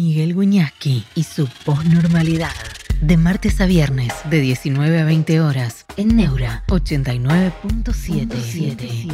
Miguel 0.00 0.32
Guñasqui 0.32 1.04
y 1.14 1.24
su 1.24 1.46
posnormalidad. 1.66 2.54
De 3.02 3.18
martes 3.18 3.60
a 3.60 3.66
viernes, 3.66 4.14
de 4.30 4.40
19 4.40 4.98
a 4.98 5.04
20 5.04 5.42
horas, 5.42 5.84
en 5.98 6.16
Neura 6.16 6.64
89.77. 6.68 9.12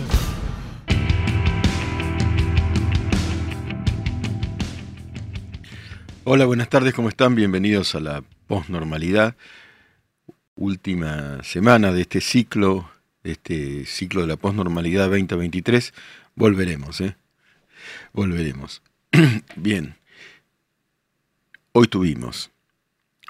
Hola, 6.22 6.46
buenas 6.46 6.68
tardes, 6.68 6.94
¿cómo 6.94 7.08
están? 7.08 7.34
Bienvenidos 7.34 7.96
a 7.96 8.00
la 8.00 8.22
posnormalidad. 8.46 9.34
Última 10.54 11.42
semana 11.42 11.90
de 11.90 12.02
este 12.02 12.20
ciclo, 12.20 12.88
de 13.24 13.32
este 13.32 13.86
ciclo 13.86 14.20
de 14.20 14.28
la 14.28 14.36
posnormalidad 14.36 15.10
2023. 15.10 15.92
Volveremos, 16.36 17.00
¿eh? 17.00 17.16
Volveremos. 18.12 18.82
Bien. 19.56 19.96
Hoy 21.78 21.88
tuvimos 21.88 22.50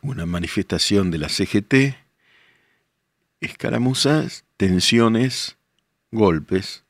una 0.03 0.25
manifestación 0.25 1.11
de 1.11 1.19
la 1.19 1.29
CGT, 1.29 1.97
escaramuzas, 3.41 4.45
tensiones, 4.57 5.57
golpes. 6.13 6.85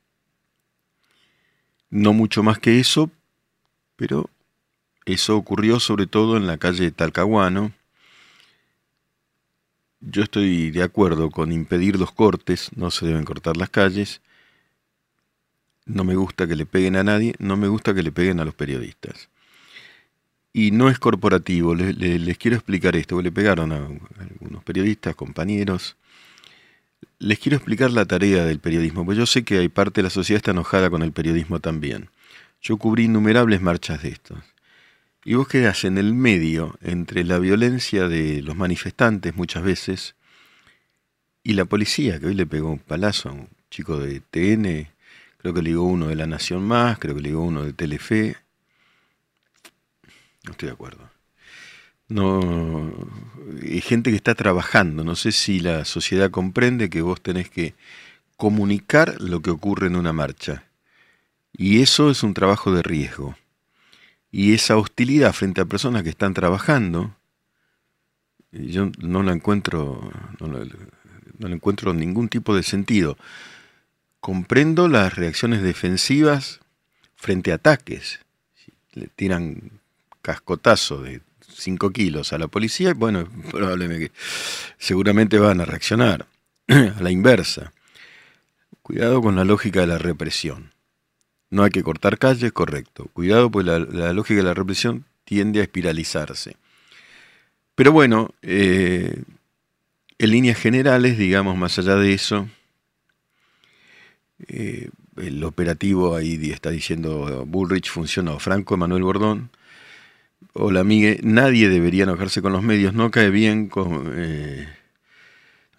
No 1.88 2.12
mucho 2.12 2.42
más 2.42 2.58
que 2.58 2.78
eso, 2.78 3.10
pero 3.96 4.28
eso 5.06 5.34
ocurrió 5.38 5.80
sobre 5.80 6.06
todo 6.06 6.36
en 6.36 6.46
la 6.46 6.58
calle 6.58 6.90
Talcahuano. 6.90 7.72
Yo 10.00 10.24
estoy 10.24 10.70
de 10.72 10.82
acuerdo 10.82 11.30
con 11.30 11.52
impedir 11.52 11.98
los 11.98 12.12
cortes, 12.12 12.68
no 12.76 12.90
se 12.90 13.06
deben 13.06 13.24
cortar 13.24 13.56
las 13.56 13.70
calles. 13.70 14.20
No 15.86 16.04
me 16.04 16.16
gusta 16.16 16.46
que 16.46 16.54
le 16.54 16.66
peguen 16.66 16.96
a 16.96 17.02
nadie, 17.02 17.34
no 17.38 17.56
me 17.56 17.68
gusta 17.68 17.94
que 17.94 18.02
le 18.02 18.12
peguen 18.12 18.40
a 18.40 18.44
los 18.44 18.54
periodistas 18.54 19.30
y 20.56 20.70
no 20.70 20.88
es 20.88 20.98
corporativo. 20.98 21.74
Les, 21.74 22.38
quiero 22.38 22.56
explicar 22.56 22.96
esto, 22.96 23.20
le 23.20 23.30
pegaron 23.30 23.72
a, 23.72 23.76
algunos 23.76 24.64
periodistas, 24.64 25.14
compañeros. 25.14 25.96
Les 27.18 27.38
quiero 27.38 27.58
explicar 27.58 27.90
la 27.90 28.06
tarea 28.06 28.42
del 28.46 28.58
periodismo, 28.58 29.04
porque 29.04 29.18
yo 29.18 29.26
sé 29.26 29.44
que 29.44 29.58
hay 29.58 29.68
parte 29.68 30.00
de 30.00 30.04
la 30.04 30.10
sociedad 30.10 30.38
está 30.38 30.52
enojada 30.52 30.88
con 30.88 31.02
el 31.02 31.12
periodismo 31.12 31.60
también. 31.60 32.08
Yo 32.62 32.78
cubrí 32.78 33.04
innumerables 33.04 33.60
marchas 33.60 34.02
de 34.02 34.08
estos. 34.08 34.38
Y 35.26 35.34
vos 35.34 35.46
quedás 35.46 35.84
en 35.84 35.98
el 35.98 36.14
medio 36.14 36.78
entre 36.80 37.22
la 37.24 37.38
violencia 37.38 38.08
de 38.08 38.40
los 38.40 38.56
manifestantes 38.56 39.36
muchas 39.36 39.62
veces 39.62 40.14
y 41.44 41.52
la 41.52 41.66
policía, 41.66 42.18
que 42.18 42.28
hoy 42.28 42.34
le 42.34 42.46
pegó 42.46 42.70
un 42.70 42.78
palazo 42.78 43.28
a 43.28 43.32
un 43.32 43.48
chico 43.68 43.98
de 43.98 44.20
TN, 44.20 44.88
creo 45.36 45.52
que 45.52 45.60
le 45.60 45.70
dio 45.70 45.82
uno 45.82 46.06
de 46.06 46.14
La 46.14 46.26
Nación 46.26 46.66
Más, 46.66 46.98
creo 46.98 47.14
que 47.14 47.20
le 47.20 47.28
dio 47.28 47.42
uno 47.42 47.62
de 47.62 47.74
Telefe, 47.74 48.36
no 50.46 50.52
estoy 50.52 50.68
de 50.68 50.72
acuerdo. 50.72 51.10
Hay 52.08 53.80
gente 53.80 54.10
que 54.10 54.16
está 54.16 54.34
trabajando. 54.34 55.04
No 55.04 55.16
sé 55.16 55.32
si 55.32 55.60
la 55.60 55.84
sociedad 55.84 56.30
comprende 56.30 56.88
que 56.88 57.02
vos 57.02 57.20
tenés 57.20 57.50
que 57.50 57.74
comunicar 58.36 59.20
lo 59.20 59.42
que 59.42 59.50
ocurre 59.50 59.88
en 59.88 59.96
una 59.96 60.12
marcha. 60.12 60.64
Y 61.52 61.82
eso 61.82 62.10
es 62.10 62.22
un 62.22 62.34
trabajo 62.34 62.72
de 62.72 62.82
riesgo. 62.82 63.36
Y 64.30 64.54
esa 64.54 64.76
hostilidad 64.76 65.32
frente 65.32 65.60
a 65.60 65.64
personas 65.64 66.02
que 66.02 66.10
están 66.10 66.34
trabajando, 66.34 67.16
yo 68.52 68.90
no 68.98 69.22
la 69.22 69.32
encuentro, 69.32 70.12
no 70.38 70.46
no 71.38 71.48
la 71.48 71.54
encuentro 71.54 71.92
ningún 71.92 72.28
tipo 72.28 72.54
de 72.54 72.62
sentido. 72.62 73.16
Comprendo 74.20 74.88
las 74.88 75.14
reacciones 75.14 75.62
defensivas 75.62 76.60
frente 77.14 77.52
a 77.52 77.56
ataques. 77.56 78.20
Le 78.92 79.08
tiran 79.08 79.80
cascotazo 80.26 81.02
de 81.02 81.20
5 81.54 81.90
kilos 81.92 82.32
a 82.32 82.38
la 82.38 82.48
policía, 82.48 82.94
bueno, 82.94 83.28
probablemente, 83.52 84.10
seguramente 84.76 85.38
van 85.38 85.60
a 85.60 85.64
reaccionar 85.64 86.26
a 86.68 87.00
la 87.00 87.12
inversa. 87.12 87.72
Cuidado 88.82 89.22
con 89.22 89.36
la 89.36 89.44
lógica 89.44 89.82
de 89.82 89.86
la 89.86 89.98
represión. 89.98 90.72
No 91.48 91.62
hay 91.62 91.70
que 91.70 91.84
cortar 91.84 92.18
calles, 92.18 92.50
correcto. 92.50 93.08
Cuidado, 93.12 93.52
pues 93.52 93.64
la, 93.66 93.78
lógica 94.12 94.38
de 94.38 94.46
la 94.46 94.54
represión 94.54 95.04
tiende 95.24 95.60
a 95.60 95.62
espiralizarse. 95.62 96.56
Pero 97.76 97.92
bueno, 97.92 98.30
eh, 98.42 99.22
en 100.18 100.30
líneas 100.30 100.58
generales, 100.58 101.18
digamos, 101.18 101.56
más 101.56 101.78
allá 101.78 101.94
de 101.94 102.12
eso, 102.12 102.48
eh, 104.48 104.90
el 105.18 105.44
operativo 105.44 106.16
ahí 106.16 106.50
está 106.50 106.70
diciendo 106.70 107.46
Bullrich 107.46 107.90
funcionó. 107.90 108.40
Franco 108.40 108.74
Emanuel 108.74 109.04
Bordón 109.04 109.50
Hola, 110.58 110.84
Miguel. 110.84 111.20
Nadie 111.22 111.68
debería 111.68 112.04
enojarse 112.04 112.40
con 112.40 112.52
los 112.52 112.62
medios. 112.62 112.94
No 112.94 113.10
cae 113.10 113.28
bien 113.28 113.68
con. 113.68 114.10
Eh, 114.16 114.66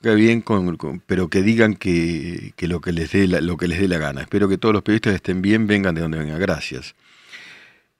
cae 0.03 0.13
bien 0.13 0.41
con, 0.41 1.01
pero 1.07 1.29
que 1.29 1.41
digan 1.41 1.73
que, 1.73 2.53
lo 2.59 2.79
que 2.79 2.91
les 2.91 3.11
dé 3.11 3.27
la, 3.27 3.41
lo 3.41 3.57
que 3.57 3.67
les 3.67 3.79
dé 3.79 3.87
la 3.87 3.97
gana. 3.97 4.21
Espero 4.21 4.47
que 4.47 4.59
todos 4.59 4.73
los 4.73 4.83
periodistas 4.83 5.16
estén 5.16 5.41
bien, 5.41 5.66
vengan 5.66 5.95
de 5.95 6.01
donde 6.01 6.19
vengan. 6.19 6.39
Gracias. 6.39 6.93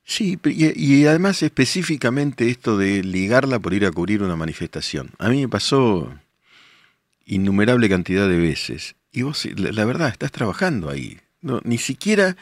Sí, 0.03 0.37
y, 0.45 1.01
y, 1.01 1.05
además 1.07 1.41
específicamente 1.41 2.47
esto 2.47 2.77
de 2.77 3.03
ligarla 3.03 3.57
por 3.59 3.73
ir 3.73 3.85
a 3.85 3.91
cubrir 3.91 4.21
una 4.21 4.35
manifestación. 4.35 5.09
A 5.17 5.29
mí 5.29 5.41
me 5.41 5.49
pasó 5.49 6.13
innumerable 7.25 7.89
cantidad 7.89 8.29
de 8.29 8.37
veces. 8.37 8.95
Y 9.11 9.23
vos, 9.23 9.47
la, 9.57 9.71
la 9.71 9.83
verdad, 9.85 10.09
estás 10.09 10.31
trabajando 10.31 10.91
ahí. 10.91 11.17
No, 11.41 11.59
ni 11.63 11.79
siquiera 11.79 12.37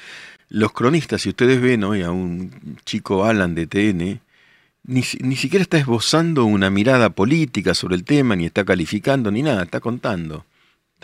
los 0.50 0.74
cronistas, 0.74 1.22
si 1.22 1.30
ustedes 1.30 1.60
ven 1.62 1.84
hoy 1.84 2.02
a 2.02 2.12
un 2.12 2.78
chico 2.86 3.26
Alan 3.26 3.56
de 3.56 3.68
TN, 3.68 4.25
ni, 4.88 5.04
siquiera 5.04 5.64
está 5.64 5.78
esbozando 5.78 6.46
una 6.46 6.70
mirada 6.70 7.10
política 7.10 7.74
sobre 7.74 7.96
el 7.96 8.04
tema, 8.04 8.36
ni 8.36 8.46
está 8.46 8.66
calificando, 8.66 9.32
ni 9.32 9.42
nada, 9.42 9.64
está 9.64 9.80
contando. 9.80 10.46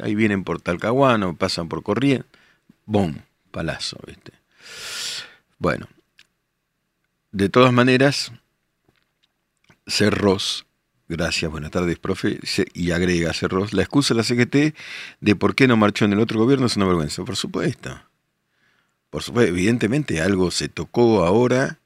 Ahí 0.01 0.15
vienen 0.15 0.43
por 0.43 0.61
Talcahuano, 0.61 1.35
pasan 1.35 1.67
por 1.67 1.83
Corrientes, 1.83 2.29
¡bom! 2.85 3.15
Palazo, 3.51 3.97
¿viste? 4.07 4.31
Bueno, 5.59 5.87
de 7.31 7.49
todas 7.49 7.73
maneras, 7.73 8.31
Cerros, 9.87 10.65
gracias, 11.09 11.51
buenas 11.51 11.71
tardes, 11.71 11.99
profe, 11.99 12.39
y 12.73 12.91
agrega 12.91 13.33
Cerros, 13.33 13.73
la 13.73 13.81
excusa 13.81 14.13
de 14.13 14.19
la 14.19 14.23
CGT 14.23 14.75
de 15.19 15.35
por 15.35 15.55
qué 15.55 15.67
no 15.67 15.75
marchó 15.75 16.05
en 16.05 16.13
el 16.13 16.19
otro 16.19 16.39
gobierno 16.39 16.67
es 16.67 16.77
una 16.77 16.85
vergüenza, 16.85 17.25
por 17.25 17.35
supuesto. 17.35 18.01
Por 19.09 19.23
supuesto, 19.23 19.51
evidentemente 19.51 20.21
algo 20.21 20.51
se 20.51 20.69
tocó 20.69 21.25
ahora 21.25 21.80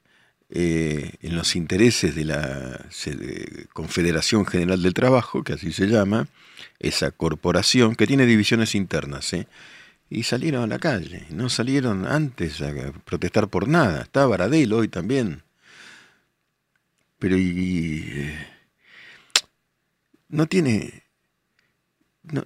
eh, 0.48 1.14
en 1.22 1.34
los 1.34 1.56
intereses 1.56 2.14
de 2.14 2.24
la 2.24 2.86
Confederación 3.72 4.46
General 4.46 4.80
del 4.80 4.94
Trabajo, 4.94 5.42
que 5.42 5.54
así 5.54 5.72
se 5.72 5.88
llama, 5.88 6.28
esa 6.78 7.10
corporación 7.10 7.96
que 7.96 8.06
tiene 8.06 8.26
divisiones 8.26 8.76
internas, 8.76 9.32
¿eh? 9.32 9.48
y 10.08 10.22
salieron 10.22 10.62
a 10.62 10.66
la 10.68 10.78
calle, 10.78 11.26
no 11.30 11.48
salieron 11.48 12.06
antes 12.06 12.60
a 12.62 12.72
protestar 13.04 13.48
por 13.48 13.66
nada. 13.66 14.02
Está 14.02 14.24
Baradel 14.26 14.72
hoy 14.72 14.86
también. 14.86 15.42
Pero 17.18 17.36
y, 17.36 18.04
eh, 18.06 18.46
no 20.28 20.46
tiene... 20.46 21.02
No, 22.22 22.44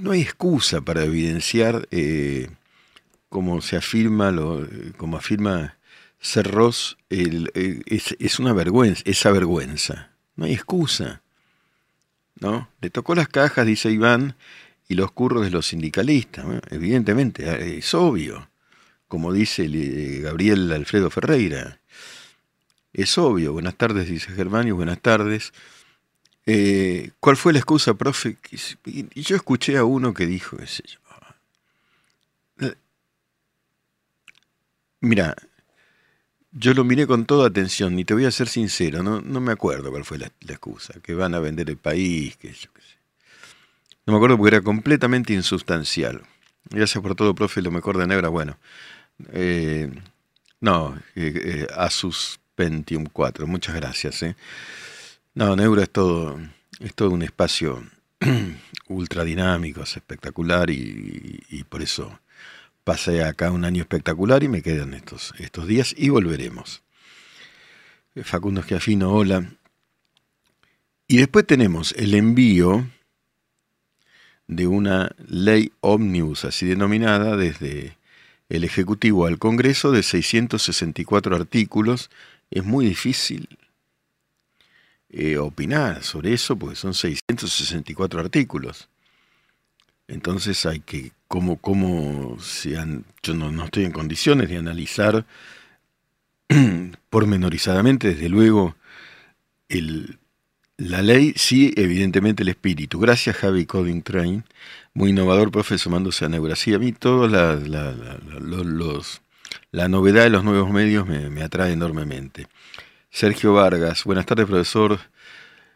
no, 0.00 0.12
hay 0.12 0.22
excusa 0.22 0.80
para 0.80 1.04
evidenciar 1.04 1.88
como 3.28 3.60
se 3.60 3.76
afirma, 3.76 4.30
lo, 4.30 4.66
como 4.96 5.18
afirma 5.18 5.77
Cerros, 6.20 6.98
es, 7.08 8.38
una 8.38 8.52
vergüenza, 8.52 9.02
esa 9.04 9.30
vergüenza. 9.30 10.10
No 10.36 10.46
hay 10.46 10.54
excusa. 10.54 11.22
¿No? 12.40 12.68
Le 12.80 12.90
tocó 12.90 13.14
las 13.14 13.28
cajas, 13.28 13.66
dice 13.66 13.90
Iván, 13.90 14.36
y 14.88 14.94
los 14.94 15.12
curros 15.12 15.44
de 15.44 15.50
los 15.50 15.66
sindicalistas. 15.66 16.44
evidentemente, 16.70 17.78
es 17.78 17.94
obvio. 17.94 18.48
Como 19.06 19.32
dice 19.32 19.64
eh, 19.64 20.20
Gabriel 20.20 20.70
Alfredo 20.72 21.10
Ferreira. 21.10 21.80
Es 22.92 23.16
obvio. 23.18 23.52
Buenas 23.52 23.76
tardes, 23.76 24.08
dice 24.08 24.32
Germán, 24.32 24.70
buenas 24.74 25.00
tardes. 25.00 25.52
Eh, 26.46 27.10
¿Cuál 27.20 27.36
fue 27.36 27.52
la 27.52 27.58
excusa, 27.58 27.94
profe? 27.94 28.38
Y 28.84 29.22
yo 29.22 29.36
escuché 29.36 29.76
a 29.76 29.84
uno 29.84 30.14
que 30.14 30.26
dijo, 30.26 30.56
yo, 30.58 30.98
Mira, 35.00 35.36
yo 36.58 36.74
lo 36.74 36.84
miré 36.84 37.06
con 37.06 37.24
toda 37.24 37.48
atención, 37.48 37.98
y 37.98 38.04
te 38.04 38.14
voy 38.14 38.24
a 38.24 38.30
ser 38.30 38.48
sincero, 38.48 39.02
no, 39.02 39.20
no 39.20 39.40
me 39.40 39.52
acuerdo 39.52 39.90
cuál 39.90 40.04
fue 40.04 40.18
la, 40.18 40.26
excusa, 40.26 40.94
que 41.02 41.14
van 41.14 41.34
a 41.34 41.38
vender 41.38 41.70
el 41.70 41.76
país, 41.76 42.36
que 42.36 42.48
yo 42.48 42.72
qué 42.74 42.82
sé. 42.82 42.96
No 44.06 44.12
me 44.12 44.16
acuerdo 44.16 44.36
porque 44.36 44.56
era 44.56 44.64
completamente 44.64 45.32
insustancial. 45.32 46.22
Gracias 46.70 47.00
por 47.02 47.14
todo, 47.14 47.34
profe, 47.34 47.62
lo 47.62 47.70
mejor 47.70 47.96
de 47.98 48.06
Negra, 48.06 48.28
bueno. 48.28 48.58
Eh, 49.32 49.90
no, 50.60 50.96
eh, 51.14 51.32
eh, 51.44 51.66
Asus 51.76 52.40
Pentium 52.54 53.06
4, 53.12 53.46
muchas 53.46 53.74
gracias. 53.74 54.24
No, 55.34 55.54
Neura 55.54 55.84
es 55.84 55.90
todo, 55.90 56.40
es 56.80 56.94
todo 56.94 57.10
un 57.10 57.22
espacio 57.22 57.84
ultra 58.88 59.24
dinámico, 59.24 59.82
es 59.82 59.96
espectacular 59.96 60.70
y 60.70 61.64
por 61.68 61.82
eso 61.82 62.18
pasé 62.88 63.22
acá 63.22 63.50
un 63.50 63.66
año 63.66 63.82
espectacular 63.82 64.42
y 64.42 64.48
me 64.48 64.62
quedan 64.62 64.94
estos, 64.94 65.34
estos 65.38 65.66
días 65.66 65.94
y 65.94 66.08
volveremos. 66.08 66.82
Facundo 68.22 68.62
Schiafino, 68.62 69.12
hola. 69.12 69.52
Y 71.06 71.18
después 71.18 71.46
tenemos 71.46 71.92
el 71.98 72.14
envío 72.14 72.86
de 74.46 74.66
una 74.66 75.14
ley 75.18 75.70
omnibus, 75.82 76.46
así 76.46 76.64
denominada, 76.64 77.36
desde 77.36 77.98
el 78.48 78.64
Ejecutivo 78.64 79.26
al 79.26 79.38
Congreso 79.38 79.92
de 79.92 80.02
664 80.02 81.36
artículos. 81.36 82.08
Es 82.50 82.64
muy 82.64 82.86
difícil 82.86 83.58
eh, 85.10 85.36
opinar 85.36 86.02
sobre 86.02 86.32
eso 86.32 86.56
porque 86.56 86.76
son 86.76 86.94
664 86.94 88.18
artículos. 88.18 88.88
Entonces 90.08 90.64
hay 90.66 90.80
que, 90.80 91.12
como, 91.28 91.58
como 91.58 92.40
sean, 92.40 93.04
yo 93.22 93.34
no, 93.34 93.52
no 93.52 93.66
estoy 93.66 93.84
en 93.84 93.92
condiciones 93.92 94.48
de 94.48 94.56
analizar 94.56 95.26
pormenorizadamente, 97.10 98.08
desde 98.08 98.30
luego, 98.30 98.74
el, 99.68 100.18
la 100.78 101.02
ley, 101.02 101.34
sí, 101.36 101.74
evidentemente 101.76 102.42
el 102.42 102.48
espíritu. 102.48 102.98
Gracias, 102.98 103.36
Javi 103.36 103.66
Coding 103.66 104.02
Train. 104.02 104.44
Muy 104.94 105.10
innovador, 105.10 105.50
profe, 105.50 105.76
sumándose 105.76 106.24
a 106.24 106.28
Neura. 106.28 106.56
Sí, 106.56 106.72
a 106.72 106.78
mí 106.78 106.92
toda 106.92 107.28
la, 107.28 107.54
la, 107.56 107.92
los, 108.40 109.20
la 109.72 109.88
novedad 109.88 110.22
de 110.22 110.30
los 110.30 110.44
nuevos 110.44 110.70
medios 110.70 111.06
me, 111.06 111.42
atrae 111.42 111.72
enormemente. 111.72 112.46
Sergio 113.10 113.52
Vargas, 113.52 114.04
buenas 114.04 114.24
tardes, 114.24 114.46
profesor. 114.46 115.00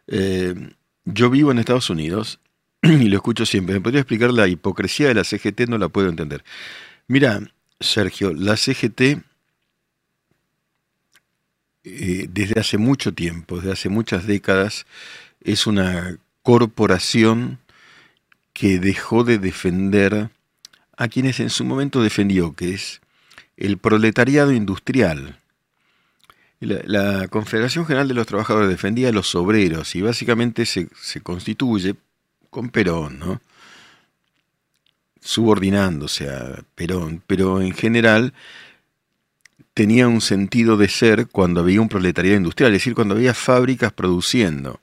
Eh, 0.06 0.54
yo 1.04 1.30
vivo 1.30 1.50
en 1.50 1.58
Estados 1.58 1.90
Unidos 1.90 2.38
y 3.00 3.08
lo 3.08 3.16
escucho 3.16 3.46
siempre. 3.46 3.76
¿Me 3.76 3.80
podría 3.80 4.00
explicar 4.00 4.32
la 4.32 4.48
hipocresía 4.48 5.08
de 5.08 5.14
la 5.14 5.24
CGT? 5.24 5.68
No 5.68 5.78
la 5.78 5.88
puedo 5.88 6.08
entender. 6.08 6.44
Mira, 7.06 7.40
Sergio, 7.80 8.32
la 8.32 8.56
CGT 8.56 9.22
eh, 11.84 12.26
desde 12.28 12.60
hace 12.60 12.78
mucho 12.78 13.12
tiempo, 13.12 13.56
desde 13.56 13.72
hace 13.72 13.88
muchas 13.88 14.26
décadas, 14.26 14.86
es 15.42 15.66
una 15.66 16.18
corporación 16.42 17.58
que 18.52 18.78
dejó 18.78 19.24
de 19.24 19.38
defender 19.38 20.30
a 20.96 21.08
quienes 21.08 21.40
en 21.40 21.50
su 21.50 21.64
momento 21.64 22.02
defendió, 22.02 22.54
que 22.54 22.74
es 22.74 23.00
el 23.56 23.78
proletariado 23.78 24.52
industrial. 24.52 25.38
La, 26.60 27.26
Confederación 27.28 27.86
General 27.86 28.06
de 28.06 28.14
los 28.14 28.26
Trabajadores 28.26 28.68
defendía 28.68 29.08
a 29.08 29.12
los 29.12 29.34
obreros 29.34 29.96
y 29.96 30.02
básicamente 30.02 30.64
se, 30.66 30.88
se 31.00 31.20
constituye 31.20 31.96
con 32.52 32.68
Perón, 32.68 33.18
¿no? 33.18 33.40
subordinándose 35.22 36.28
a 36.28 36.62
Perón, 36.74 37.22
pero 37.26 37.62
en 37.62 37.72
general 37.72 38.34
tenía 39.72 40.06
un 40.06 40.20
sentido 40.20 40.76
de 40.76 40.88
ser 40.88 41.28
cuando 41.28 41.60
había 41.60 41.80
un 41.80 41.88
proletariado 41.88 42.36
industrial, 42.36 42.72
es 42.72 42.80
decir, 42.80 42.94
cuando 42.94 43.14
había 43.14 43.32
fábricas 43.32 43.92
produciendo. 43.92 44.80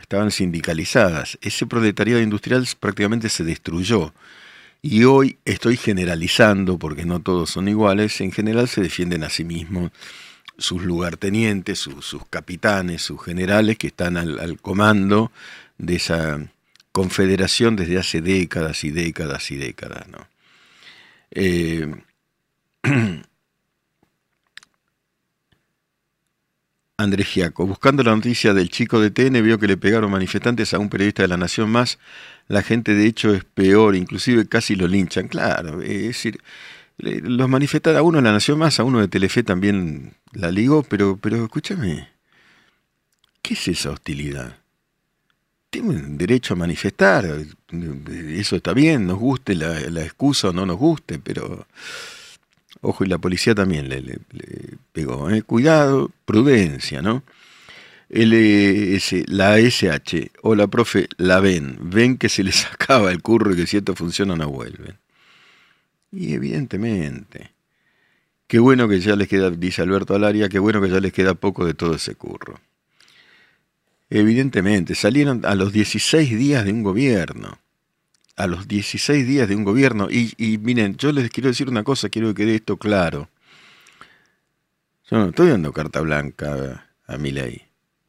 Estaban 0.00 0.30
sindicalizadas. 0.30 1.38
Ese 1.42 1.66
proletariado 1.66 2.20
industrial 2.20 2.66
prácticamente 2.78 3.28
se 3.28 3.44
destruyó. 3.44 4.14
Y 4.82 5.04
hoy 5.04 5.38
estoy 5.44 5.76
generalizando, 5.76 6.78
porque 6.78 7.04
no 7.04 7.20
todos 7.20 7.50
son 7.50 7.68
iguales, 7.68 8.20
en 8.20 8.32
general 8.32 8.68
se 8.68 8.82
defienden 8.82 9.24
a 9.24 9.30
sí 9.30 9.44
mismos 9.44 9.90
sus 10.58 10.82
lugartenientes, 10.82 11.78
sus, 11.78 12.16
capitanes, 12.30 13.02
sus 13.02 13.22
generales 13.22 13.78
que 13.78 13.88
están 13.88 14.16
al, 14.16 14.60
comando 14.60 15.32
de 15.78 15.96
esa 15.96 16.51
confederación 16.92 17.74
desde 17.76 17.98
hace 17.98 18.20
décadas 18.20 18.84
y 18.84 18.90
décadas 18.90 19.50
y 19.50 19.56
décadas. 19.56 20.06
¿no? 20.08 20.28
Eh, 21.30 21.94
Andrés 27.02 27.26
Giaco. 27.26 27.66
Buscando 27.66 28.02
la 28.02 28.14
noticia 28.14 28.54
del 28.54 28.68
chico 28.70 29.00
de 29.00 29.10
TN, 29.10 29.42
vio 29.42 29.58
que 29.58 29.66
le 29.66 29.76
pegaron 29.76 30.10
manifestantes 30.10 30.72
a 30.72 30.78
un 30.78 30.88
periodista 30.88 31.22
de 31.22 31.28
La 31.28 31.36
Nación 31.36 31.70
Más. 31.70 31.98
La 32.48 32.62
gente, 32.62 32.94
de 32.94 33.06
hecho, 33.06 33.34
es 33.34 33.44
peor, 33.44 33.96
inclusive 33.96 34.46
casi 34.46 34.76
lo 34.76 34.86
linchan. 34.86 35.28
Claro, 35.28 35.82
es 35.82 36.02
decir, 36.02 36.40
los 36.98 37.48
manifestantes, 37.48 37.98
a 37.98 38.02
uno 38.02 38.18
de 38.18 38.24
La 38.24 38.32
Nación 38.32 38.58
Más, 38.58 38.78
a 38.78 38.84
uno 38.84 39.00
de 39.00 39.08
Telefe 39.08 39.42
también 39.42 40.14
la 40.32 40.50
ligó, 40.50 40.82
pero, 40.82 41.18
pero 41.20 41.44
escúchame, 41.44 42.08
¿qué 43.42 43.54
es 43.54 43.68
esa 43.68 43.90
hostilidad? 43.90 44.61
Tienen 45.72 46.18
derecho 46.18 46.52
a 46.52 46.56
manifestar, 46.58 47.24
eso 47.24 48.56
está 48.56 48.74
bien, 48.74 49.06
nos 49.06 49.18
guste 49.18 49.54
la, 49.54 50.02
excusa 50.04 50.50
o 50.50 50.52
no 50.52 50.66
nos 50.66 50.76
guste, 50.76 51.18
pero 51.18 51.66
Ojo, 52.82 53.04
y 53.04 53.08
la 53.08 53.16
policía 53.16 53.54
también 53.54 53.88
le, 53.88 54.18
pegó. 54.92 55.30
¿eh? 55.30 55.40
Cuidado, 55.42 56.10
prudencia, 56.26 57.00
¿no? 57.00 57.22
LS, 58.10 59.24
la 59.28 59.58
SH, 59.58 60.32
hola 60.42 60.66
profe, 60.66 61.08
la 61.16 61.40
ven, 61.40 61.78
ven 61.80 62.18
que 62.18 62.28
se 62.28 62.44
les 62.44 62.66
acaba 62.72 63.10
el 63.10 63.22
curro 63.22 63.54
y 63.54 63.56
que 63.56 63.66
si 63.66 63.78
esto 63.78 63.94
funciona 63.94 64.36
no 64.36 64.50
vuelven. 64.50 64.98
Y 66.10 66.34
evidentemente, 66.34 67.52
qué 68.46 68.58
bueno 68.58 68.88
que 68.88 69.00
ya 69.00 69.16
les 69.16 69.28
queda, 69.28 69.48
dice 69.50 69.80
Alberto 69.80 70.14
Alaria, 70.14 70.50
qué 70.50 70.58
bueno 70.58 70.82
que 70.82 70.90
ya 70.90 71.00
les 71.00 71.14
queda 71.14 71.32
poco 71.32 71.64
de 71.64 71.72
todo 71.72 71.94
ese 71.94 72.14
curro. 72.14 72.51
Evidentemente, 74.14 74.94
salieron 74.94 75.44
a 75.44 75.54
los 75.54 75.72
16 75.72 76.38
días 76.38 76.64
de 76.64 76.72
un 76.72 76.82
gobierno 76.82 77.58
a 78.36 78.46
los 78.46 78.66
16 78.68 79.26
días 79.26 79.48
de 79.48 79.56
un 79.56 79.64
gobierno. 79.64 80.08
Y, 80.10 80.58
miren, 80.58 80.96
yo 80.96 81.12
les 81.12 81.30
quiero 81.30 81.48
decir 81.48 81.68
una 81.68 81.84
cosa, 81.84 82.08
quiero 82.08 82.28
que 82.28 82.42
quede 82.42 82.56
esto 82.56 82.76
claro. 82.76 83.28
Yo 85.10 85.18
no 85.18 85.28
estoy 85.28 85.50
dando 85.50 85.72
carta 85.72 86.00
blanca 86.00 86.88
a, 87.06 87.18
mi 87.18 87.30
ley. 87.30 87.62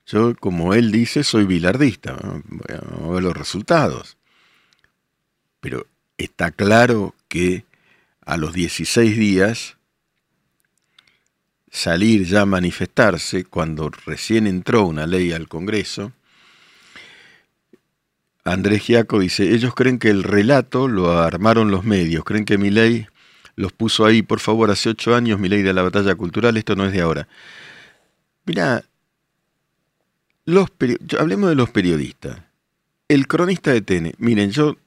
Yo, 0.05 0.35
como 0.35 0.73
él 0.73 0.91
dice, 0.91 1.23
soy 1.23 1.45
bilardista. 1.45 2.13
Vamos 2.13 2.63
a 2.69 3.13
ver 3.13 3.23
los 3.23 3.35
resultados. 3.35 4.17
Pero 5.59 5.87
está 6.17 6.51
claro 6.51 7.15
que 7.27 7.65
a 8.25 8.37
los 8.37 8.53
16 8.53 9.17
días 9.17 9.77
salir 11.73 12.23
ya 12.25 12.41
a 12.41 12.45
manifestarse 12.45 13.45
cuando 13.45 13.89
recién 13.89 14.45
entró 14.45 14.85
una 14.85 15.07
ley 15.07 15.31
al 15.31 15.47
Congreso, 15.47 16.13
Andrés 18.45 18.83
Giaco 18.83 19.19
dice, 19.19 19.53
ellos 19.53 19.73
creen 19.73 19.97
que 19.97 20.09
el 20.09 20.21
relato 20.21 20.87
lo 20.87 21.17
armaron 21.17 21.71
los 21.71 21.83
medios, 21.83 22.23
creen 22.25 22.45
que 22.45 22.59
mi 22.59 22.69
ley 22.69 23.07
los 23.55 23.71
puso 23.71 24.05
ahí, 24.05 24.21
por 24.21 24.39
favor, 24.39 24.69
hace 24.69 24.89
ocho 24.89 25.15
años, 25.15 25.39
mi 25.39 25.49
ley 25.49 25.63
de 25.63 25.73
la 25.73 25.81
batalla 25.81 26.13
cultural, 26.13 26.55
esto 26.57 26.75
no 26.75 26.85
es 26.85 26.91
de 26.91 27.01
ahora. 27.01 27.27
Mira, 28.45 28.83
los 30.45 30.69
hablemos 31.17 31.49
de 31.49 31.55
los 31.55 31.71
periodistas. 31.71 32.39
El 33.07 33.27
cronista 33.27 33.71
de 33.71 33.81
TN, 33.81 34.13
miren, 34.19 34.51
yo 34.51 34.77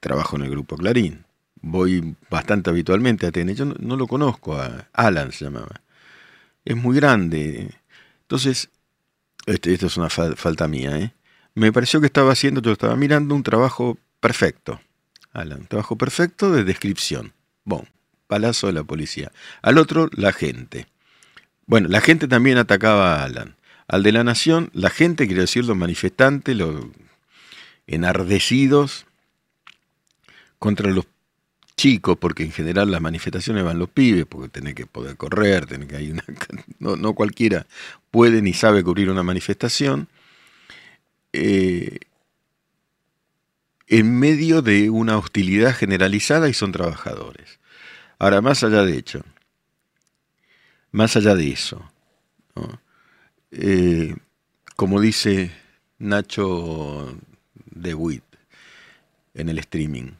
trabajo 0.00 0.36
en 0.36 0.42
el 0.42 0.50
grupo 0.50 0.76
Clarín, 0.76 1.23
voy 1.64 2.14
bastante 2.30 2.70
habitualmente 2.70 3.26
a 3.26 3.32
TN, 3.32 3.54
yo 3.54 3.64
no, 3.64 3.96
lo 3.96 4.06
conozco, 4.06 4.56
a 4.56 4.88
Alan 4.92 5.32
se 5.32 5.46
llamaba. 5.46 5.80
Es 6.64 6.76
muy 6.76 6.96
grande. 6.96 7.70
Entonces, 8.22 8.68
este, 9.46 9.72
esto 9.72 9.86
es 9.86 9.96
una 9.96 10.10
falta 10.10 10.68
mía, 10.68 10.96
¿eh? 10.98 11.12
me 11.54 11.72
pareció 11.72 12.00
que 12.00 12.06
estaba 12.06 12.32
haciendo, 12.32 12.60
yo 12.60 12.72
estaba 12.72 12.96
mirando 12.96 13.34
un 13.34 13.42
trabajo 13.42 13.98
perfecto. 14.20 14.80
Alan, 15.32 15.66
trabajo 15.66 15.96
perfecto 15.96 16.52
de 16.52 16.64
descripción. 16.64 17.32
Bon, 17.64 17.88
palazo 18.26 18.66
de 18.66 18.74
la 18.74 18.84
policía. 18.84 19.32
Al 19.62 19.78
otro, 19.78 20.08
la 20.12 20.32
gente. 20.32 20.86
Bueno, 21.66 21.88
la 21.88 22.00
gente 22.00 22.28
también 22.28 22.58
atacaba 22.58 23.16
a 23.16 23.24
Alan. 23.24 23.56
Al 23.88 24.02
de 24.02 24.12
la 24.12 24.24
Nación, 24.24 24.70
la 24.72 24.90
gente, 24.90 25.26
quiero 25.26 25.42
decir, 25.42 25.64
los 25.64 25.76
manifestantes, 25.76 26.56
los 26.56 26.86
enardecidos 27.86 29.06
contra 30.58 30.90
los 30.90 31.06
chicos, 31.76 32.16
porque 32.18 32.44
en 32.44 32.52
general 32.52 32.90
las 32.90 33.00
manifestaciones 33.00 33.64
van 33.64 33.78
los 33.78 33.90
pibes, 33.90 34.26
porque 34.26 34.48
tienen 34.48 34.74
que 34.74 34.86
poder 34.86 35.16
correr, 35.16 35.66
tienen 35.66 35.88
que 35.88 35.96
hay 35.96 36.10
una, 36.10 36.24
no, 36.78 36.96
no 36.96 37.14
cualquiera 37.14 37.66
puede 38.10 38.42
ni 38.42 38.52
sabe 38.52 38.84
cubrir 38.84 39.10
una 39.10 39.24
manifestación. 39.24 40.08
Eh, 41.32 41.98
en 43.88 44.18
medio 44.18 44.62
de 44.62 44.88
una 44.88 45.18
hostilidad 45.18 45.74
generalizada 45.74 46.48
y 46.48 46.54
son 46.54 46.70
trabajadores. 46.70 47.58
Ahora, 48.18 48.40
más 48.40 48.62
allá 48.62 48.84
de 48.84 48.96
hecho, 48.96 49.24
más 50.92 51.16
allá 51.16 51.34
de 51.34 51.50
eso, 51.50 51.90
eh, 53.50 54.14
como 54.76 55.00
dice 55.00 55.50
Nacho 55.98 57.18
de 57.66 57.94
Witt 57.94 58.24
en 59.34 59.48
el 59.48 59.58
streaming, 59.58 60.12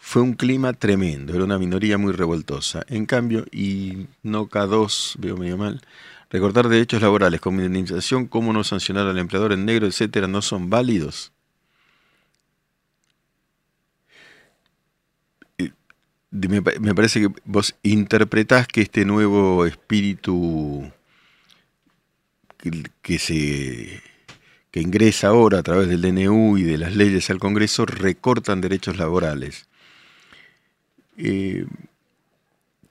fue 0.00 0.22
un 0.22 0.32
clima 0.34 0.72
tremendo, 0.72 1.34
era 1.34 1.44
una 1.44 1.58
minoría 1.58 1.98
muy 1.98 2.12
revoltosa. 2.12 2.84
En 2.88 3.06
cambio, 3.06 3.44
y 3.52 4.06
no 4.22 4.48
K2, 4.48 5.16
veo 5.18 5.36
medio 5.36 5.56
mal, 5.56 5.80
Recortar 6.30 6.68
derechos 6.68 7.02
laborales 7.02 7.40
como 7.40 7.60
indemnización, 7.60 8.26
cómo 8.28 8.52
no 8.52 8.62
sancionar 8.62 9.06
al 9.08 9.18
empleador 9.18 9.52
en 9.52 9.64
negro, 9.64 9.86
etcétera, 9.86 10.28
no 10.28 10.42
son 10.42 10.70
válidos. 10.70 11.32
me, 16.30 16.62
parece 16.94 17.20
que 17.20 17.28
vos 17.44 17.74
interpretás 17.82 18.68
que 18.68 18.82
este 18.82 19.04
nuevo 19.04 19.66
espíritu 19.66 20.88
que, 23.02 23.18
se 23.18 24.00
que 24.70 24.80
ingresa 24.80 25.28
ahora 25.28 25.58
a 25.58 25.62
través 25.64 25.88
del 25.88 26.02
DNU 26.02 26.58
y 26.58 26.62
de 26.62 26.78
las 26.78 26.94
leyes 26.94 27.28
al 27.30 27.40
Congreso 27.40 27.86
recortan 27.86 28.60
derechos 28.60 28.96
laborales. 28.98 29.68
Eh, 31.22 31.66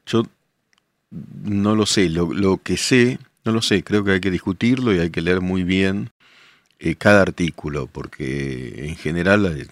yo 0.05 0.23
no 1.09 1.75
lo 1.75 1.85
sé, 1.85 2.09
lo, 2.09 2.57
que 2.57 2.77
sé, 2.77 3.19
no 3.43 3.51
lo 3.51 3.61
sé, 3.61 3.83
creo 3.83 4.03
que 4.03 4.11
hay 4.11 4.21
que 4.21 4.29
discutirlo 4.29 4.93
y 4.93 4.99
hay 4.99 5.09
que 5.09 5.21
leer 5.21 5.41
muy 5.41 5.63
bien 5.63 6.11
eh, 6.77 6.95
cada 6.95 7.23
artículo, 7.23 7.87
porque 7.87 8.85
en 8.87 8.95
general 8.95 9.45
es, 9.57 9.69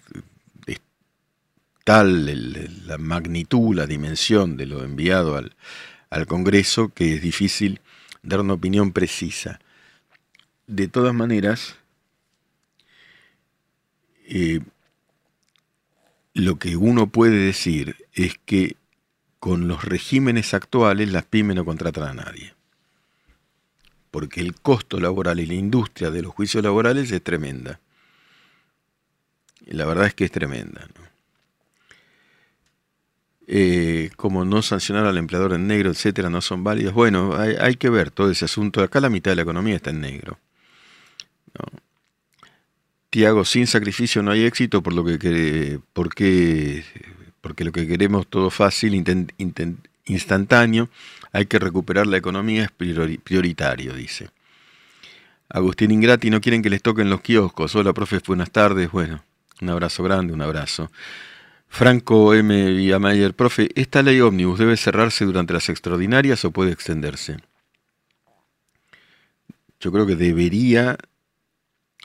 tal 1.84 2.26
la 2.86 2.98
magnitud, 2.98 3.76
la 3.76 3.86
dimensión 3.86 4.58
de 4.58 4.66
lo 4.66 4.84
enviado 4.84 5.38
al, 5.38 5.56
Congreso 6.28 6.90
que 6.90 7.14
es 7.16 7.22
difícil 7.22 7.80
dar 8.24 8.40
una 8.42 8.54
opinión 8.54 8.92
precisa. 8.92 9.60
De 10.66 10.88
todas 10.88 11.14
maneras, 11.14 11.76
eh, 14.26 14.62
lo 16.34 16.58
que 16.60 16.76
uno 16.76 17.08
puede 17.08 17.38
decir 17.38 17.96
es 18.18 18.40
que 18.46 18.76
con 19.40 19.68
los 19.68 19.86
regímenes 19.86 20.54
actuales 20.54 21.12
las 21.12 21.26
pymes 21.26 21.56
no 21.56 21.66
contratan 21.66 22.10
a 22.10 22.14
nadie. 22.26 22.54
Porque 24.10 24.42
el 24.42 24.56
costo 24.56 25.00
laboral 25.00 25.40
y 25.40 25.46
la 25.46 25.54
industria 25.54 26.10
de 26.10 26.24
los 26.24 26.34
juicios 26.34 26.64
laborales 26.64 27.12
es 27.12 27.24
tremenda. 27.24 27.80
la 29.68 29.86
verdad 29.86 30.08
es 30.08 30.16
que 30.16 30.26
es 30.26 30.32
tremenda. 30.32 30.88
Eh, 33.46 34.10
como 34.18 34.44
no 34.44 34.62
sancionar 34.62 35.06
al 35.06 35.18
empleador 35.18 35.54
en 35.54 35.68
negro, 35.68 35.92
etcétera, 35.92 36.30
no 36.30 36.42
son 36.42 36.64
válidas. 36.64 36.94
Bueno, 36.94 37.36
hay, 37.38 37.76
que 37.76 37.90
ver 37.90 38.10
todo 38.12 38.32
ese 38.32 38.46
asunto. 38.46 38.82
Acá 38.82 39.00
la 39.00 39.10
mitad 39.10 39.32
de 39.32 39.36
la 39.36 39.42
economía 39.44 39.76
está 39.76 39.92
en 39.92 40.02
negro. 40.02 40.40
Tiago, 43.10 43.46
sin 43.46 43.68
sacrificio 43.68 44.22
no 44.22 44.32
hay 44.32 44.44
éxito, 44.44 44.82
por 44.84 44.94
lo 44.94 45.04
que, 45.06 45.80
porque 45.94 46.84
porque 47.48 47.64
lo 47.64 47.72
que 47.72 47.88
queremos 47.88 48.28
todo 48.28 48.50
fácil, 48.50 48.94
instantáneo, 50.06 50.90
hay 51.32 51.46
que 51.46 51.60
recuperar 51.60 52.06
la 52.06 52.18
economía, 52.18 52.66
es 52.66 52.72
prioritario, 52.72 53.94
dice. 53.94 54.30
Agustín 55.48 55.92
Ingrati, 55.92 56.30
no 56.30 56.42
quieren 56.42 56.62
que 56.62 56.70
les 56.70 56.82
toquen 56.82 57.10
los 57.10 57.22
kioscos. 57.22 57.74
Hola, 57.74 57.94
profe, 57.94 58.20
buenas 58.28 58.52
tardes. 58.52 58.92
Bueno, 58.92 59.24
un 59.62 59.70
abrazo 59.70 60.04
grande, 60.04 60.34
un 60.34 60.42
abrazo. 60.42 60.92
Franco 61.70 62.34
M. 62.34 62.74
Villamayer, 62.74 63.34
profe, 63.34 63.70
¿esta 63.76 64.02
ley 64.04 64.20
ómnibus 64.20 64.60
debe 64.60 64.76
cerrarse 64.76 65.24
durante 65.24 65.54
las 65.54 65.70
extraordinarias 65.70 66.44
o 66.44 66.52
puede 66.52 66.74
extenderse? 66.74 67.38
Yo 69.80 69.94
creo 69.94 70.06
que 70.06 70.18
debería 70.18 70.98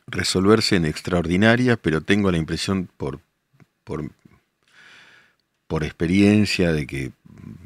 resolverse 0.06 0.76
en 0.76 0.84
extraordinaria, 0.84 1.76
pero 1.76 2.00
tengo 2.00 2.30
la 2.30 2.38
impresión 2.38 2.88
por, 2.96 3.18
por 3.82 4.08
por 5.72 5.84
experiencia 5.84 6.70
de 6.70 6.86
que 6.86 7.12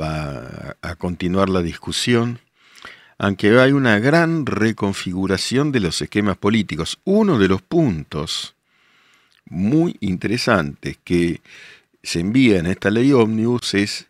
va 0.01 0.77
a 0.81 0.95
continuar 0.95 1.49
la 1.49 1.61
discusión, 1.61 2.39
aunque 3.19 3.59
hay 3.59 3.73
una 3.73 3.99
gran 3.99 4.47
reconfiguración 4.47 5.73
de 5.73 5.81
los 5.81 6.01
esquemas 6.01 6.37
políticos. 6.37 7.01
Uno 7.03 7.37
de 7.37 7.49
los 7.49 7.63
puntos 7.63 8.55
muy 9.47 9.97
interesantes 9.99 10.99
que 11.03 11.41
se 12.05 12.21
envía 12.21 12.61
en 12.61 12.67
esta 12.67 12.91
ley 12.91 13.13
ómnibus 13.13 13.75
es 13.75 14.07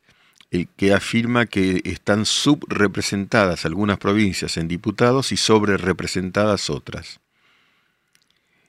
el 0.51 0.69
que 0.77 0.93
afirma 0.93 1.47
que 1.47 1.81
están 1.87 2.27
subrepresentadas 2.27 3.65
algunas 3.65 3.97
provincias 3.97 4.59
en 4.59 4.69
diputados 4.69 5.33
y 5.33 5.39
sobrerepresentadas 5.39 6.69
otras. 6.69 7.19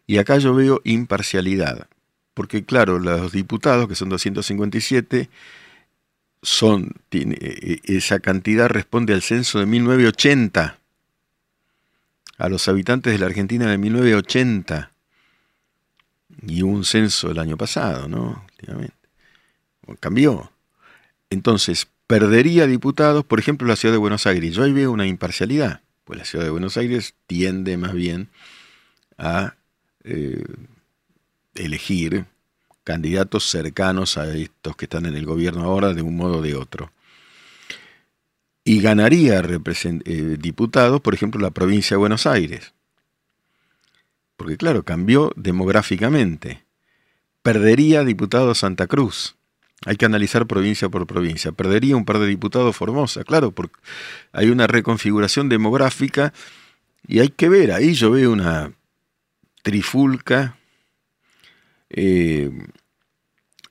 Y 0.05 0.19
acá 0.19 0.37
yo 0.37 0.55
veo 0.55 0.79
imparcialidad 0.85 1.89
porque 2.37 2.63
claro, 2.63 2.99
los 2.99 3.31
diputados, 3.31 3.87
que 3.87 3.95
son 3.95 4.09
257, 4.09 5.27
son, 6.43 6.93
e, 7.09 7.17
e, 7.31 7.95
esa 7.97 8.19
cantidad 8.19 8.69
responde 8.69 9.15
al 9.15 9.23
censo 9.23 9.57
de 9.57 9.65
1980, 9.65 10.77
a 12.37 12.49
los 12.49 12.67
habitantes 12.67 13.11
de 13.11 13.17
la 13.17 13.25
Argentina 13.25 13.65
de 13.65 13.79
1980, 13.79 14.91
y 16.45 16.61
un 16.61 16.85
censo 16.85 17.31
el 17.31 17.39
año 17.39 17.57
pasado, 17.57 18.07
¿no? 18.07 18.45
Cambió. 19.99 20.51
Entonces, 21.31 21.87
perdería 22.05 22.67
diputados, 22.67 23.25
por 23.25 23.39
ejemplo, 23.39 23.67
la 23.67 23.75
ciudad 23.75 23.95
de 23.95 23.97
Buenos 23.97 24.27
Aires. 24.27 24.53
Yo 24.53 24.61
ahí 24.61 24.73
veo 24.73 24.91
una 24.91 25.07
imparcialidad, 25.07 25.81
pues 26.03 26.19
la 26.19 26.25
ciudad 26.25 26.45
de 26.45 26.51
Buenos 26.51 26.77
Aires 26.77 27.15
tiende 27.25 27.77
más 27.77 27.93
bien 27.93 28.29
a 29.17 29.55
eh, 30.03 30.43
elegir 31.57 32.25
candidatos 32.83 33.49
cercanos 33.49 34.17
a 34.17 34.33
estos 34.33 34.75
que 34.75 34.85
están 34.85 35.05
en 35.05 35.15
el 35.15 35.25
gobierno 35.25 35.63
ahora 35.63 35.93
de 35.93 36.01
un 36.01 36.15
modo 36.15 36.37
o 36.37 36.41
de 36.41 36.55
otro. 36.55 36.91
Y 38.63 38.81
ganaría 38.81 39.39
eh, 39.39 40.37
diputados, 40.39 41.01
por 41.01 41.13
ejemplo, 41.13 41.41
la 41.41 41.51
provincia 41.51 41.95
de 41.95 41.99
Buenos 41.99 42.25
Aires. 42.25 42.73
Porque 44.37 44.57
claro, 44.57 44.83
cambió 44.83 45.31
demográficamente. 45.35 46.63
Perdería 47.41 48.03
diputados 48.03 48.59
Santa 48.59 48.87
Cruz. 48.87 49.35
Hay 49.85 49.95
que 49.95 50.05
analizar 50.05 50.47
provincia 50.47 50.89
por 50.89 51.07
provincia. 51.07 51.51
Perdería 51.51 51.95
un 51.95 52.05
par 52.05 52.19
de 52.19 52.27
diputados 52.27 52.75
Formosa, 52.75 53.23
claro, 53.23 53.51
porque 53.51 53.75
hay 54.31 54.49
una 54.49 54.67
reconfiguración 54.67 55.49
demográfica 55.49 56.33
y 57.07 57.19
hay 57.19 57.29
que 57.29 57.47
ver, 57.47 57.71
ahí 57.71 57.93
yo 57.93 58.11
veo 58.11 58.31
una 58.31 58.73
trifulca 59.61 60.57
eh, 61.89 62.51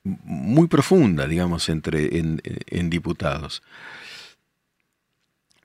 muy 0.04 0.68
profunda, 0.68 1.26
digamos, 1.26 1.68
entre, 1.68 2.18
en, 2.18 2.90
diputados. 2.90 3.62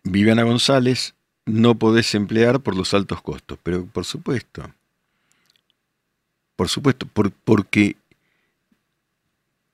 Viviana 0.03 0.43
González, 0.43 1.13
no 1.45 1.75
podés 1.75 2.15
emplear 2.15 2.59
por 2.59 2.75
los 2.75 2.93
altos 2.93 3.21
costos, 3.21 3.59
pero 3.61 3.85
por 3.85 4.05
supuesto, 4.05 4.71
por 6.55 6.69
supuesto, 6.69 7.07
porque 7.43 7.97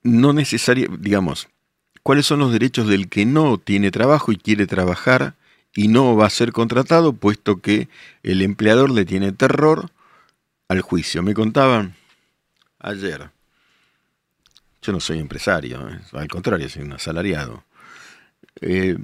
no 0.03 0.33
necesario, 0.33 0.89
digamos, 0.99 1.47
¿cuáles 2.03 2.25
son 2.25 2.39
los 2.39 2.51
derechos 2.51 2.87
del 2.87 3.09
que 3.09 3.25
no 3.25 3.57
tiene 3.57 3.91
trabajo 3.91 4.31
y 4.31 4.37
quiere 4.37 4.67
trabajar 4.67 5.35
y 5.73 5.87
no 5.87 6.15
va 6.15 6.25
a 6.27 6.31
ser 6.31 6.51
contratado, 6.51 7.13
puesto 7.13 7.61
que 7.61 7.87
el 8.23 8.41
empleador 8.41 8.89
le 8.89 9.05
tiene 9.05 9.31
terror 9.31 9.91
al 10.67 10.81
juicio? 10.81 11.23
Me 11.23 11.33
contaban 11.33 11.95
ayer. 12.79 13.29
Yo 14.81 14.91
no 14.91 14.99
soy 14.99 15.19
empresario, 15.19 15.87
¿eh? 15.89 15.99
al 16.13 16.27
contrario, 16.27 16.69
soy 16.69 16.83
un 16.83 16.93
asalariado. 16.93 17.63
Eh, 18.61 18.97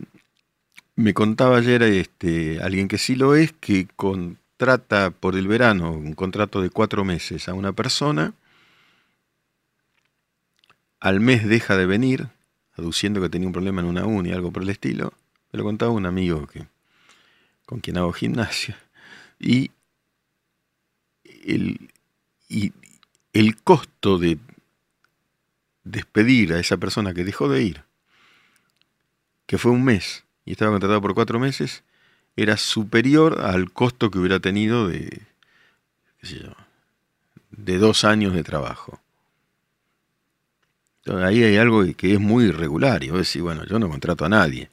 me 0.95 1.13
contaba 1.13 1.57
ayer 1.57 1.83
este, 1.83 2.61
alguien 2.61 2.87
que 2.87 2.97
sí 2.97 3.15
lo 3.15 3.35
es, 3.35 3.51
que 3.53 3.87
contrata 3.95 5.11
por 5.11 5.35
el 5.35 5.47
verano 5.47 5.91
un 5.91 6.13
contrato 6.13 6.61
de 6.61 6.69
cuatro 6.69 7.03
meses 7.03 7.49
a 7.49 7.53
una 7.53 7.73
persona, 7.73 8.33
al 10.99 11.19
mes 11.19 11.45
deja 11.47 11.75
de 11.75 11.85
venir, 11.85 12.29
aduciendo 12.77 13.21
que 13.21 13.29
tenía 13.29 13.47
un 13.47 13.53
problema 13.53 13.81
en 13.81 13.87
una 13.87 14.05
uni, 14.05 14.31
algo 14.31 14.51
por 14.51 14.63
el 14.63 14.69
estilo. 14.69 15.13
Me 15.51 15.57
lo 15.57 15.65
contaba 15.65 15.91
un 15.91 16.05
amigo 16.05 16.47
que, 16.47 16.65
con 17.65 17.79
quien 17.79 17.97
hago 17.97 18.13
gimnasia. 18.13 18.79
Y 19.39 19.71
el, 21.45 21.91
y 22.47 22.71
el 23.33 23.61
costo 23.61 24.19
de 24.19 24.37
despedir 25.83 26.53
a 26.53 26.59
esa 26.59 26.77
persona 26.77 27.13
que 27.13 27.23
dejó 27.23 27.49
de 27.49 27.63
ir, 27.63 27.83
que 29.45 29.57
fue 29.57 29.71
un 29.71 29.83
mes 29.83 30.23
y 30.45 30.51
estaba 30.51 30.71
contratado 30.71 31.01
por 31.01 31.13
cuatro 31.13 31.39
meses, 31.39 31.83
era 32.35 32.57
superior 32.57 33.41
al 33.41 33.71
costo 33.71 34.09
que 34.09 34.19
hubiera 34.19 34.39
tenido 34.39 34.87
de, 34.87 35.21
de 37.51 37.77
dos 37.77 38.03
años 38.03 38.33
de 38.33 38.43
trabajo. 38.43 38.99
ahí 41.23 41.43
hay 41.43 41.57
algo 41.57 41.83
que 41.95 42.13
es 42.13 42.19
muy 42.19 42.45
irregular 42.45 43.03
y 43.03 43.09
vos 43.09 43.19
decís, 43.19 43.41
bueno, 43.41 43.65
yo 43.65 43.79
no 43.79 43.89
contrato 43.89 44.25
a 44.25 44.29
nadie. 44.29 44.69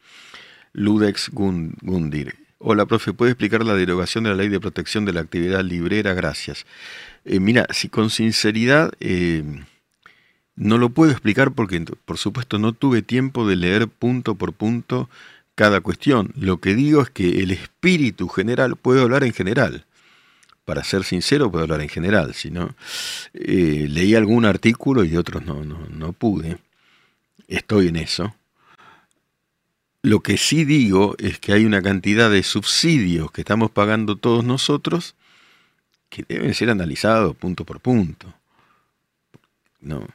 Ludex 0.72 1.30
Gundir. 1.30 2.36
Hola, 2.58 2.86
profe, 2.86 3.12
¿puede 3.12 3.32
explicar 3.32 3.64
la 3.64 3.74
derogación 3.74 4.24
de 4.24 4.30
la 4.30 4.36
ley 4.36 4.48
de 4.48 4.60
protección 4.60 5.04
de 5.04 5.12
la 5.12 5.20
actividad 5.20 5.64
librera? 5.64 6.14
Gracias. 6.14 6.66
Eh, 7.24 7.40
mira, 7.40 7.66
si 7.70 7.88
con 7.88 8.10
sinceridad 8.10 8.92
eh, 9.00 9.44
no 10.56 10.78
lo 10.78 10.90
puedo 10.90 11.10
explicar 11.10 11.52
porque, 11.52 11.80
por 12.04 12.18
supuesto, 12.18 12.58
no 12.58 12.72
tuve 12.72 13.02
tiempo 13.02 13.46
de 13.46 13.56
leer 13.56 13.88
punto 13.88 14.34
por 14.34 14.52
punto 14.52 15.08
cada 15.54 15.80
cuestión. 15.80 16.32
Lo 16.36 16.60
que 16.60 16.74
digo 16.74 17.02
es 17.02 17.10
que 17.10 17.42
el 17.42 17.50
espíritu 17.50 18.28
general, 18.28 18.76
puedo 18.76 19.02
hablar 19.02 19.24
en 19.24 19.32
general. 19.32 19.84
Para 20.64 20.84
ser 20.84 21.04
sincero, 21.04 21.50
puedo 21.50 21.64
hablar 21.64 21.80
en 21.80 21.88
general. 21.88 22.34
Si 22.34 22.50
no, 22.50 22.74
eh, 23.34 23.86
leí 23.88 24.14
algún 24.14 24.44
artículo 24.44 25.04
y 25.04 25.16
otros 25.16 25.44
no, 25.44 25.64
no, 25.64 25.86
no 25.90 26.12
pude. 26.12 26.58
estoy 27.48 27.88
en 27.88 27.96
eso. 27.96 28.34
Lo 30.02 30.20
que 30.20 30.38
sí 30.38 30.64
digo 30.64 31.14
es 31.18 31.38
que 31.38 31.52
hay 31.52 31.66
una 31.66 31.82
cantidad 31.82 32.30
de 32.30 32.42
subsidios 32.42 33.30
que 33.32 33.42
estamos 33.42 33.70
pagando 33.70 34.16
todos 34.16 34.44
nosotros 34.44 35.14
que 36.10 36.24
deben 36.28 36.52
ser 36.52 36.68
analizados 36.68 37.36
punto 37.36 37.64
por 37.64 37.80
punto. 37.80 38.34
No. 39.80 40.06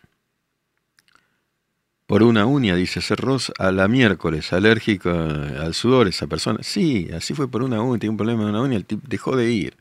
Por 2.05 2.21
una 2.21 2.45
uña, 2.45 2.75
dice 2.75 3.01
Cerros, 3.01 3.51
a 3.57 3.71
la 3.71 3.87
miércoles, 3.87 4.53
alérgico 4.53 5.09
al 5.09 5.73
sudor 5.73 6.07
esa 6.07 6.27
persona. 6.27 6.59
Sí, 6.61 7.09
así 7.11 7.33
fue 7.33 7.49
por 7.49 7.63
una 7.63 7.81
uña, 7.81 7.99
tiene 7.99 8.11
un 8.11 8.17
problema 8.17 8.43
de 8.43 8.49
una 8.51 8.61
uña, 8.61 8.75
el 8.75 8.85
tipo 8.85 9.07
dejó 9.07 9.35
de 9.35 9.51
ir. 9.51 9.77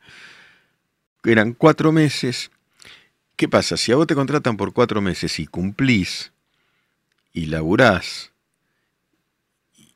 Eran 1.23 1.53
cuatro 1.53 1.91
meses. 1.91 2.49
¿Qué 3.35 3.47
pasa? 3.47 3.77
Si 3.77 3.91
a 3.91 3.95
vos 3.95 4.07
te 4.07 4.15
contratan 4.15 4.57
por 4.57 4.73
cuatro 4.73 5.01
meses 5.01 5.39
y 5.39 5.45
cumplís 5.45 6.31
y 7.31 7.45
laburás 7.47 8.31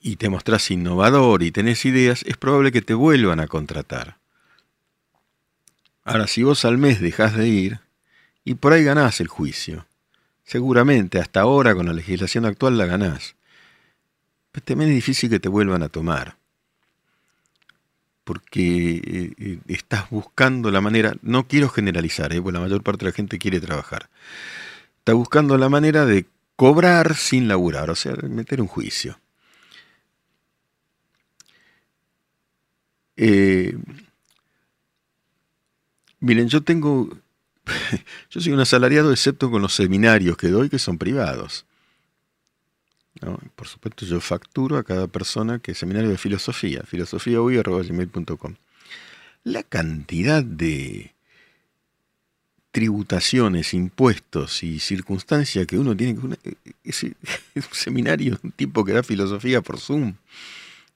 y 0.02 0.18
te 0.18 0.30
mostrás 0.30 0.70
innovador 0.70 1.42
y 1.42 1.52
tenés 1.52 1.84
ideas, 1.86 2.24
es 2.24 2.38
probable 2.38 2.72
que 2.72 2.82
te 2.82 2.94
vuelvan 2.94 3.40
a 3.40 3.48
contratar. 3.48 4.19
Ahora, 6.10 6.26
si 6.26 6.42
vos 6.42 6.66
al 6.66 6.80
mes 6.80 7.00
dejás 7.00 7.38
de 7.38 7.48
ir, 7.48 7.80
y 8.44 8.56
por 8.56 8.74
ahí 8.74 8.84
ganás 8.84 9.22
el 9.22 9.28
juicio, 9.28 9.86
seguramente 10.44 11.20
hasta 11.20 11.42
ahora 11.42 11.76
con 11.76 11.86
la 11.86 11.94
legislación 11.94 12.46
actual 12.46 12.80
la 12.80 12.88
ganás, 12.88 13.36
pero 14.52 14.66
también 14.66 14.90
es 14.90 14.96
difícil 14.96 15.30
que 15.30 15.40
te 15.40 15.50
vuelvan 15.50 15.84
a 15.84 15.90
tomar, 15.90 16.38
porque 18.24 18.96
eh, 18.96 19.34
eh, 19.38 19.60
estás 19.68 20.10
buscando 20.10 20.72
la 20.72 20.82
manera, 20.82 21.14
no 21.22 21.48
quiero 21.48 21.70
generalizar, 21.70 22.34
¿eh? 22.34 22.42
porque 22.42 22.58
la 22.58 22.64
mayor 22.64 22.82
parte 22.82 23.06
de 23.06 23.12
la 23.12 23.16
gente 23.16 23.38
quiere 23.38 23.62
trabajar, 23.62 24.10
está 24.98 25.14
buscando 25.14 25.60
la 25.60 25.70
manera 25.70 26.08
de 26.08 26.26
cobrar 26.56 27.18
sin 27.18 27.48
laburar, 27.48 27.92
o 27.92 27.96
sea, 27.96 28.16
meter 28.24 28.62
un 28.62 28.68
juicio. 28.68 29.20
Eh, 33.16 33.78
miren, 36.20 36.48
yo 36.50 36.62
tengo, 36.62 37.10
yo 38.30 38.42
soy 38.42 38.54
un 38.54 38.60
asalariado 38.60 39.12
excepto 39.12 39.50
con 39.52 39.62
los 39.62 39.74
seminarios 39.74 40.38
que 40.38 40.50
doy 40.50 40.70
que 40.70 40.80
son 40.80 40.98
privados. 40.98 41.66
Por 43.56 43.68
supuesto, 43.68 44.06
yo 44.06 44.22
facturo 44.22 44.78
a 44.78 44.84
cada 44.84 45.08
persona 45.08 45.60
que 45.60 45.74
es 45.74 45.78
seminario 45.78 46.10
de 46.10 46.18
filosofía, 46.18 46.84
filosofiahoy.com. 46.84 48.56
La 49.44 49.64
cantidad 49.64 50.44
de 50.44 51.14
tributaciones, 52.72 53.74
impuestos 53.74 54.64
y 54.64 54.80
circunstancias 54.80 55.66
que 55.68 55.78
uno 55.78 55.98
tiene 55.98 56.16
que... 56.44 56.56
Ese, 56.84 57.16
es 57.56 57.68
un 57.68 57.74
seminario, 57.74 58.40
un 58.42 58.52
tipo 58.52 58.86
que 58.86 58.94
da 58.94 59.04
filosofía 59.04 59.62
por 59.62 59.80
Zoom 59.80 60.16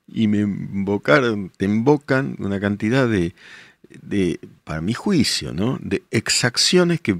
y 0.08 0.27
me 0.27 0.39
invocaron, 0.39 1.51
te 1.56 1.65
invocan 1.65 2.36
una 2.39 2.60
cantidad 2.60 3.08
de, 3.08 3.34
de, 4.02 4.40
para 4.64 4.82
mi 4.82 4.94
juicio, 4.94 5.54
¿no? 5.54 5.78
De 5.82 6.04
exacciones 6.12 7.02
que 7.02 7.20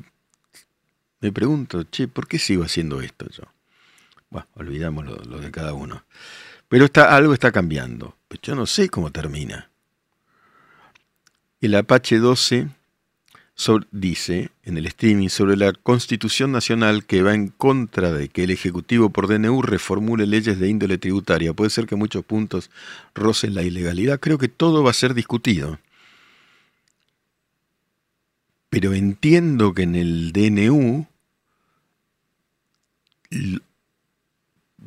me 1.22 1.32
pregunto, 1.32 1.84
che, 1.84 2.08
¿por 2.08 2.27
qué 2.27 2.38
sigo 2.38 2.63
haciendo 2.63 3.01
esto 3.01 3.30
yo? 3.30 3.44
Bueno, 4.30 4.48
olvidamos 4.56 5.06
lo, 5.06 5.39
de 5.39 5.51
cada 5.51 5.74
uno. 5.74 6.03
Pero 6.68 6.86
está, 6.86 7.15
algo 7.15 7.34
está 7.34 7.51
cambiando. 7.51 8.18
Pero 8.27 8.42
yo 8.42 8.56
no 8.56 8.65
sé 8.65 8.89
cómo 8.89 9.12
termina. 9.12 9.70
El 11.62 11.75
Apache 11.75 12.18
12 12.18 12.68
dice 13.92 14.50
en 14.63 14.77
el 14.77 14.88
streaming 14.88 15.30
sobre 15.30 15.56
la 15.56 15.72
Constitución 15.72 16.51
Nacional 16.51 17.06
que 17.06 17.22
va 17.22 17.34
en 17.34 17.50
contra 17.50 18.12
de 18.12 18.27
que 18.27 18.44
el 18.44 18.51
Ejecutivo 18.51 19.10
por 19.10 19.27
DNU 19.27 19.62
reformule 19.62 20.25
leyes 20.25 20.60
de 20.60 20.68
índole 20.68 20.98
tributaria. 20.98 21.53
Puede 21.53 21.70
ser 21.70 21.86
que 21.86 21.96
muchos 21.96 22.25
puntos 22.25 22.70
rocen 23.13 23.53
la 23.53 23.63
ilegalidad. 23.63 24.20
Creo 24.20 24.38
que 24.38 24.50
todo 24.50 24.84
va 24.84 24.89
a 24.89 24.94
ser 24.94 25.13
discutido. 25.13 25.80
Pero 28.73 28.93
entiendo 28.95 29.75
que 29.75 29.83
en 29.83 29.93
el 29.93 30.31
DNU 30.33 31.05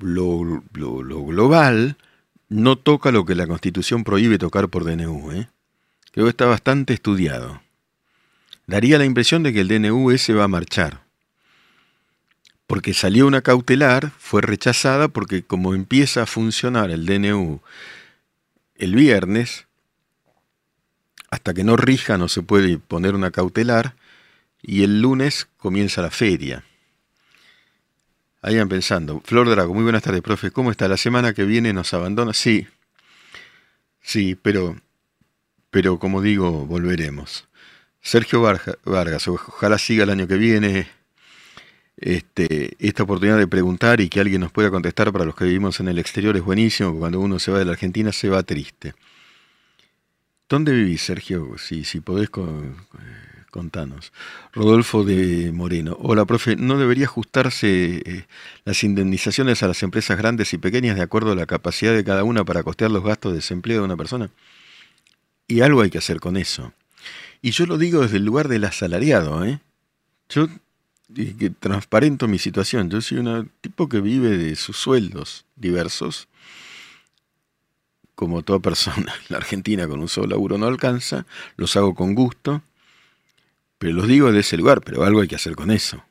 lo, 0.01 0.62
global 0.72 1.96
no 2.49 2.77
toca 2.77 3.12
lo 3.12 3.25
que 3.25 3.37
la 3.37 3.46
Constitución 3.46 4.03
prohíbe 4.03 4.38
tocar 4.38 4.68
por 4.70 4.85
DNU. 4.85 5.31
¿eh? 5.31 5.49
Creo 6.11 6.27
que 6.27 6.31
está 6.31 6.46
bastante 6.46 6.94
estudiado 6.94 7.61
daría 8.66 8.99
la 8.99 9.05
impresión 9.05 9.44
de 9.44 9.53
que 9.53 9.61
el 9.61 9.68
DNU 9.68 10.11
ese 10.11 10.35
va 10.35 10.42
a 10.42 10.49
marchar. 10.49 11.05
Porque 12.66 12.94
salió 12.94 13.29
una 13.29 13.42
cautelar, 13.42 14.11
fue 14.18 14.42
rechazada 14.42 15.07
porque 15.07 15.44
como 15.44 15.75
empieza 15.75 16.22
a 16.22 16.27
funcionar 16.27 16.90
el 16.90 17.07
DNU 17.07 17.61
el 18.75 18.94
viernes, 18.96 19.66
hasta 21.37 21.53
que 21.53 21.64
no 21.64 21.77
rija 21.77 22.16
no 22.16 22.29
se 22.29 22.40
puede 22.40 22.79
poner 22.79 23.14
una 23.14 23.31
cautelar, 23.31 23.94
y 24.62 24.85
el 24.85 25.03
lunes 25.03 25.49
comienza 25.59 26.01
la 26.01 26.11
feria. 26.11 26.64
Vayan 28.42 28.70
pensando, 28.70 29.20
Flor 29.22 29.51
Drago, 29.51 29.75
muy 29.75 29.83
buenas 29.83 30.03
tardes, 30.03 30.22
profe, 30.22 30.51
¿cómo 30.51 30.70
está? 30.70 30.88
La 30.88 30.96
semana 30.96 31.35
que 31.35 31.44
viene 31.44 31.75
nos 31.75 31.92
abandona, 31.92 32.33
sí, 32.33 32.66
sí, 34.01 34.35
pero, 34.35 34.81
pero 35.70 35.99
como 35.99 36.22
digo, 36.22 36.64
volveremos. 36.64 37.46
Sergio 38.01 38.40
Vargas, 38.40 39.29
ojalá 39.29 39.77
siga 39.77 40.05
el 40.05 40.11
año 40.11 40.27
que 40.27 40.37
viene 40.37 40.88
este, 41.99 42.77
esta 42.79 43.03
oportunidad 43.03 43.37
de 43.37 43.46
preguntar 43.46 44.01
y 44.01 44.09
que 44.09 44.20
alguien 44.20 44.40
nos 44.40 44.53
pueda 44.53 44.70
contestar 44.70 45.12
para 45.12 45.27
los 45.27 45.35
que 45.35 45.44
vivimos 45.44 45.81
en 45.81 45.88
el 45.88 45.99
exterior 45.99 46.35
es 46.35 46.42
buenísimo, 46.42 46.99
cuando 46.99 47.20
uno 47.20 47.38
se 47.38 47.51
va 47.51 47.59
de 47.59 47.66
la 47.66 47.72
Argentina 47.72 48.11
se 48.11 48.31
va 48.31 48.42
triste. 48.42 48.94
¿Dónde 50.49 50.73
vivís, 50.73 51.03
Sergio? 51.03 51.57
Si, 51.59 51.83
si 51.83 51.99
podés 51.99 52.31
contanos. 53.51 54.13
Rodolfo 54.53 55.03
de 55.03 55.51
Moreno. 55.51 55.97
Hola, 56.01 56.25
profe, 56.25 56.55
¿no 56.55 56.79
debería 56.79 57.07
ajustarse 57.07 58.03
eh, 58.05 58.27
las 58.65 58.85
indemnizaciones 58.85 59.65
a 59.65 59.69
las 59.69 59.83
empresas 59.83 60.17
grandes 60.17 60.53
y 60.53 60.59
pequeñas 60.59 60.95
de 60.95 61.03
acuerdo 61.03 61.33
a 61.33 61.35
la 61.35 61.47
capacidad 61.47 61.95
de 61.95 62.05
cada 62.05 62.23
una 62.23 62.45
para 62.45 62.63
costear 62.63 62.93
los 62.93 63.03
gastos 63.03 63.33
de 63.33 63.39
desempleo 63.39 63.79
de 63.79 63.85
una 63.87 63.97
persona? 63.97 64.31
Y 65.49 65.63
algo 65.63 65.83
hay 65.83 65.91
que 65.91 65.99
hacer 65.99 66.21
con 66.21 66.37
eso. 66.37 66.73
Y 67.43 67.51
yo 67.51 67.67
lo 67.67 67.77
digo 67.77 68.03
desde 68.03 68.19
el 68.19 68.25
lugar 68.25 68.47
del 68.47 68.65
asalariado, 68.65 69.45
¿eh? 69.45 69.61
Yo 70.29 70.49
que 71.15 71.51
transparento 71.51 72.29
mi 72.29 72.39
situación. 72.39 72.91
Yo 72.91 73.01
soy 73.01 73.19
un 73.19 73.51
tipo 73.61 73.89
que 73.89 74.01
vive 74.01 74.37
de 74.37 74.55
sus 74.57 74.77
sueldos 74.77 75.45
diversos. 75.57 76.29
Como 78.17 78.43
toda 78.43 78.59
persona 78.59 79.15
en 79.15 79.27
la 79.29 79.37
Argentina 79.37 79.87
con 79.87 80.01
un 80.01 80.09
solo 80.09 80.27
laburo 80.27 80.59
no 80.59 80.67
alcanza, 80.67 81.25
los 81.57 81.77
hago 81.77 81.95
con 81.95 82.17
gusto, 82.17 82.63
pero 83.79 83.93
los 83.93 84.09
digo 84.09 84.33
de 84.33 84.41
ese 84.41 84.57
lugar, 84.57 84.81
pero 84.81 85.05
algo 85.05 85.21
hay 85.21 85.29
que 85.29 85.37
hacer 85.37 85.55
con 85.55 85.71
eso. 85.71 86.03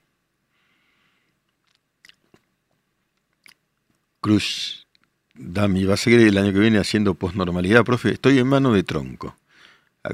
Cruz 4.22 4.88
Dami 5.34 5.84
va 5.84 5.96
a 5.96 5.98
seguir 5.98 6.22
el 6.22 6.38
año 6.38 6.54
que 6.54 6.60
viene 6.60 6.80
haciendo 6.80 7.16
posnormalidad, 7.16 7.84
profe. 7.84 8.14
Estoy 8.14 8.40
en 8.40 8.48
mano 8.48 8.72
de 8.72 8.84
tronco 8.84 9.36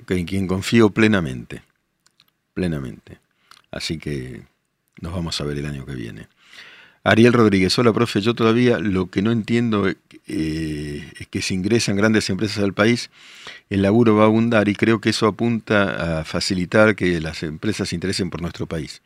en 0.10 0.26
quien 0.26 0.48
confío 0.48 0.90
plenamente, 0.90 1.64
plenamente. 2.54 3.20
Así 3.72 3.98
que 3.98 4.44
nos 5.02 5.14
vamos 5.14 5.40
a 5.40 5.44
ver 5.44 5.58
el 5.58 5.66
año 5.66 5.86
que 5.86 5.96
viene. 5.96 6.28
Ariel 7.04 7.34
Rodríguez, 7.34 7.78
hola 7.80 7.92
profe, 7.94 8.22
yo 8.22 8.36
todavía 8.36 8.78
lo 8.78 9.10
que 9.10 9.24
no 9.24 9.32
entiendo 9.32 9.88
eh, 9.88 11.12
es 11.20 11.28
que 11.28 11.42
si 11.42 11.56
ingresan 11.56 11.96
grandes 11.96 12.30
empresas 12.30 12.64
al 12.64 12.74
país, 12.74 13.10
el 13.72 13.82
laburo 13.82 14.16
va 14.16 14.24
a 14.24 14.28
abundar 14.28 14.70
y 14.70 14.76
creo 14.76 15.02
que 15.02 15.10
eso 15.10 15.26
apunta 15.26 16.20
a 16.20 16.24
facilitar 16.26 16.96
que 16.96 17.20
las 17.20 17.42
empresas 17.42 17.90
se 17.90 17.96
interesen 17.96 18.30
por 18.30 18.42
nuestro 18.42 18.68
país. 18.68 19.02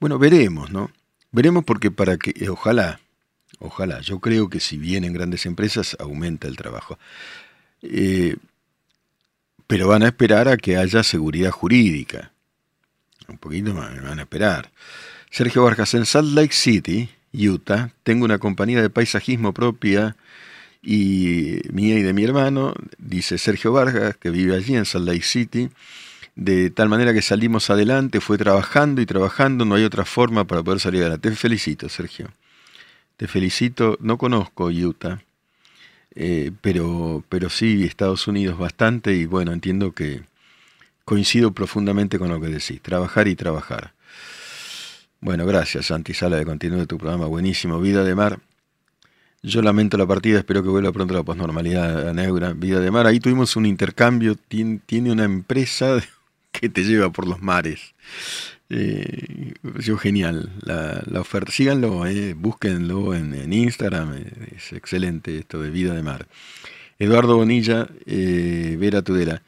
Bueno, 0.00 0.18
veremos, 0.18 0.72
¿no? 0.72 0.90
Veremos 1.30 1.64
porque 1.64 1.92
para 1.92 2.16
que, 2.16 2.34
eh, 2.44 2.48
ojalá, 2.48 2.98
ojalá, 3.60 4.00
yo 4.00 4.18
creo 4.18 4.50
que 4.50 4.58
si 4.58 4.76
vienen 4.76 5.12
grandes 5.12 5.46
empresas 5.46 5.96
aumenta 6.00 6.48
el 6.48 6.56
trabajo. 6.56 6.98
Eh, 7.82 8.36
pero 9.68 9.86
van 9.86 10.02
a 10.02 10.06
esperar 10.06 10.48
a 10.48 10.56
que 10.56 10.76
haya 10.76 11.04
seguridad 11.04 11.52
jurídica. 11.52 12.32
Un 13.28 13.38
poquito 13.38 13.74
más, 13.74 13.94
van 14.02 14.18
a 14.18 14.22
esperar. 14.22 14.72
Sergio 15.30 15.64
Vargas, 15.64 15.94
en 15.94 16.06
Salt 16.06 16.32
Lake 16.32 16.54
City, 16.54 17.08
Utah, 17.32 17.90
tengo 18.02 18.24
una 18.24 18.38
compañía 18.38 18.80
de 18.80 18.90
paisajismo 18.90 19.52
propia 19.52 20.16
y 20.82 21.60
mía 21.72 21.98
y 21.98 22.02
de 22.02 22.12
mi 22.12 22.24
hermano, 22.24 22.74
dice 22.98 23.38
Sergio 23.38 23.72
Vargas, 23.72 24.16
que 24.16 24.30
vive 24.30 24.54
allí 24.54 24.76
en 24.76 24.84
Salt 24.84 25.06
Lake 25.06 25.22
City, 25.22 25.68
de 26.36 26.70
tal 26.70 26.88
manera 26.88 27.12
que 27.12 27.22
salimos 27.22 27.70
adelante, 27.70 28.20
fue 28.20 28.38
trabajando 28.38 29.00
y 29.00 29.06
trabajando, 29.06 29.64
no 29.64 29.74
hay 29.74 29.84
otra 29.84 30.04
forma 30.04 30.44
para 30.44 30.62
poder 30.62 30.80
salir 30.80 31.00
adelante. 31.00 31.30
Te 31.30 31.36
felicito, 31.36 31.88
Sergio. 31.88 32.28
Te 33.16 33.26
felicito, 33.26 33.96
no 34.00 34.18
conozco 34.18 34.66
Utah, 34.66 35.22
eh, 36.14 36.52
pero, 36.60 37.24
pero 37.28 37.48
sí 37.48 37.84
Estados 37.84 38.28
Unidos 38.28 38.58
bastante 38.58 39.14
y 39.14 39.24
bueno, 39.24 39.52
entiendo 39.52 39.92
que 39.92 40.22
coincido 41.06 41.52
profundamente 41.52 42.18
con 42.18 42.28
lo 42.28 42.40
que 42.40 42.48
decís, 42.48 42.82
trabajar 42.82 43.28
y 43.28 43.34
trabajar. 43.34 43.95
Bueno, 45.26 45.44
gracias, 45.44 45.86
Santi 45.86 46.14
Sala, 46.14 46.36
de 46.36 46.44
continuar 46.44 46.86
tu 46.86 46.98
programa. 46.98 47.26
Buenísimo. 47.26 47.80
Vida 47.80 48.04
de 48.04 48.14
Mar. 48.14 48.38
Yo 49.42 49.60
lamento 49.60 49.96
la 49.96 50.06
partida, 50.06 50.38
espero 50.38 50.62
que 50.62 50.68
vuelva 50.68 50.92
pronto 50.92 51.14
la 51.14 51.24
posnormalidad 51.24 52.08
a 52.08 52.12
Neura. 52.12 52.52
Vida 52.52 52.78
de 52.78 52.92
Mar. 52.92 53.08
Ahí 53.08 53.18
tuvimos 53.18 53.56
un 53.56 53.66
intercambio. 53.66 54.36
Tiene 54.36 55.10
una 55.10 55.24
empresa 55.24 56.00
que 56.52 56.68
te 56.68 56.84
lleva 56.84 57.10
por 57.10 57.26
los 57.26 57.42
mares. 57.42 57.96
Eh, 58.70 59.54
genial 60.00 60.52
la, 60.62 61.20
oferta. 61.20 61.50
Síganlo, 61.50 62.06
eh, 62.06 62.34
búsquenlo 62.34 63.12
en, 63.12 63.52
Instagram. 63.52 64.14
Es 64.54 64.72
excelente 64.74 65.38
esto 65.38 65.60
de 65.60 65.70
Vida 65.70 65.92
de 65.92 66.04
Mar. 66.04 66.28
Eduardo 67.00 67.34
Bonilla, 67.34 67.88
eh, 68.06 68.76
Vera 68.78 69.02
Tudela 69.02 69.42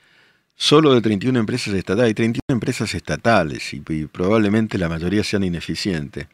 solo 0.58 0.92
de 0.92 1.00
31 1.00 1.38
empresas 1.38 1.72
estatales. 1.72 2.08
Hay 2.08 2.14
31 2.14 2.42
empresas 2.48 2.94
estatales 2.94 3.72
y, 3.72 3.80
probablemente 3.80 4.76
la 4.76 4.88
mayoría 4.90 5.24
sean 5.24 5.44
ineficientes. 5.44 6.26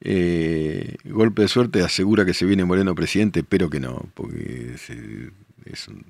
Eh, 0.00 0.96
golpe 1.04 1.42
de 1.42 1.48
suerte 1.48 1.82
asegura 1.82 2.26
que 2.26 2.34
se 2.34 2.44
viene 2.44 2.66
Moreno 2.66 2.94
presidente, 2.94 3.42
pero 3.42 3.70
que 3.70 3.80
no, 3.80 4.06
porque 4.14 4.74
es, 5.64 5.88
un, 5.88 6.04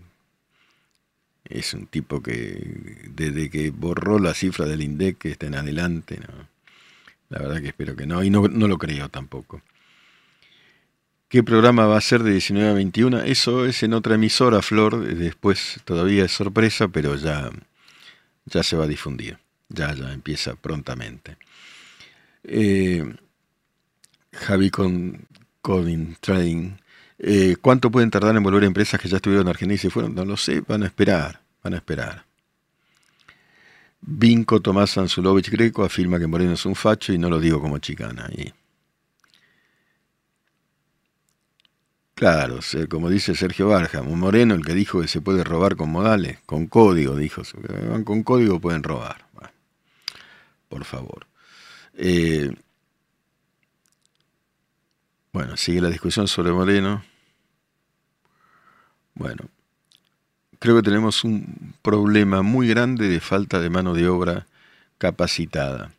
es 1.45 1.73
un 1.73 1.87
tipo 1.87 2.21
que 2.21 3.11
desde 3.15 3.49
que 3.49 3.71
borró 3.71 4.19
la 4.19 4.35
cifra 4.35 4.67
del 4.67 4.83
INDEC 4.83 5.19
que 5.19 5.31
está 5.31 5.47
en 5.47 5.55
adelante, 5.55 6.19
no. 6.19 6.49
la 7.29 7.39
verdad 7.39 7.63
que 7.63 7.69
espero 7.69 7.95
que 7.95 8.07
no, 8.07 8.25
y 8.25 8.31
no, 8.31 8.49
no 8.49 8.67
lo 8.67 8.77
creo 8.77 9.09
tampoco. 9.09 9.63
¿Qué 11.29 11.43
programa 11.43 11.87
va 11.87 11.97
a 11.97 12.01
ser 12.01 12.23
de 12.23 12.31
19 12.31 12.71
a 12.71 12.73
21? 12.73 13.21
Eso 13.23 13.67
es 13.67 13.83
en 13.83 13.95
otra 13.95 14.15
emisora, 14.15 14.63
Flor. 14.63 15.05
Después 15.05 15.81
todavía 15.85 16.25
es 16.25 16.33
sorpresa, 16.33 16.87
pero 16.87 17.17
ya, 17.17 17.51
ya 18.45 18.63
se 18.63 18.77
va 18.77 18.85
a 18.85 18.89
difundir. 18.89 19.39
Ya, 19.69 19.93
ya 19.93 20.13
empieza 20.13 20.55
prontamente. 20.55 21.37
Eh, 22.45 23.05
Javi 24.33 24.71
con 24.71 25.27
Coding 25.63 26.15
Trading. 26.21 26.77
Eh, 27.19 27.57
¿Cuánto 27.61 27.91
pueden 27.91 28.11
tardar 28.11 28.37
en 28.37 28.43
volver 28.45 28.63
empresas 28.63 29.01
que 29.01 29.09
ya 29.09 29.17
estuvieron 29.17 29.47
en 29.47 29.51
Argentina 29.51 29.75
y 29.75 29.79
se 29.79 29.91
fueron? 29.91 30.15
No 30.15 30.25
lo 30.25 30.37
sé, 30.37 30.61
van 30.61 30.85
a 30.85 30.87
esperar, 30.87 31.41
van 31.65 31.75
a 31.75 31.79
esperar. 31.79 32.25
Vinco 34.01 34.63
Tomás 34.63 34.97
Anzulovich 34.97 35.51
Greco 35.51 35.85
afirma 35.85 36.21
que 36.21 36.29
Moreno 36.29 36.53
es 36.53 36.65
un 36.67 36.77
facho 36.77 37.13
y 37.13 37.19
no 37.19 37.29
lo 37.29 37.41
digo 37.41 37.61
como 37.61 37.79
chicana. 37.79 38.31
Claro, 42.17 42.61
como 42.89 43.11
dice 43.11 43.35
Sergio 43.35 43.69
Barja, 43.69 44.03
moreno 44.03 44.55
el 44.55 44.65
que 44.65 44.73
dijo 44.73 45.03
que 45.03 45.07
se 45.07 45.21
puede 45.21 45.45
robar 45.45 45.77
con 45.77 45.91
modales, 45.91 46.39
con 46.47 46.67
código, 46.67 47.15
dijo. 47.15 47.43
Con 48.05 48.23
código 48.23 48.59
pueden 48.59 48.83
robar. 48.83 49.27
por 50.71 50.85
favor. 50.85 51.27
Eh, 51.95 52.51
bueno, 55.33 55.59
sigue 55.59 55.83
la 55.83 55.91
discusión 55.91 56.27
sobre 56.27 56.53
Moreno. 56.53 57.05
Bueno, 59.15 59.45
creo 60.59 60.77
que 60.77 60.83
tenemos 60.83 61.23
un 61.23 61.75
problema 61.83 62.41
muy 62.41 62.67
grande 62.69 63.09
de 63.09 63.21
falta 63.21 63.61
de 63.61 63.69
mano 63.69 63.93
de 63.93 64.09
obra 64.09 64.47
capacitada. 64.97 65.93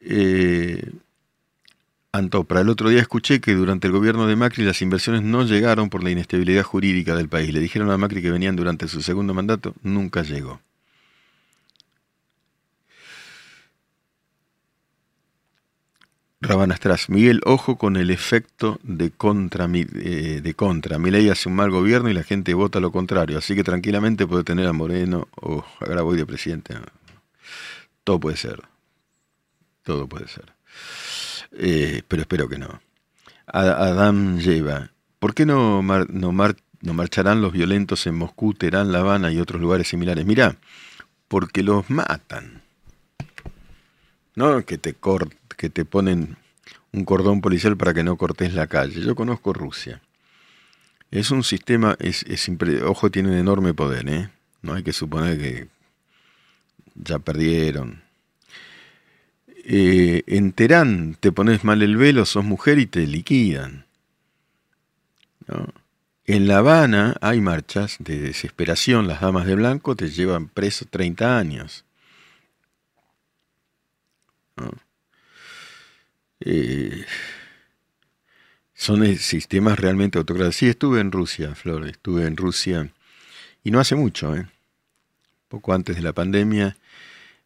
Eh, 0.00 0.92
Antopra, 2.14 2.60
el 2.60 2.68
otro 2.68 2.90
día 2.90 3.00
escuché 3.00 3.40
que 3.40 3.54
durante 3.54 3.86
el 3.86 3.92
gobierno 3.94 4.26
de 4.26 4.36
Macri 4.36 4.64
las 4.64 4.82
inversiones 4.82 5.22
no 5.22 5.44
llegaron 5.44 5.88
por 5.88 6.04
la 6.04 6.10
inestabilidad 6.10 6.62
jurídica 6.62 7.16
del 7.16 7.30
país. 7.30 7.54
Le 7.54 7.60
dijeron 7.60 7.90
a 7.90 7.96
Macri 7.96 8.20
que 8.20 8.30
venían 8.30 8.54
durante 8.54 8.86
su 8.86 9.00
segundo 9.00 9.32
mandato, 9.32 9.74
nunca 9.82 10.22
llegó. 10.22 10.60
Rabanastras, 16.42 17.08
Miguel, 17.08 17.40
ojo 17.46 17.78
con 17.78 17.96
el 17.96 18.10
efecto 18.10 18.78
de 18.82 19.10
contra. 19.10 19.66
Eh, 19.72 20.40
de 20.42 20.54
contra. 20.54 20.98
ley 20.98 21.30
hace 21.30 21.48
un 21.48 21.54
mal 21.54 21.70
gobierno 21.70 22.10
y 22.10 22.14
la 22.14 22.24
gente 22.24 22.52
vota 22.52 22.78
lo 22.78 22.92
contrario, 22.92 23.38
así 23.38 23.54
que 23.54 23.64
tranquilamente 23.64 24.26
puede 24.26 24.44
tener 24.44 24.66
a 24.66 24.74
Moreno 24.74 25.28
o 25.36 25.64
a 25.80 25.86
Graboy 25.86 26.18
de 26.18 26.26
presidente. 26.26 26.74
Todo 28.04 28.20
puede 28.20 28.36
ser. 28.36 28.60
Todo 29.82 30.06
puede 30.06 30.28
ser. 30.28 30.52
Eh, 31.52 32.02
pero 32.08 32.22
espero 32.22 32.48
que 32.48 32.58
no. 32.58 32.80
Adam 33.46 34.38
lleva. 34.38 34.90
¿Por 35.18 35.34
qué 35.34 35.46
no, 35.46 35.82
no, 35.82 36.32
marcharán 36.94 37.42
los 37.42 37.52
violentos 37.52 38.06
en 38.06 38.16
Moscú, 38.16 38.54
Teherán, 38.54 38.92
La 38.92 39.00
Habana 39.00 39.30
y 39.30 39.38
otros 39.38 39.60
lugares 39.60 39.88
similares? 39.88 40.24
Mirá, 40.26 40.56
porque 41.28 41.62
los 41.62 41.88
matan. 41.90 42.62
No 44.34 44.64
que 44.64 44.78
te, 44.78 44.96
que 45.56 45.70
te 45.70 45.84
ponen 45.84 46.36
un 46.92 47.04
cordón 47.04 47.40
policial 47.40 47.76
para 47.76 47.94
que 47.94 48.02
no 48.02 48.16
cortes 48.16 48.54
la 48.54 48.66
calle. 48.66 49.00
Yo 49.00 49.14
conozco 49.14 49.52
Rusia. 49.52 50.00
Es 51.10 51.30
un 51.30 51.44
sistema, 51.44 51.96
es, 51.98 52.22
es 52.24 52.50
ojo, 52.84 53.10
tiene 53.10 53.30
un 53.30 53.36
enorme 53.36 53.74
poder, 53.74 54.08
¿eh? 54.08 54.30
No 54.62 54.74
hay 54.74 54.82
que 54.82 54.92
suponer 54.92 55.38
que 55.38 55.68
ya 56.94 57.18
perdieron. 57.18 58.01
Eh, 59.64 60.24
en 60.26 60.52
te 60.52 61.32
pones 61.32 61.62
mal 61.62 61.82
el 61.82 61.96
velo, 61.96 62.26
sos 62.26 62.44
mujer 62.44 62.78
y 62.78 62.86
te 62.86 63.06
liquidan. 63.06 63.86
En 66.24 66.48
La 66.48 66.58
Habana 66.58 67.16
hay 67.20 67.40
marchas 67.40 67.96
de 68.00 68.18
desesperación, 68.18 69.06
las 69.06 69.20
damas 69.20 69.46
de 69.46 69.54
blanco 69.54 69.94
te 69.94 70.08
llevan 70.08 70.48
preso 70.48 70.86
30 70.86 71.38
años. 71.38 71.84
Eh, 76.40 77.04
son 78.74 79.16
sistemas 79.16 79.78
realmente 79.78 80.18
autocráticos. 80.18 80.56
Sí, 80.56 80.66
estuve 80.68 81.00
en 81.00 81.12
Rusia, 81.12 81.54
Flor, 81.54 81.86
estuve 81.86 82.26
en 82.26 82.36
Rusia, 82.36 82.90
y 83.62 83.70
no 83.70 83.78
hace 83.78 83.94
mucho, 83.94 84.34
¿eh? 84.34 84.46
poco 85.48 85.72
antes 85.74 85.96
de 85.96 86.02
la 86.02 86.12
pandemia, 86.12 86.76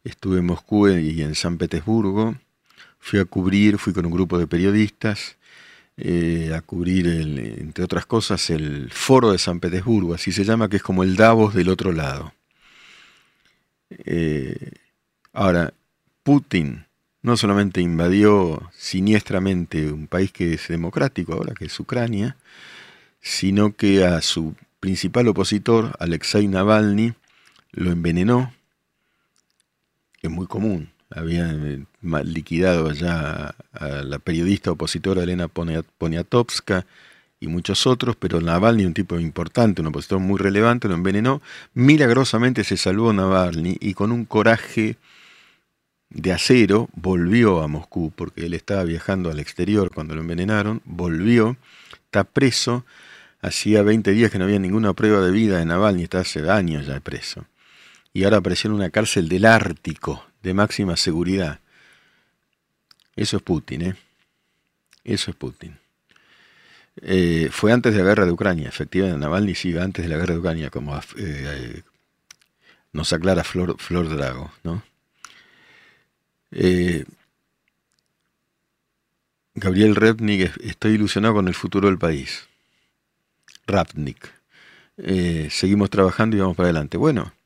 Estuve 0.07 0.39
en 0.39 0.45
Moscú 0.45 0.87
y 0.87 1.21
en 1.21 1.35
San 1.35 1.57
Petersburgo. 1.57 2.35
Fui 2.97 3.19
a 3.19 3.25
cubrir, 3.25 3.77
fui 3.77 3.91
con 3.93 4.05
un 4.05 4.11
grupo 4.13 4.37
de 4.37 4.47
periodistas 4.47 5.35
eh, 5.97 6.53
a 6.55 6.61
cubrir, 6.61 7.07
entre 7.07 7.83
otras 7.83 8.05
cosas, 8.05 8.49
el 8.49 8.89
foro 8.91 9.33
de 9.33 9.37
San 9.37 9.59
Petersburgo, 9.59 10.13
así 10.13 10.31
se 10.31 10.45
llama, 10.45 10.69
que 10.69 10.77
es 10.77 10.83
como 10.83 11.03
el 11.03 11.17
Davos 11.17 11.53
del 11.53 11.67
otro 11.67 11.91
lado. 11.91 12.33
Eh, 13.89 14.71
ahora, 15.33 15.73
Putin 16.23 16.85
no 17.21 17.35
solamente 17.35 17.81
invadió 17.81 18.71
siniestramente 18.77 19.91
un 19.91 20.07
país 20.07 20.31
que 20.31 20.53
es 20.53 20.69
democrático 20.69 21.33
ahora, 21.33 21.53
que 21.53 21.65
es 21.65 21.79
Ucrania, 21.79 22.37
sino 23.19 23.75
que 23.75 24.05
a 24.05 24.21
su 24.21 24.55
principal 24.79 25.27
opositor, 25.27 25.97
Alexei 25.99 26.47
Navalny, 26.47 27.13
lo 27.71 27.91
envenenó 27.91 28.53
es 30.27 30.33
muy 30.33 30.47
común. 30.47 30.89
Habían 31.09 31.87
eh, 32.01 32.23
liquidado 32.23 32.89
allá 32.89 33.55
a 33.73 33.87
la 34.03 34.19
periodista 34.19 34.71
opositora 34.71 35.23
Elena 35.23 35.47
Poniatowska 35.47 36.85
y 37.39 37.47
muchos 37.47 37.87
otros, 37.87 38.15
pero 38.15 38.41
Navalny, 38.41 38.85
un 38.85 38.93
tipo 38.93 39.19
importante, 39.19 39.81
un 39.81 39.87
opositor 39.87 40.19
muy 40.19 40.37
relevante, 40.39 40.87
lo 40.87 40.95
envenenó. 40.95 41.41
Milagrosamente 41.73 42.63
se 42.63 42.77
salvó 42.77 43.13
Navalny 43.13 43.77
y 43.79 43.93
con 43.93 44.11
un 44.11 44.25
coraje 44.25 44.97
de 46.09 46.31
acero 46.31 46.89
volvió 46.93 47.61
a 47.61 47.67
Moscú, 47.67 48.11
porque 48.15 48.45
él 48.45 48.53
estaba 48.53 48.83
viajando 48.83 49.29
al 49.29 49.39
exterior 49.39 49.91
cuando 49.93 50.15
lo 50.15 50.21
envenenaron, 50.21 50.81
volvió, 50.85 51.57
está 52.05 52.23
preso, 52.23 52.85
hacía 53.41 53.83
20 53.83 54.11
días 54.11 54.31
que 54.31 54.39
no 54.39 54.45
había 54.45 54.59
ninguna 54.59 54.93
prueba 54.93 55.21
de 55.21 55.31
vida 55.31 55.59
de 55.59 55.65
Navalny, 55.65 56.03
está 56.03 56.21
hace 56.21 56.49
años 56.49 56.87
ya 56.87 56.99
preso 57.01 57.45
y 58.17 58.23
ahora 58.23 58.37
apareció 58.37 58.67
en 58.67 58.73
una 58.77 58.89
cárcel 58.89 59.29
del 59.29 59.45
Ártico 59.45 60.25
de 60.41 60.55
máxima 60.55 60.97
seguridad. 60.97 61.59
Eso 63.15 63.37
es 63.37 63.43
Putin, 63.43 63.81
¿eh? 63.83 63.95
Eso 65.03 65.29
es 65.29 65.37
Putin. 65.37 65.77
Eh, 67.03 67.49
fue 67.51 67.71
antes 67.71 67.93
de 67.93 67.99
la 67.99 68.09
guerra 68.09 68.25
de 68.25 68.31
Ucrania, 68.31 68.69
efectivamente, 68.69 69.19
Navalny 69.19 69.53
sí, 69.53 69.77
antes 69.77 70.03
de 70.03 70.09
la 70.09 70.17
guerra 70.17 70.33
de 70.33 70.39
Ucrania, 70.39 70.71
como 70.71 70.99
eh, 71.15 71.83
nos 72.91 73.13
aclara 73.13 73.43
Flor, 73.43 73.75
Flor 73.77 74.09
Drago, 74.09 74.51
¿no? 74.63 74.81
Eh, 76.49 77.05
Gabriel 79.53 79.95
Repnik, 79.95 80.57
estoy 80.63 80.93
ilusionado 80.93 81.35
con 81.35 81.47
el 81.47 81.53
futuro 81.53 81.87
del 81.87 81.99
país. 81.99 82.47
Rapnik. 83.67 84.33
seguimos 85.51 85.91
trabajando 85.91 86.35
y 86.35 86.39
vamos 86.39 86.57
para 86.57 86.69
adelante. 86.69 86.97
Bueno, 86.97 87.36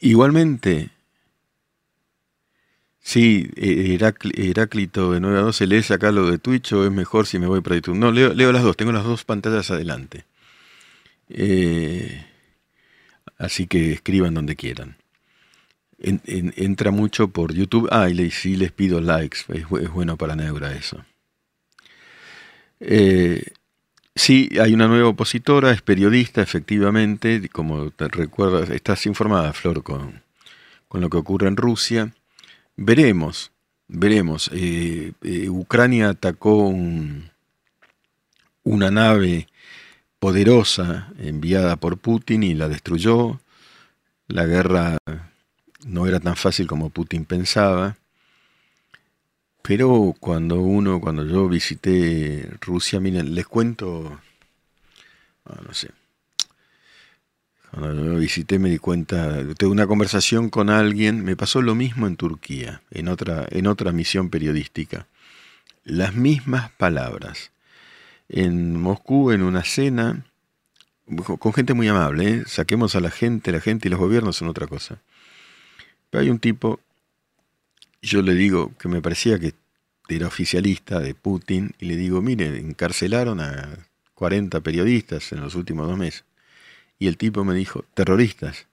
Igualmente, 0.00 0.90
sí, 3.00 3.50
eh, 3.56 3.98
Heráclito 4.34 5.12
de 5.12 5.20
9 5.20 5.38
a 5.38 5.42
12, 5.42 5.66
¿lees 5.66 5.90
acá 5.90 6.12
lo 6.12 6.30
de 6.30 6.38
Twitch 6.38 6.72
o 6.72 6.84
es 6.84 6.92
mejor 6.92 7.26
si 7.26 7.38
me 7.38 7.46
voy 7.46 7.60
para 7.60 7.76
YouTube? 7.76 7.96
No, 7.96 8.12
leo, 8.12 8.32
leo 8.34 8.52
las 8.52 8.62
dos, 8.62 8.76
tengo 8.76 8.92
las 8.92 9.04
dos 9.04 9.24
pantallas 9.24 9.70
adelante. 9.70 10.24
Eh, 11.28 12.24
así 13.38 13.66
que 13.66 13.92
escriban 13.92 14.34
donde 14.34 14.56
quieran. 14.56 14.96
entra 15.98 16.90
mucho 16.90 17.28
por 17.28 17.52
YouTube. 17.54 17.88
Ah, 17.90 18.08
y 18.08 18.30
sí 18.30 18.56
les 18.56 18.72
pido 18.72 19.00
likes. 19.00 19.38
Es, 19.48 19.68
bueno 19.68 20.16
para 20.16 20.36
Neura 20.36 20.74
eso. 20.74 21.04
Eh, 22.80 23.42
sí, 24.16 24.48
hay 24.60 24.74
una 24.74 24.88
nueva 24.88 25.10
opositora, 25.10 25.70
es 25.70 25.82
periodista, 25.82 26.42
efectivamente. 26.42 27.48
Como 27.50 27.90
te 27.90 28.08
recuerdas, 28.08 28.70
estás 28.70 29.06
informada, 29.06 29.52
Flor, 29.52 29.84
con, 29.84 30.22
con 30.88 31.00
lo 31.00 31.08
que 31.08 31.18
ocurre 31.18 31.46
en 31.46 31.56
Rusia. 31.56 32.12
Veremos, 32.76 33.52
veremos. 33.86 34.50
Eh, 34.52 35.12
eh, 35.22 35.48
Ucrania 35.48 36.08
atacó 36.08 36.74
una 38.64 38.90
nave 38.90 39.46
poderosa 40.18 41.12
enviada 41.18 41.76
por 41.76 41.98
Putin 41.98 42.42
y 42.42 42.54
la 42.54 42.68
destruyó. 42.68 43.40
La 44.26 44.44
guerra 44.46 44.98
no 45.86 46.06
era 46.06 46.18
tan 46.18 46.36
fácil 46.36 46.66
como 46.66 46.90
Putin 46.90 47.24
pensaba. 47.24 47.96
Pero 49.66 50.14
cuando 50.20 50.60
uno, 50.60 51.00
cuando 51.00 51.26
yo 51.26 51.48
visité 51.48 52.48
Rusia, 52.60 53.00
miren, 53.00 53.34
les 53.34 53.46
cuento, 53.46 54.20
ah, 55.44 55.60
no 55.66 55.74
sé, 55.74 55.90
cuando 57.72 58.04
yo 58.04 58.16
visité 58.16 58.60
me 58.60 58.70
di 58.70 58.78
cuenta, 58.78 59.42
tuve 59.58 59.70
una 59.70 59.88
conversación 59.88 60.50
con 60.50 60.70
alguien, 60.70 61.24
me 61.24 61.34
pasó 61.34 61.62
lo 61.62 61.74
mismo 61.74 62.06
en 62.06 62.14
Turquía, 62.14 62.82
en 62.92 63.08
otra, 63.08 63.44
en 63.50 63.66
otra 63.66 63.90
misión 63.90 64.30
periodística. 64.30 65.08
Las 65.82 66.14
mismas 66.14 66.70
palabras. 66.70 67.50
En 68.28 68.80
Moscú, 68.80 69.32
en 69.32 69.42
una 69.42 69.64
cena, 69.64 70.24
con 71.40 71.52
gente 71.52 71.74
muy 71.74 71.88
amable, 71.88 72.28
¿eh? 72.28 72.42
saquemos 72.46 72.94
a 72.94 73.00
la 73.00 73.10
gente, 73.10 73.50
la 73.50 73.60
gente 73.60 73.88
y 73.88 73.90
los 73.90 73.98
gobiernos 73.98 74.36
son 74.36 74.46
otra 74.46 74.68
cosa. 74.68 75.02
Pero 76.10 76.22
hay 76.22 76.30
un 76.30 76.38
tipo, 76.38 76.78
yo 78.06 78.22
le 78.22 78.34
digo 78.34 78.72
que 78.78 78.88
me 78.88 79.02
parecía 79.02 79.38
que 79.38 79.54
era 80.08 80.28
oficialista 80.28 81.00
de 81.00 81.14
Putin, 81.14 81.74
y 81.80 81.86
le 81.86 81.96
digo, 81.96 82.22
mire, 82.22 82.56
encarcelaron 82.58 83.40
a 83.40 83.88
40 84.14 84.60
periodistas 84.60 85.32
en 85.32 85.40
los 85.40 85.56
últimos 85.56 85.88
dos 85.88 85.98
meses. 85.98 86.24
Y 86.98 87.08
el 87.08 87.16
tipo 87.16 87.44
me 87.44 87.54
dijo, 87.54 87.84
terroristas. 87.94 88.66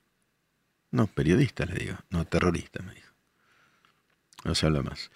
No, 0.92 1.08
periodistas, 1.08 1.68
le 1.68 1.76
digo. 1.76 1.98
No, 2.12 2.26
terroristas, 2.26 2.86
me 2.86 2.94
dijo. 2.94 3.10
No 4.46 4.54
se 4.54 4.68
habla 4.68 4.84
más. 4.84 5.10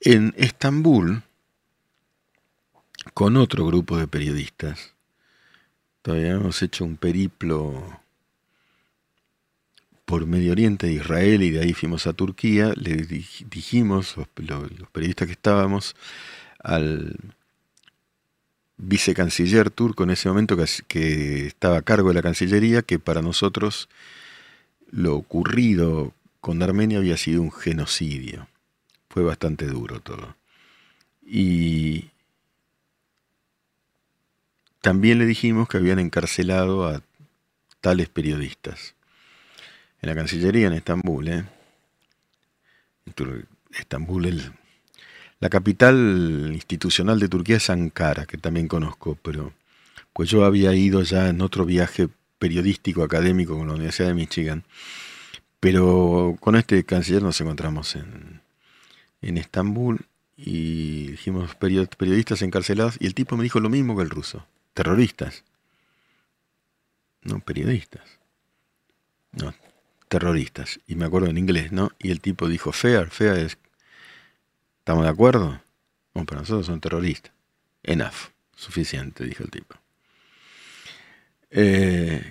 En 0.00 0.34
Estambul, 0.36 1.22
con 3.14 3.38
otro 3.38 3.64
grupo 3.66 3.96
de 3.96 4.06
periodistas, 4.06 4.92
todavía 6.02 6.32
hemos 6.32 6.60
hecho 6.62 6.84
un 6.84 6.98
periplo 6.98 8.01
por 10.12 10.26
Medio 10.26 10.52
Oriente 10.52 10.88
de 10.88 10.92
Israel 10.92 11.42
y 11.42 11.52
de 11.52 11.60
ahí 11.60 11.72
fuimos 11.72 12.06
a 12.06 12.12
Turquía, 12.12 12.74
le 12.76 12.96
dijimos, 12.96 14.14
los 14.14 14.90
periodistas 14.90 15.26
que 15.26 15.32
estábamos, 15.32 15.96
al 16.58 17.16
vicecanciller 18.76 19.70
turco 19.70 20.04
en 20.04 20.10
ese 20.10 20.28
momento 20.28 20.54
que, 20.86 21.46
estaba 21.46 21.78
a 21.78 21.80
cargo 21.80 22.08
de 22.08 22.14
la 22.16 22.20
Cancillería, 22.20 22.82
que 22.82 22.98
para 22.98 23.22
nosotros 23.22 23.88
lo 24.90 25.16
ocurrido 25.16 26.12
con 26.42 26.62
Armenia 26.62 26.98
había 26.98 27.16
sido 27.16 27.40
un 27.40 27.50
genocidio. 27.50 28.48
Fue 29.08 29.22
bastante 29.22 29.64
duro 29.64 30.00
todo. 30.00 30.36
Y 31.22 32.10
también 34.82 35.18
le 35.18 35.24
dijimos 35.24 35.70
que 35.70 35.78
habían 35.78 36.00
encarcelado 36.00 36.86
a 36.86 37.00
tales 37.80 38.10
periodistas. 38.10 38.94
En 40.02 40.08
la 40.08 40.16
Cancillería 40.16 40.66
en 40.66 40.72
Estambul, 40.72 41.28
¿eh? 41.28 41.44
Estambul, 43.72 44.26
el, 44.26 44.52
la 45.38 45.48
capital 45.48 46.50
institucional 46.52 47.20
de 47.20 47.28
Turquía 47.28 47.58
es 47.58 47.70
Ankara, 47.70 48.26
que 48.26 48.36
también 48.36 48.66
conozco, 48.66 49.16
pero 49.22 49.52
pues 50.12 50.28
yo 50.28 50.44
había 50.44 50.74
ido 50.74 51.02
ya 51.02 51.28
en 51.28 51.40
otro 51.40 51.64
viaje 51.64 52.08
periodístico 52.40 53.04
académico 53.04 53.56
con 53.56 53.68
la 53.68 53.74
Universidad 53.74 54.08
de 54.08 54.14
Michigan, 54.14 54.64
pero 55.60 56.36
con 56.40 56.56
este 56.56 56.82
canciller 56.84 57.22
nos 57.22 57.40
encontramos 57.40 57.94
en, 57.94 58.40
en 59.20 59.38
Estambul 59.38 60.06
y 60.36 61.12
dijimos 61.12 61.54
periodistas 61.54 62.42
encarcelados 62.42 62.96
y 62.98 63.06
el 63.06 63.14
tipo 63.14 63.36
me 63.36 63.44
dijo 63.44 63.60
lo 63.60 63.70
mismo 63.70 63.96
que 63.96 64.02
el 64.02 64.10
ruso, 64.10 64.44
terroristas, 64.74 65.44
no 67.22 67.38
periodistas, 67.38 68.18
no 69.30 69.54
terroristas, 70.12 70.78
y 70.86 70.94
me 70.94 71.06
acuerdo 71.06 71.28
en 71.28 71.38
inglés, 71.38 71.72
¿no? 71.72 71.90
Y 71.98 72.10
el 72.10 72.20
tipo 72.20 72.46
dijo, 72.46 72.70
fair, 72.70 73.08
fair 73.08 73.38
es 73.38 73.56
¿Estamos 74.80 75.04
de 75.04 75.10
acuerdo? 75.10 75.62
Bueno, 76.12 76.26
para 76.26 76.40
nosotros 76.42 76.66
son 76.66 76.80
terroristas. 76.80 77.32
Enough. 77.82 78.30
Suficiente, 78.54 79.24
dijo 79.24 79.42
el 79.42 79.50
tipo. 79.50 79.76
Eh, 81.50 82.30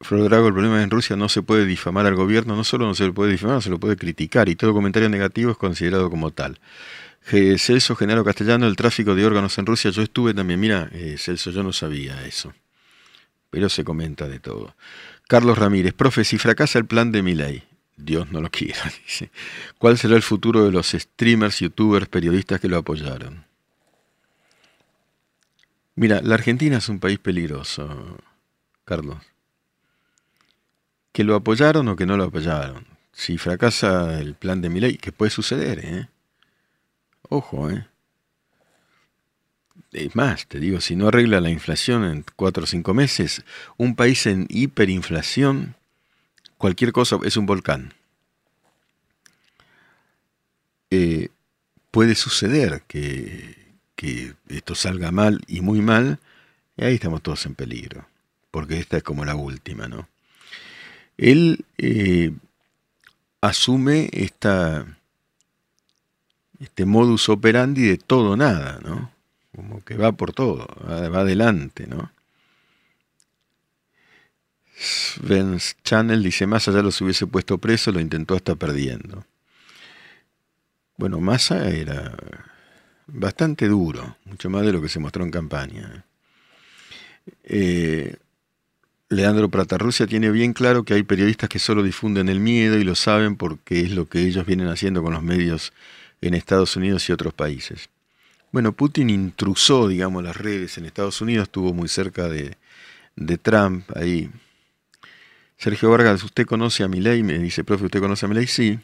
Drago, 0.00 0.48
el 0.48 0.54
problema 0.54 0.78
es 0.78 0.84
en 0.84 0.90
Rusia 0.90 1.14
no 1.14 1.28
se 1.28 1.42
puede 1.42 1.64
difamar 1.64 2.06
al 2.06 2.16
gobierno, 2.16 2.56
no 2.56 2.64
solo 2.64 2.86
no 2.86 2.94
se 2.94 3.04
le 3.04 3.12
puede 3.12 3.30
difamar, 3.32 3.62
se 3.62 3.70
lo 3.70 3.78
puede 3.78 3.96
criticar 3.96 4.48
y 4.48 4.56
todo 4.56 4.72
comentario 4.72 5.08
negativo 5.08 5.52
es 5.52 5.58
considerado 5.58 6.10
como 6.10 6.32
tal. 6.32 6.58
Celso 7.22 7.94
Genaro 7.94 8.24
Castellano, 8.24 8.66
el 8.66 8.74
tráfico 8.74 9.14
de 9.14 9.24
órganos 9.24 9.56
en 9.58 9.66
Rusia, 9.66 9.90
yo 9.90 10.02
estuve 10.02 10.34
también, 10.34 10.58
mira, 10.58 10.88
eh, 10.92 11.16
Celso, 11.18 11.50
yo 11.50 11.62
no 11.62 11.72
sabía 11.72 12.26
eso, 12.26 12.52
pero 13.50 13.68
se 13.68 13.84
comenta 13.84 14.28
de 14.28 14.40
todo. 14.40 14.74
Carlos 15.28 15.58
Ramírez, 15.58 15.92
profe, 15.94 16.24
si 16.24 16.38
fracasa 16.38 16.78
el 16.78 16.86
plan 16.86 17.12
de 17.12 17.22
mi 17.22 17.34
ley, 17.34 17.62
Dios 17.96 18.30
no 18.30 18.40
lo 18.40 18.50
quiera, 18.50 18.80
dice. 19.06 19.30
¿Cuál 19.78 19.98
será 19.98 20.16
el 20.16 20.22
futuro 20.22 20.64
de 20.64 20.72
los 20.72 20.90
streamers, 20.90 21.60
youtubers, 21.60 22.08
periodistas 22.08 22.60
que 22.60 22.68
lo 22.68 22.78
apoyaron? 22.78 23.44
Mira, 25.94 26.20
la 26.22 26.34
Argentina 26.34 26.78
es 26.78 26.88
un 26.88 26.98
país 26.98 27.18
peligroso, 27.18 28.18
Carlos. 28.84 29.18
Que 31.12 31.24
lo 31.24 31.34
apoyaron 31.34 31.88
o 31.88 31.96
que 31.96 32.06
no 32.06 32.16
lo 32.16 32.24
apoyaron. 32.24 32.86
Si 33.12 33.36
fracasa 33.36 34.18
el 34.20 34.34
plan 34.34 34.62
de 34.62 34.70
mi 34.70 34.80
ley, 34.80 34.96
que 34.96 35.12
puede 35.12 35.30
suceder, 35.30 35.84
¿eh? 35.84 36.08
Ojo, 37.28 37.70
¿eh? 37.70 37.86
Es 39.92 40.14
más, 40.14 40.46
te 40.46 40.60
digo, 40.60 40.80
si 40.80 40.94
no 40.94 41.08
arregla 41.08 41.40
la 41.40 41.50
inflación 41.50 42.04
en 42.04 42.24
cuatro 42.36 42.64
o 42.64 42.66
cinco 42.66 42.94
meses, 42.94 43.42
un 43.76 43.96
país 43.96 44.26
en 44.26 44.46
hiperinflación 44.48 45.74
cualquier 46.60 46.92
cosa 46.92 47.18
es 47.24 47.36
un 47.38 47.46
volcán. 47.46 47.94
Eh, 50.90 51.30
puede 51.90 52.14
suceder 52.14 52.82
que, 52.86 53.56
esto 54.48 54.74
salga 54.74 55.10
mal 55.10 55.40
y 55.46 55.62
muy 55.62 55.80
mal, 55.80 56.18
y 56.76 56.84
ahí 56.84 56.94
estamos 56.94 57.22
todos 57.22 57.46
en 57.46 57.54
peligro, 57.54 58.06
porque 58.50 58.78
esta 58.78 58.98
es 58.98 59.02
como 59.02 59.24
la 59.24 59.34
última, 59.34 59.88
¿no? 59.88 60.08
Él 61.16 61.64
eh, 61.78 62.32
asume 63.40 64.10
este 64.12 64.84
modus 66.84 67.28
operandi 67.28 67.82
de 67.82 67.98
todo 67.98 68.36
nada, 68.36 68.80
¿no? 68.82 69.10
Como 69.60 69.84
que 69.84 69.94
va 69.94 70.12
por 70.12 70.32
todo, 70.32 70.66
va 70.88 71.20
adelante, 71.20 71.86
¿no? 71.86 72.10
Sven's 74.74 75.76
Channel 75.84 76.22
dice, 76.22 76.46
Massa 76.46 76.72
ya 76.72 76.80
los 76.80 76.98
hubiese 77.02 77.26
puesto 77.26 77.58
preso, 77.58 77.92
lo 77.92 78.00
intentó 78.00 78.34
hasta 78.34 78.54
perdiendo. 78.54 79.26
Bueno, 80.96 81.20
Massa 81.20 81.68
era 81.68 82.16
bastante 83.06 83.68
duro, 83.68 84.16
mucho 84.24 84.48
más 84.48 84.64
de 84.64 84.72
lo 84.72 84.80
que 84.80 84.88
se 84.88 84.98
mostró 84.98 85.24
en 85.24 85.30
campaña. 85.30 86.06
Eh, 87.44 88.16
Leandro 89.10 89.50
Pratarrusia 89.50 90.06
tiene 90.06 90.30
bien 90.30 90.54
claro 90.54 90.84
que 90.84 90.94
hay 90.94 91.02
periodistas 91.02 91.50
que 91.50 91.58
solo 91.58 91.82
difunden 91.82 92.30
el 92.30 92.40
miedo 92.40 92.78
y 92.78 92.84
lo 92.84 92.94
saben 92.94 93.36
porque 93.36 93.80
es 93.82 93.90
lo 93.90 94.06
que 94.06 94.20
ellos 94.20 94.46
vienen 94.46 94.68
haciendo 94.68 95.02
con 95.02 95.12
los 95.12 95.22
medios 95.22 95.74
en 96.22 96.32
Estados 96.32 96.76
Unidos 96.76 97.06
y 97.10 97.12
otros 97.12 97.34
países. 97.34 97.90
Bueno, 98.52 98.72
Putin 98.72 99.10
intrusó, 99.10 99.88
digamos, 99.88 100.22
las 100.24 100.36
redes 100.36 100.76
en 100.78 100.86
Estados 100.86 101.20
Unidos, 101.20 101.44
estuvo 101.44 101.72
muy 101.72 101.88
cerca 101.88 102.28
de, 102.28 102.56
de 103.16 103.38
Trump 103.38 103.84
ahí 103.96 104.30
Sergio 105.60 105.90
Vargas, 105.90 106.24
¿usted 106.24 106.46
conoce 106.46 106.84
a 106.84 106.88
ley? 106.88 107.22
Me 107.22 107.38
dice, 107.38 107.64
profe, 107.64 107.84
¿usted 107.84 108.00
conoce 108.00 108.24
a 108.24 108.30
ley? 108.30 108.46
Sí. 108.46 108.78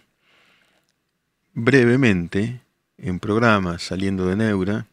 Brevemente, 1.55 2.61
en 2.99 3.19
programa, 3.19 3.79
saliendo 3.79 4.27
de 4.27 4.37
Neura, 4.37 4.87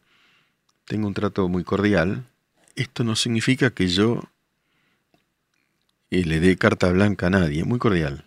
tengo 0.86 1.08
un 1.08 1.14
trato 1.14 1.50
muy 1.50 1.66
cordial. 1.66 2.24
Esto 2.78 3.04
no 3.04 3.18
significa 3.18 3.70
que 3.72 3.90
yo 3.90 4.24
eh, 6.10 6.24
le 6.24 6.40
dé 6.40 6.56
carta 6.56 6.90
blanca 6.90 7.28
a 7.28 7.32
nadie, 7.32 7.66
muy 7.66 7.80
cordial, 7.80 8.24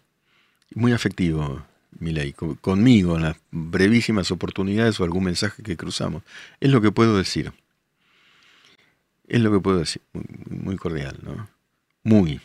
muy 0.74 0.92
afectivo, 0.92 1.64
ley, 2.00 2.34
conmigo 2.60 3.16
en 3.16 3.22
las 3.22 3.36
brevísimas 3.50 4.30
oportunidades 4.30 4.98
o 5.00 5.04
algún 5.04 5.24
mensaje 5.24 5.62
que 5.62 5.76
cruzamos. 5.76 6.22
Es 6.60 6.70
lo 6.70 6.80
que 6.80 6.92
puedo 6.92 7.16
decir. 7.16 7.52
Es 9.28 9.40
lo 9.40 9.50
que 9.50 9.60
puedo 9.60 9.78
decir, 9.78 10.02
muy 10.48 10.76
cordial, 10.76 11.18
¿no? 11.22 11.48
Muy. 12.04 12.40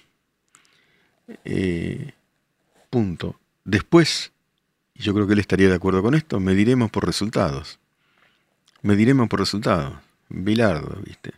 Eh, 1.46 2.14
punto. 2.90 3.40
Después, 3.64 4.32
y 4.96 5.04
yo 5.04 5.14
creo 5.14 5.28
que 5.28 5.34
él 5.34 5.40
estaría 5.40 5.70
de 5.70 5.76
acuerdo 5.76 6.02
con 6.02 6.16
esto, 6.16 6.40
mediremos 6.40 6.90
por 6.90 7.06
resultados. 7.06 7.80
Mediremos 8.82 9.30
por 9.30 9.40
resultados. 9.40 9.94
Bilardo, 10.30 11.00
¿viste? 11.06 11.34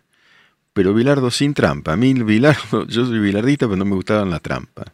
Pero 0.74 0.94
Bilardo 0.94 1.30
sin 1.30 1.54
trampa. 1.54 1.94
A 1.94 1.96
mí 1.98 2.14
Bilardo, 2.14 2.86
yo 2.88 3.06
soy 3.06 3.20
bilardista, 3.20 3.68
pero 3.68 3.78
no 3.78 3.86
me 3.86 3.96
gustaban 3.96 4.30
las 4.30 4.42
trampas. 4.42 4.86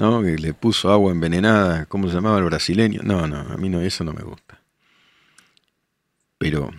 ¿No? 0.00 0.22
Que 0.22 0.38
le 0.38 0.54
puso 0.54 0.90
agua 0.90 1.12
envenenada, 1.12 1.84
¿cómo 1.84 2.08
se 2.08 2.14
llamaba 2.14 2.38
el 2.38 2.44
brasileño? 2.44 3.02
No, 3.04 3.26
no, 3.26 3.36
a 3.36 3.56
mí 3.58 3.68
no, 3.68 3.82
eso 3.82 4.02
no 4.02 4.14
me 4.14 4.22
gusta. 4.22 4.58
Pero 6.38 6.70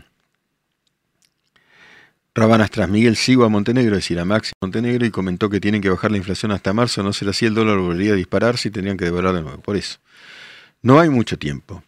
Rabanas 2.33 2.71
tras 2.71 2.89
Miguel 2.89 3.15
sigo 3.15 3.45
a 3.45 3.49
Montenegro, 3.49 3.95
es 3.95 4.03
decir, 4.03 4.19
a 4.19 4.25
Maxi 4.25 4.53
Montenegro, 4.59 5.05
y 5.05 5.11
comentó 5.11 5.51
que 5.51 5.59
tienen 5.59 5.83
que 5.83 5.89
bajar 5.91 6.09
la 6.09 6.17
inflación 6.17 6.51
hasta 6.51 6.73
marzo, 6.73 7.03
no 7.03 7.13
será 7.13 7.29
así, 7.29 7.45
el 7.45 7.53
dólar 7.53 7.77
volvería 7.77 8.13
a 8.13 8.15
dispararse 8.15 8.69
y 8.69 8.71
tendrían 8.71 8.97
que 8.97 9.05
devolver 9.05 9.35
de 9.35 9.41
nuevo. 9.43 9.61
Por 9.61 9.77
eso. 9.77 9.99
No 10.81 10.99
hay 10.99 11.09
mucho 11.11 11.37
tiempo. 11.37 11.83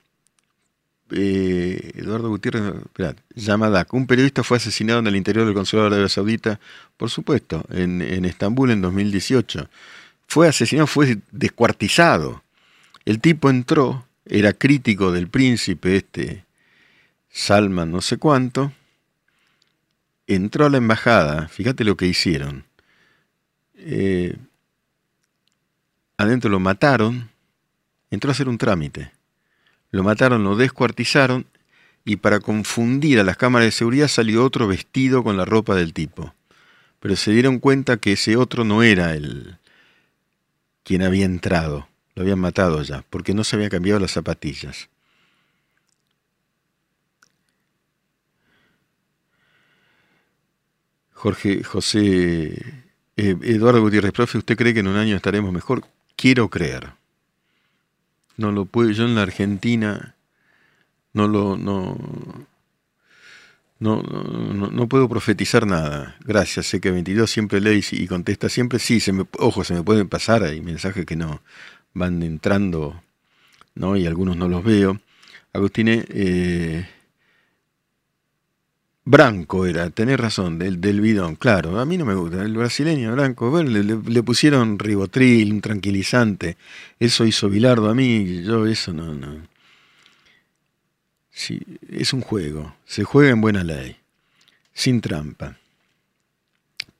Eh, 1.09 1.93
Eduardo 1.95 2.29
Gutiérrez, 2.29 2.75
esperad, 2.75 3.15
Yamadak, 3.33 3.91
un 3.95 4.05
periodista 4.05 4.43
fue 4.43 4.57
asesinado 4.57 4.99
en 4.99 5.07
el 5.07 5.15
interior 5.15 5.45
del 5.45 5.55
consulado 5.55 5.89
de 5.89 5.95
Arabia 5.95 6.09
Saudita, 6.09 6.59
por 6.95 7.09
supuesto, 7.09 7.65
en 7.71 8.23
Estambul 8.23 8.69
en 8.69 8.81
2018. 8.81 9.67
Fue 10.27 10.47
asesinado, 10.47 10.87
fue 10.87 11.17
descuartizado. 11.31 12.43
El 13.05 13.19
tipo 13.19 13.49
entró, 13.49 14.05
era 14.25 14.53
crítico 14.53 15.11
del 15.11 15.27
príncipe 15.27 15.97
este, 15.97 16.45
Salman 17.29 17.91
no 17.91 18.01
sé 18.01 18.17
cuánto, 18.17 18.71
entró 20.27 20.65
a 20.65 20.69
la 20.69 20.77
embajada, 20.77 21.47
fíjate 21.47 21.83
lo 21.83 21.97
que 21.97 22.05
hicieron. 22.05 22.63
Eh, 23.75 24.37
adentro 26.17 26.49
lo 26.49 26.59
mataron, 26.59 27.29
entró 28.11 28.29
a 28.29 28.33
hacer 28.33 28.47
un 28.47 28.57
trámite. 28.57 29.11
Lo 29.91 30.03
mataron, 30.03 30.43
lo 30.43 30.55
descuartizaron 30.55 31.45
y 32.05 32.17
para 32.17 32.39
confundir 32.39 33.19
a 33.19 33.23
las 33.23 33.37
cámaras 33.37 33.67
de 33.67 33.71
seguridad 33.71 34.07
salió 34.07 34.45
otro 34.45 34.67
vestido 34.67 35.23
con 35.23 35.37
la 35.37 35.45
ropa 35.45 35.75
del 35.75 35.93
tipo. 35.93 36.33
Pero 36.99 37.15
se 37.15 37.31
dieron 37.31 37.59
cuenta 37.59 37.97
que 37.97 38.13
ese 38.13 38.37
otro 38.37 38.63
no 38.63 38.83
era 38.83 39.13
el 39.13 39.57
quien 40.83 41.01
había 41.01 41.25
entrado, 41.25 41.87
lo 42.15 42.23
habían 42.23 42.39
matado 42.39 42.81
ya, 42.83 43.03
porque 43.09 43.33
no 43.33 43.43
se 43.43 43.55
había 43.55 43.69
cambiado 43.69 43.99
las 43.99 44.11
zapatillas. 44.11 44.89
Jorge 51.11 51.63
José 51.63 52.83
eh, 53.15 53.37
Eduardo 53.43 53.81
Gutiérrez, 53.81 54.11
profe, 54.11 54.37
¿usted 54.37 54.57
cree 54.57 54.73
que 54.73 54.81
en 54.81 54.87
un 54.87 54.97
año 54.97 55.15
estaremos 55.15 55.53
mejor? 55.53 55.85
Quiero 56.15 56.49
creer. 56.49 56.93
No 58.37 58.51
lo 58.51 58.65
puedo, 58.65 58.89
yo 58.89 59.05
en 59.05 59.15
la 59.15 59.21
Argentina 59.21 60.15
no 61.13 61.27
lo 61.27 61.55
no, 61.55 61.97
no, 63.79 64.01
no, 64.01 64.87
puedo 64.87 65.09
profetizar 65.09 65.67
nada. 65.67 66.15
Gracias, 66.25 66.67
sé 66.67 66.79
que 66.79 66.91
22 66.91 67.29
siempre 67.29 67.59
lee 67.59 67.83
y 67.91 68.07
contesta 68.07 68.49
siempre. 68.49 68.79
Sí, 68.79 68.99
se 68.99 69.11
me, 69.11 69.25
ojo, 69.39 69.63
se 69.63 69.73
me 69.73 69.83
pueden 69.83 70.07
pasar, 70.07 70.43
hay 70.43 70.61
mensajes 70.61 71.05
que 71.05 71.15
no 71.15 71.41
van 71.93 72.23
entrando, 72.23 73.01
¿no? 73.75 73.97
Y 73.97 74.05
algunos 74.07 74.37
no 74.37 74.47
los 74.47 74.63
veo. 74.63 74.99
Agustine, 75.53 76.05
eh, 76.09 76.87
Branco 79.05 79.65
era, 79.65 79.89
tenés 79.89 80.17
razón, 80.17 80.57
del, 80.57 80.79
del 80.79 81.01
bidón, 81.01 81.35
claro, 81.35 81.77
a 81.79 81.85
mí 81.85 81.97
no 81.97 82.05
me 82.05 82.15
gusta, 82.15 82.41
el 82.41 82.55
brasileño 82.55 83.11
Branco, 83.11 83.49
bueno, 83.51 83.69
le, 83.69 84.23
pusieron 84.23 84.79
ribotril, 84.79 85.51
un 85.51 85.61
tranquilizante, 85.61 86.55
eso 86.99 87.25
hizo 87.25 87.49
Bilardo 87.49 87.89
a 87.89 87.93
mí, 87.93 88.43
yo 88.43 88.65
eso 88.65 88.93
no, 88.93 89.13
no. 89.13 89.52
Sí, 91.33 91.59
es 91.89 92.13
un 92.13 92.21
juego, 92.21 92.75
se 92.85 93.03
juega 93.03 93.31
en 93.31 93.41
buena 93.41 93.63
ley, 93.63 93.97
sin 94.73 95.01
trampa. 95.01 95.57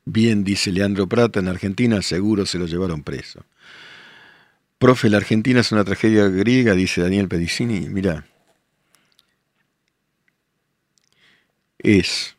Bien, 0.06 0.43
dice 0.43 0.72
Leandro 0.72 1.08
Prata, 1.08 1.39
en 1.39 1.48
Argentina 1.48 2.02
seguro 2.02 2.46
se 2.46 2.58
lo 2.58 2.65
llevaron 2.65 3.04
preso. 3.04 3.46
Profe, 4.80 5.10
la 5.10 5.17
Argentina 5.17 5.62
es 5.62 5.72
una 5.72 5.86
tragedia 5.86 6.28
griega, 6.28 6.74
dice 6.74 7.02
Daniel 7.02 7.30
Pedicini, 7.30 7.88
mira, 7.88 8.26
es, 11.78 12.36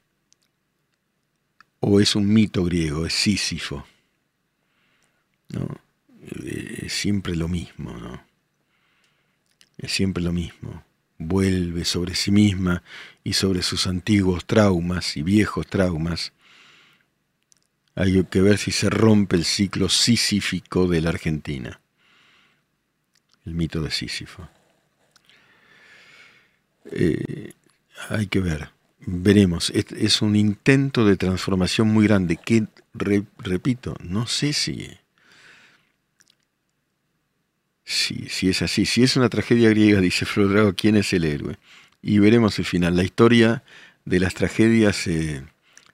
o 1.81 2.01
es 2.01 2.17
un 2.17 2.31
mito 2.31 2.65
griego, 2.65 3.07
es 3.07 3.15
Sísifo. 3.15 3.87
¿no? 5.51 5.69
Es 6.43 6.93
siempre 6.93 7.37
lo 7.37 7.49
mismo, 7.49 7.93
¿no? 7.93 8.23
Es 9.79 9.93
siempre 9.93 10.23
lo 10.23 10.33
mismo. 10.33 10.85
Vuelve 11.19 11.85
sobre 11.85 12.15
sí 12.15 12.31
misma 12.31 12.83
y 13.23 13.35
sobre 13.35 13.63
sus 13.63 13.87
antiguos 13.87 14.45
traumas 14.45 15.17
y 15.17 15.23
viejos 15.23 15.67
traumas. 15.67 16.33
Hay 17.95 18.25
que 18.25 18.41
ver 18.41 18.59
si 18.59 18.73
se 18.73 18.91
rompe 18.91 19.37
el 19.37 19.45
ciclo 19.45 19.89
sísífico 19.89 20.89
de 20.89 21.01
la 21.01 21.11
Argentina. 21.11 21.81
El 23.47 23.55
mito 23.55 23.81
de 23.81 23.91
Sísifo. 23.91 24.49
Eh, 26.91 27.53
hay 28.09 28.27
que 28.27 28.41
ver 28.41 28.75
veremos. 29.07 29.71
Es, 29.71 30.23
un 30.23 30.37
intento 30.37 31.05
de 31.05 31.17
transformación 31.17 31.89
muy 31.89 32.07
grande 32.07 32.37
que, 32.37 32.67
repito, 32.93 33.97
no 34.03 34.27
sé 34.27 34.53
si, 34.53 34.91
si, 37.85 38.29
si, 38.29 38.49
es 38.49 38.63
así. 38.63 38.87
Si 38.87 39.03
es 39.03 39.17
una 39.17 39.29
tragedia 39.29 39.69
griega, 39.71 40.01
dice 40.01 40.25
Flodrago, 40.27 40.75
¿quién 40.75 40.97
es 40.97 41.13
el 41.13 41.25
héroe? 41.25 41.59
Y 42.03 42.19
veremos 42.19 42.59
el 42.59 42.65
final. 42.65 42.97
La 42.97 43.05
historia 43.05 43.63
de 44.05 44.21
las 44.21 44.35
tragedias 44.35 44.97
se 44.97 45.45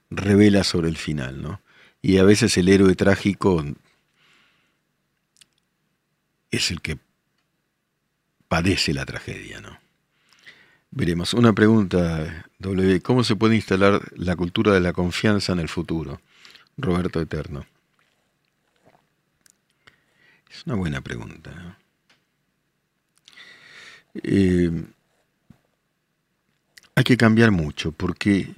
revela 0.09 0.63
sobre 0.63 0.89
el 0.89 0.97
final, 0.97 1.41
¿no? 1.41 1.61
Y 2.01 2.17
a 2.17 2.23
veces 2.23 2.57
el 2.57 2.69
héroe 2.69 2.95
trágico 2.95 3.63
es 6.49 6.71
el 6.71 6.81
que 6.81 6.97
padece 8.47 8.93
la 8.93 9.05
tragedia, 9.05 9.61
¿no? 9.61 9.79
Veremos. 10.91 11.33
Una 11.33 11.53
pregunta, 11.53 12.49
W. 12.59 13.01
¿Cómo 13.01 13.23
se 13.23 13.37
puede 13.37 13.55
instalar 13.55 14.01
la 14.17 14.35
cultura 14.35 14.73
de 14.73 14.81
la 14.81 14.91
confianza 14.91 15.53
en 15.53 15.59
el 15.59 15.69
futuro? 15.69 16.19
Roberto 16.75 17.21
Eterno. 17.21 17.65
Es 20.49 20.65
una 20.65 20.75
buena 20.75 20.99
pregunta. 20.99 21.77
Eh, 24.15 24.71
hay 26.95 27.03
que 27.03 27.17
cambiar 27.17 27.51
mucho 27.51 27.91
porque 27.91 28.53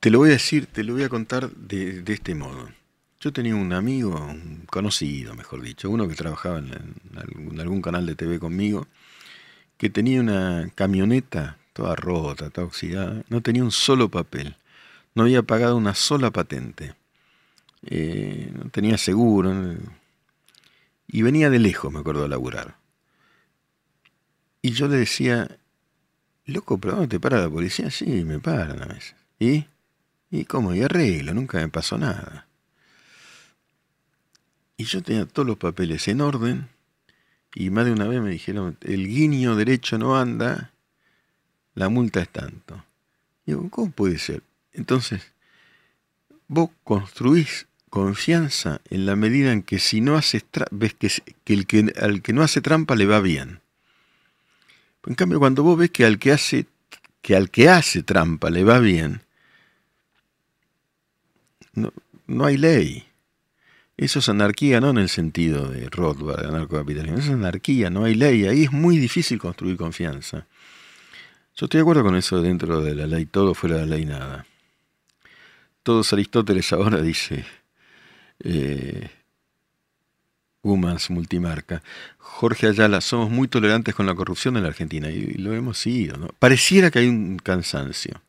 te 0.00 0.10
lo 0.10 0.18
voy 0.18 0.30
a 0.30 0.32
decir, 0.32 0.66
te 0.66 0.84
lo 0.84 0.94
voy 0.94 1.04
a 1.04 1.08
contar 1.08 1.50
de 1.50 2.02
este 2.12 2.34
modo. 2.34 2.68
Yo 3.20 3.32
tenía 3.32 3.56
un 3.56 3.72
amigo, 3.72 4.14
un 4.14 4.64
conocido, 4.70 5.34
mejor 5.34 5.60
dicho, 5.60 5.90
uno 5.90 6.06
que 6.06 6.14
trabajaba 6.14 6.58
en, 6.60 6.94
algún, 7.58 7.82
canal 7.82 8.06
de 8.06 8.14
TV 8.14 8.38
conmigo, 8.38 8.86
que 9.76 9.90
tenía 9.90 10.20
una 10.20 10.70
camioneta 10.76 11.58
toda 11.72 11.96
rota, 11.96 12.50
toda 12.50 12.68
oxidada, 12.68 13.24
no 13.28 13.40
tenía 13.40 13.64
un 13.64 13.72
solo 13.72 14.08
papel, 14.08 14.56
no 15.16 15.24
había 15.24 15.42
pagado 15.42 15.76
una 15.76 15.94
sola 15.96 16.30
patente, 16.30 16.94
eh, 17.86 18.52
no 18.54 18.70
tenía 18.70 18.98
seguro, 18.98 19.52
y 21.08 21.22
venía 21.22 21.50
de 21.50 21.58
lejos, 21.58 21.92
me 21.92 22.00
acuerdo, 22.00 22.24
a 22.24 22.28
laburar. 22.28 22.76
Y 24.62 24.72
yo 24.72 24.86
le 24.86 24.98
decía, 24.98 25.58
loco, 26.44 26.78
pero 26.78 26.94
¿dónde 26.94 27.08
te 27.08 27.20
para 27.20 27.40
la 27.40 27.48
policía? 27.48 27.90
Sí, 27.90 28.24
me 28.24 28.38
paran 28.38 28.82
a 28.82 28.86
veces. 28.86 29.14
¿Y? 29.38 29.64
¿Y 30.30 30.44
cómo? 30.44 30.74
Y 30.74 30.82
arreglo, 30.82 31.32
nunca 31.32 31.58
me 31.58 31.68
pasó 31.68 31.96
nada. 31.96 32.46
Y 34.76 34.84
yo 34.84 35.02
tenía 35.02 35.26
todos 35.26 35.48
los 35.48 35.56
papeles 35.56 36.06
en 36.08 36.20
orden 36.20 36.68
y 37.54 37.70
más 37.70 37.86
de 37.86 37.92
una 37.92 38.06
vez 38.06 38.20
me 38.20 38.30
dijeron, 38.30 38.76
el 38.82 39.08
guiño 39.08 39.56
derecho 39.56 39.98
no 39.98 40.16
anda, 40.16 40.72
la 41.74 41.88
multa 41.88 42.20
es 42.20 42.28
tanto. 42.28 42.84
Y 43.46 43.54
¿cómo 43.70 43.90
puede 43.90 44.18
ser? 44.18 44.42
Entonces, 44.72 45.32
vos 46.46 46.70
construís 46.84 47.66
confianza 47.88 48.80
en 48.90 49.06
la 49.06 49.16
medida 49.16 49.52
en 49.52 49.62
que 49.62 49.78
si 49.78 50.00
no 50.00 50.16
haces 50.16 50.44
ves 50.70 50.94
que, 50.94 51.10
el 51.46 51.66
que 51.66 51.92
al 52.00 52.22
que 52.22 52.32
no 52.32 52.42
hace 52.42 52.60
trampa 52.60 52.94
le 52.94 53.06
va 53.06 53.20
bien. 53.20 53.60
En 55.06 55.14
cambio, 55.14 55.38
cuando 55.38 55.62
vos 55.62 55.78
ves 55.78 55.90
que 55.90 56.04
al 56.04 56.18
que 56.18 56.32
hace 56.32 56.66
que 57.22 57.34
al 57.34 57.50
que 57.50 57.68
hace 57.68 58.02
trampa 58.02 58.50
le 58.50 58.64
va 58.64 58.78
bien, 58.78 59.22
no, 61.74 61.92
no 62.26 62.44
hay 62.44 62.56
ley. 62.56 63.04
Eso 63.96 64.20
es 64.20 64.28
anarquía, 64.28 64.80
no 64.80 64.90
en 64.90 64.98
el 64.98 65.08
sentido 65.08 65.68
de 65.68 65.88
Rothbard, 65.90 66.42
de 66.42 66.48
anarcocapitalismo. 66.48 67.18
Eso 67.18 67.28
es 67.28 67.34
anarquía, 67.34 67.90
no 67.90 68.04
hay 68.04 68.14
ley. 68.14 68.46
Ahí 68.46 68.64
es 68.64 68.72
muy 68.72 68.98
difícil 68.98 69.38
construir 69.38 69.76
confianza. 69.76 70.46
Yo 71.56 71.66
estoy 71.66 71.78
de 71.78 71.82
acuerdo 71.82 72.04
con 72.04 72.14
eso 72.14 72.40
dentro 72.40 72.80
de 72.80 72.94
la 72.94 73.06
ley, 73.08 73.26
todo 73.26 73.54
fuera 73.54 73.76
de 73.76 73.86
la 73.86 73.96
ley, 73.96 74.04
nada. 74.04 74.46
todos 75.82 76.12
Aristóteles 76.12 76.72
ahora, 76.72 77.02
dice 77.02 77.44
eh, 78.40 79.10
Multimarca. 81.08 81.82
Jorge 82.18 82.66
Ayala, 82.66 83.00
somos 83.00 83.30
muy 83.30 83.48
tolerantes 83.48 83.94
con 83.94 84.06
la 84.06 84.14
corrupción 84.14 84.56
en 84.56 84.64
la 84.64 84.68
Argentina 84.68 85.10
y, 85.10 85.34
lo 85.34 85.54
hemos 85.54 85.78
sido. 85.78 86.16
¿no? 86.16 86.28
Pareciera 86.38 86.90
que 86.90 87.00
hay 87.00 87.08
un 87.08 87.38
cansancio. 87.38 88.20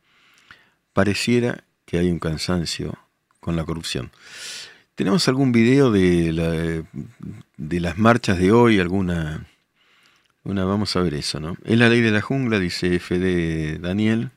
Pareciera 0.93 1.63
que 1.85 1.97
hay 1.97 2.09
un 2.09 2.19
cansancio 2.19 2.97
con 3.39 3.55
la 3.55 3.65
corrupción. 3.65 4.11
¿Tenemos 4.95 5.27
algún 5.27 5.51
video 5.51 5.91
de, 5.91 6.83
las 7.57 7.97
marchas 7.97 8.37
de 8.37 8.51
hoy? 8.51 8.79
¿Alguna? 8.79 9.45
Una, 10.43 10.65
vamos 10.65 10.95
a 10.95 11.01
ver 11.01 11.13
eso, 11.13 11.39
¿no? 11.39 11.57
Es 11.63 11.77
la 11.77 11.89
ley 11.89 12.01
de 12.01 12.11
la 12.11 12.21
jungla, 12.21 12.59
dice 12.59 12.99
FD 12.99 13.79
Daniel. 13.79 14.31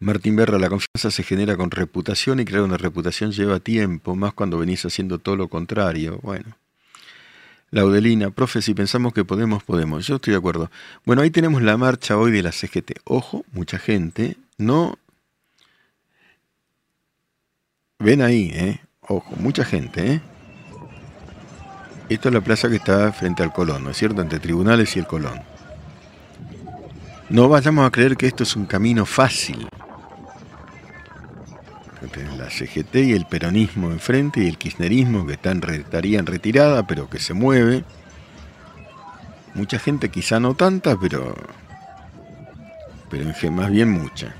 Martín 0.00 0.36
Berra, 0.36 0.58
la 0.58 0.68
confianza 0.68 1.10
se 1.10 1.22
genera 1.22 1.56
con 1.56 1.70
reputación 1.70 2.40
y 2.40 2.44
crear 2.44 2.62
una 2.62 2.76
reputación 2.76 3.32
lleva 3.32 3.60
tiempo, 3.60 4.14
más 4.14 4.34
cuando 4.34 4.58
venís 4.58 4.84
haciendo 4.84 5.18
todo 5.18 5.36
lo 5.36 5.48
contrario. 5.48 6.18
Bueno. 6.22 6.56
Laudelina, 7.70 8.30
profe, 8.30 8.62
si 8.62 8.74
pensamos 8.74 9.12
que 9.12 9.24
podemos, 9.24 9.64
podemos. 9.64 10.06
Yo 10.06 10.16
estoy 10.16 10.32
de 10.32 10.38
acuerdo. 10.38 10.70
Bueno, 11.04 11.22
ahí 11.22 11.30
tenemos 11.30 11.62
la 11.62 11.76
marcha 11.76 12.16
hoy 12.16 12.30
de 12.30 12.42
la 12.42 12.52
CGT. 12.52 13.00
Ojo, 13.04 13.44
mucha 13.52 13.78
gente. 13.78 14.36
No. 14.58 14.98
Ven 17.98 18.22
ahí, 18.22 18.50
¿eh? 18.54 18.80
Ojo, 19.00 19.34
mucha 19.36 19.64
gente, 19.64 20.12
¿eh? 20.12 20.20
Esta 22.08 22.28
es 22.28 22.34
la 22.34 22.40
plaza 22.42 22.68
que 22.68 22.76
está 22.76 23.12
frente 23.12 23.42
al 23.42 23.52
Colón, 23.52 23.84
¿no 23.84 23.90
es 23.90 23.96
cierto? 23.96 24.20
Entre 24.20 24.38
tribunales 24.38 24.94
y 24.94 24.98
el 24.98 25.06
Colón. 25.06 25.40
No 27.30 27.48
vayamos 27.48 27.86
a 27.86 27.90
creer 27.90 28.16
que 28.16 28.26
esto 28.26 28.42
es 28.42 28.54
un 28.54 28.66
camino 28.66 29.06
fácil 29.06 29.66
la 32.36 32.50
CGT 32.50 32.96
y 32.96 33.12
el 33.12 33.26
peronismo 33.26 33.90
enfrente 33.90 34.42
y 34.42 34.48
el 34.48 34.58
kirchnerismo 34.58 35.26
que 35.26 35.34
están, 35.34 35.62
estaría 35.70 36.18
en 36.18 36.26
retirada, 36.26 36.86
pero 36.86 37.08
que 37.08 37.18
se 37.18 37.34
mueve. 37.34 37.84
Mucha 39.54 39.78
gente, 39.78 40.10
quizá 40.10 40.40
no 40.40 40.54
tanta, 40.54 40.98
pero, 40.98 41.34
pero 43.10 43.24
más 43.52 43.70
bien 43.70 43.90
mucha. 43.90 44.34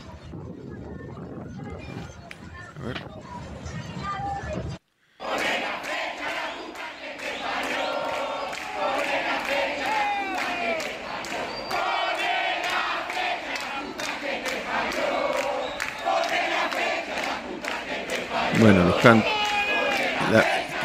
Bueno, 18.65 18.89
están, 18.97 19.23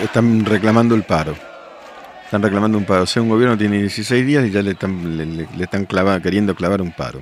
están 0.03 0.43
reclamando 0.43 0.95
el 0.95 1.03
paro. 1.03 1.33
Están 2.25 2.41
reclamando 2.41 2.77
un 2.77 2.83
paro. 2.83 3.03
O 3.03 3.05
sea, 3.05 3.21
un 3.21 3.29
gobierno 3.29 3.57
tiene 3.57 3.77
16 3.77 4.25
días 4.25 4.45
y 4.45 4.51
ya 4.51 4.61
le 4.61 4.71
están, 4.71 5.17
le, 5.17 5.47
están 5.63 5.85
queriendo 6.21 6.53
clavar 6.55 6.81
un 6.81 6.91
paro. 6.91 7.21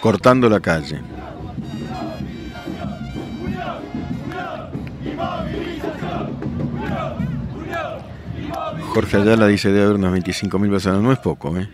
Cortando 0.00 0.48
la 0.48 0.60
calle. 0.60 1.00
Jorge 8.90 9.16
Ayala 9.16 9.48
dice 9.48 9.72
debe 9.72 9.86
haber 9.86 9.96
unas 9.96 10.12
25.000 10.12 10.70
personas. 10.70 11.02
No 11.02 11.10
es 11.10 11.18
poco, 11.18 11.58
¿eh? 11.58 11.68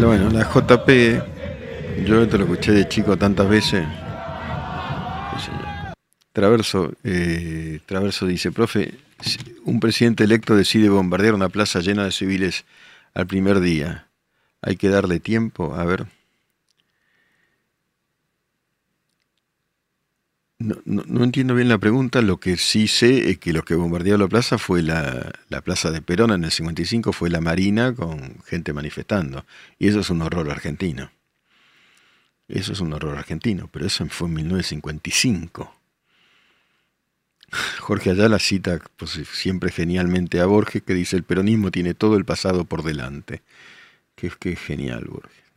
Bueno, 0.00 0.30
la 0.30 0.44
JP, 0.44 2.06
yo 2.06 2.22
esto 2.22 2.38
lo 2.38 2.44
escuché 2.44 2.72
de 2.72 2.88
chico 2.88 3.16
tantas 3.16 3.48
veces. 3.48 3.84
Traverso, 6.32 6.92
eh, 7.02 7.80
Traverso 7.84 8.26
dice, 8.26 8.52
profe, 8.52 8.94
un 9.64 9.80
presidente 9.80 10.24
electo 10.24 10.54
decide 10.54 10.88
bombardear 10.88 11.34
una 11.34 11.48
plaza 11.48 11.80
llena 11.80 12.04
de 12.04 12.12
civiles 12.12 12.64
al 13.12 13.26
primer 13.26 13.58
día. 13.60 14.08
Hay 14.62 14.76
que 14.76 14.88
darle 14.88 15.18
tiempo, 15.18 15.74
a 15.74 15.84
ver. 15.84 16.06
No, 20.84 21.02
no, 21.06 21.24
entiendo 21.24 21.54
bien 21.54 21.68
la 21.68 21.78
pregunta, 21.78 22.20
lo 22.20 22.38
que 22.38 22.58
sí 22.58 22.88
sé 22.88 23.30
es 23.30 23.38
que 23.38 23.52
lo 23.52 23.62
que 23.62 23.74
bombardeó 23.74 24.18
la 24.18 24.28
plaza 24.28 24.58
fue 24.58 24.82
la, 24.82 25.32
la, 25.48 25.62
plaza 25.62 25.90
de 25.90 26.02
Perón 26.02 26.30
en 26.30 26.44
el 26.44 26.50
55, 26.50 27.12
fue 27.12 27.30
la 27.30 27.40
Marina 27.40 27.94
con 27.94 28.42
gente 28.44 28.74
manifestando. 28.74 29.46
Y 29.78 29.88
eso 29.88 30.00
es 30.00 30.10
un 30.10 30.20
horror 30.20 30.50
argentino. 30.50 31.10
Eso 32.48 32.72
es 32.72 32.80
un 32.80 32.92
horror 32.92 33.16
argentino, 33.16 33.68
pero 33.72 33.86
eso 33.86 34.06
fue 34.10 34.28
en 34.28 34.34
1955. 34.34 35.74
Jorge 37.80 38.10
Ayala 38.10 38.38
cita 38.38 38.78
pues, 38.96 39.12
siempre 39.32 39.70
genialmente 39.70 40.40
a 40.40 40.46
Borges 40.46 40.82
que 40.82 40.94
dice 40.94 41.16
el 41.16 41.22
peronismo 41.22 41.70
tiene 41.70 41.94
todo 41.94 42.16
el 42.16 42.24
pasado 42.24 42.64
por 42.64 42.82
delante. 42.82 43.42
Que 44.16 44.56
genial 44.56 45.04
Borges. 45.04 45.47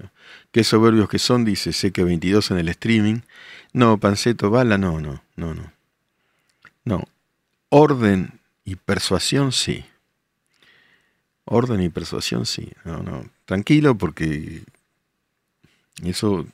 Qué 0.51 0.63
soberbios 0.63 1.09
que 1.09 1.19
son, 1.19 1.45
dice, 1.45 1.73
sé 1.73 1.91
que 1.91 2.03
22 2.03 2.51
en 2.51 2.57
el 2.57 2.69
streaming. 2.69 3.21
No, 3.73 3.97
Panceto, 3.97 4.49
bala, 4.49 4.77
no, 4.77 4.99
no, 4.99 5.23
no, 5.35 5.53
no. 5.53 5.71
No. 6.83 7.07
Orden 7.69 8.39
y 8.65 8.75
persuasión, 8.75 9.51
sí. 9.51 9.85
Orden 11.45 11.81
y 11.81 11.89
persuasión, 11.89 12.45
sí. 12.45 12.71
No, 12.85 13.01
no. 13.03 13.25
Tranquilo 13.45 13.97
porque 13.97 14.63
eso 16.03 16.45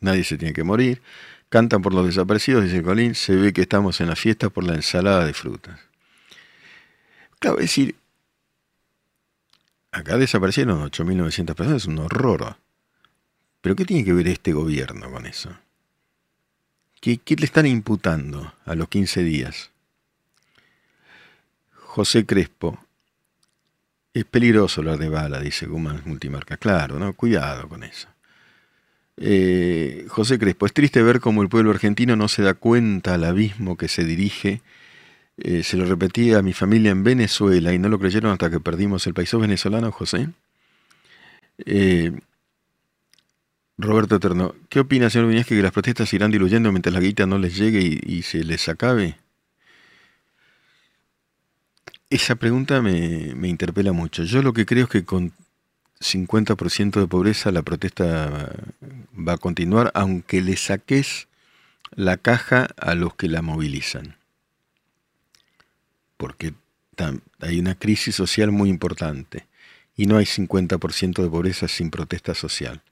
nadie 0.00 0.24
se 0.24 0.36
tiene 0.36 0.54
que 0.54 0.64
morir. 0.64 1.00
Cantan 1.48 1.82
por 1.82 1.92
los 1.92 2.06
desaparecidos, 2.06 2.64
dice 2.64 2.82
Colín. 2.82 3.14
Se 3.14 3.36
ve 3.36 3.52
que 3.52 3.62
estamos 3.62 4.00
en 4.00 4.08
la 4.08 4.16
fiesta 4.16 4.50
por 4.50 4.64
la 4.64 4.74
ensalada 4.74 5.26
de 5.26 5.34
frutas. 5.34 5.78
Claro, 7.38 7.58
decir, 7.58 7.96
acá 9.90 10.16
desaparecieron 10.16 10.80
8.900 10.90 11.54
personas, 11.54 11.82
es 11.82 11.88
un 11.88 11.98
horror. 11.98 12.56
Pero 13.62 13.76
¿qué 13.76 13.84
tiene 13.84 14.04
que 14.04 14.12
ver 14.12 14.28
este 14.28 14.52
gobierno 14.52 15.10
con 15.10 15.24
eso? 15.24 15.56
¿Qué, 17.00 17.20
le 17.36 17.44
están 17.44 17.66
imputando 17.66 18.52
a 18.66 18.74
los 18.74 18.88
15 18.88 19.22
días? 19.22 19.70
José 21.72 22.26
Crespo. 22.26 22.78
Es 24.12 24.24
peligroso 24.24 24.82
hablar 24.82 24.98
de 24.98 25.08
bala, 25.08 25.40
dice 25.40 25.66
Guzmán 25.66 26.02
Multimarca. 26.04 26.56
Claro, 26.56 26.98
¿no? 26.98 27.12
Cuidado 27.14 27.68
con 27.68 27.82
eso. 27.82 28.08
Eh, 29.16 30.06
José 30.08 30.38
Crespo, 30.38 30.66
es 30.66 30.72
triste 30.72 31.02
ver 31.02 31.20
cómo 31.20 31.42
el 31.42 31.48
pueblo 31.48 31.70
argentino 31.70 32.16
no 32.16 32.28
se 32.28 32.42
da 32.42 32.54
cuenta 32.54 33.14
al 33.14 33.24
abismo 33.24 33.76
que 33.76 33.88
se 33.88 34.04
dirige. 34.04 34.60
Eh, 35.38 35.62
se 35.62 35.76
lo 35.76 35.86
repetí 35.86 36.34
a 36.34 36.42
mi 36.42 36.52
familia 36.52 36.90
en 36.90 37.04
Venezuela 37.04 37.72
y 37.72 37.78
no 37.78 37.88
lo 37.88 37.98
creyeron 37.98 38.32
hasta 38.32 38.50
que 38.50 38.60
perdimos 38.60 39.06
el 39.06 39.14
país 39.14 39.32
venezolano, 39.32 39.92
José. 39.92 40.28
Eh, 41.64 42.12
Roberto 43.78 44.16
Eterno, 44.16 44.54
¿qué 44.68 44.80
opina, 44.80 45.10
señor 45.10 45.28
Viñez, 45.28 45.46
que 45.46 45.60
las 45.62 45.72
protestas 45.72 46.12
irán 46.12 46.30
diluyendo 46.30 46.70
mientras 46.72 46.92
la 46.92 47.00
guita 47.00 47.26
no 47.26 47.38
les 47.38 47.56
llegue 47.56 48.00
y, 48.02 48.22
se 48.22 48.44
les 48.44 48.68
acabe? 48.68 49.16
Esa 52.10 52.34
pregunta 52.34 52.82
me, 52.82 53.34
me, 53.34 53.48
interpela 53.48 53.92
mucho. 53.92 54.24
Yo 54.24 54.42
lo 54.42 54.52
que 54.52 54.66
creo 54.66 54.84
es 54.84 54.90
que 54.90 55.04
con 55.04 55.32
50% 56.00 57.00
de 57.00 57.06
pobreza 57.06 57.50
la 57.50 57.62
protesta 57.62 58.50
va 59.16 59.32
a 59.32 59.38
continuar, 59.38 59.90
aunque 59.94 60.42
le 60.42 60.56
saques 60.56 61.28
la 61.94 62.18
caja 62.18 62.68
a 62.76 62.94
los 62.94 63.14
que 63.14 63.28
la 63.28 63.40
movilizan. 63.40 64.16
Porque 66.18 66.52
hay 67.40 67.58
una 67.58 67.74
crisis 67.74 68.14
social 68.14 68.52
muy 68.52 68.68
importante 68.68 69.46
y 69.96 70.06
no 70.06 70.18
hay 70.18 70.26
50% 70.26 71.22
de 71.22 71.30
pobreza 71.30 71.66
sin 71.68 71.90
protesta 71.90 72.34
social 72.34 72.82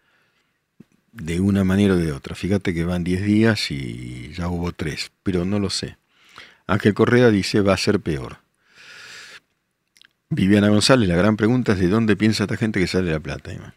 de 1.12 1.40
una 1.40 1.64
manera 1.64 1.94
o 1.94 1.96
de 1.96 2.12
otra. 2.12 2.34
Fíjate 2.34 2.74
que 2.74 2.84
van 2.84 3.04
10 3.04 3.22
días 3.22 3.70
y 3.70 4.32
ya 4.32 4.48
hubo 4.48 4.72
3, 4.72 5.12
pero 5.22 5.44
no 5.44 5.58
lo 5.58 5.70
sé. 5.70 5.96
Ángel 6.66 6.94
Correa 6.94 7.30
dice 7.30 7.60
va 7.60 7.74
a 7.74 7.76
ser 7.76 8.00
peor. 8.00 8.38
Viviana 10.28 10.68
González, 10.68 11.08
la 11.08 11.16
gran 11.16 11.36
pregunta 11.36 11.72
es 11.72 11.80
de 11.80 11.88
dónde 11.88 12.16
piensa 12.16 12.44
esta 12.44 12.56
gente 12.56 12.78
que 12.78 12.86
sale 12.86 13.10
la 13.10 13.18
plata. 13.18 13.74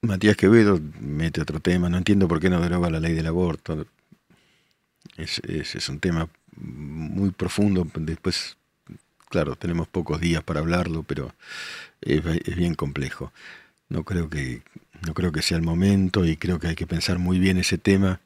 Matías 0.00 0.36
Quevedo 0.36 0.80
mete 1.00 1.42
otro 1.42 1.60
tema, 1.60 1.90
no 1.90 1.98
entiendo 1.98 2.28
por 2.28 2.40
qué 2.40 2.48
no 2.48 2.60
deroga 2.60 2.88
la 2.88 3.00
ley 3.00 3.12
del 3.12 3.26
aborto. 3.26 3.86
Es, 5.16 5.40
es 5.40 5.88
un 5.88 6.00
tema 6.00 6.28
muy 6.56 7.30
profundo, 7.30 7.86
después, 7.94 8.56
claro, 9.28 9.56
tenemos 9.56 9.88
pocos 9.88 10.20
días 10.20 10.42
para 10.42 10.60
hablarlo, 10.60 11.02
pero 11.02 11.34
es, 12.00 12.56
bien 12.56 12.74
complejo. 12.74 13.32
no 13.88 14.04
creo 14.04 14.28
que 14.28 14.62
no 15.06 15.14
creo 15.14 15.32
que 15.32 15.42
sea 15.42 15.58
el 15.58 15.62
momento 15.62 16.24
y 16.24 16.36
creo 16.36 16.58
que 16.58 16.68
hay 16.68 16.74
que 16.74 16.86
pensar 16.86 17.18
muy 17.18 17.38
bien 17.38 17.58
ese 17.58 17.78
tema, 17.78 18.20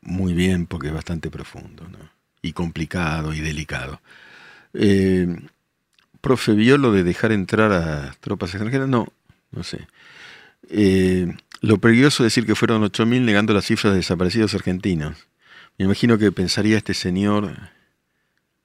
muy 0.00 0.34
bien 0.34 0.66
porque 0.66 0.88
es 0.88 0.94
bastante 0.94 1.30
profundo 1.30 1.86
y 2.42 2.52
complicado 2.52 3.34
y 3.34 3.40
delicado. 3.40 4.00
Eh, 4.72 5.26
profe, 6.20 6.52
¿vio 6.54 6.78
lo 6.78 6.92
de 6.92 7.04
dejar 7.04 7.32
entrar 7.32 7.72
a 7.72 8.14
tropas 8.20 8.50
extranjeras? 8.54 8.88
No, 8.88 9.08
no 9.50 9.62
sé. 9.64 9.86
Eh, 10.68 11.26
lo 11.60 11.78
peligroso 11.78 12.24
es 12.24 12.32
decir 12.32 12.46
que 12.46 12.54
fueron 12.54 12.82
8.000 12.82 13.22
negando 13.22 13.52
las 13.52 13.66
cifras 13.66 13.92
de 13.92 13.98
desaparecidos 13.98 14.54
argentinos. 14.54 15.28
Me 15.78 15.84
imagino 15.86 16.18
que 16.18 16.32
pensaría 16.32 16.78
este 16.78 16.94
señor, 16.94 17.56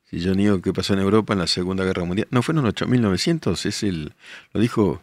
si 0.09 0.19
yo 0.19 0.35
niego 0.35 0.61
qué 0.61 0.71
pasó 0.71 0.93
en 0.93 0.99
Europa 0.99 1.33
en 1.33 1.39
la 1.39 1.47
Segunda 1.47 1.83
Guerra 1.83 2.03
Mundial. 2.03 2.27
No, 2.29 2.43
fueron 2.43 2.65
8.900, 2.65 3.65
es 3.65 3.83
el, 3.83 4.13
lo 4.53 4.61
dijo 4.61 5.01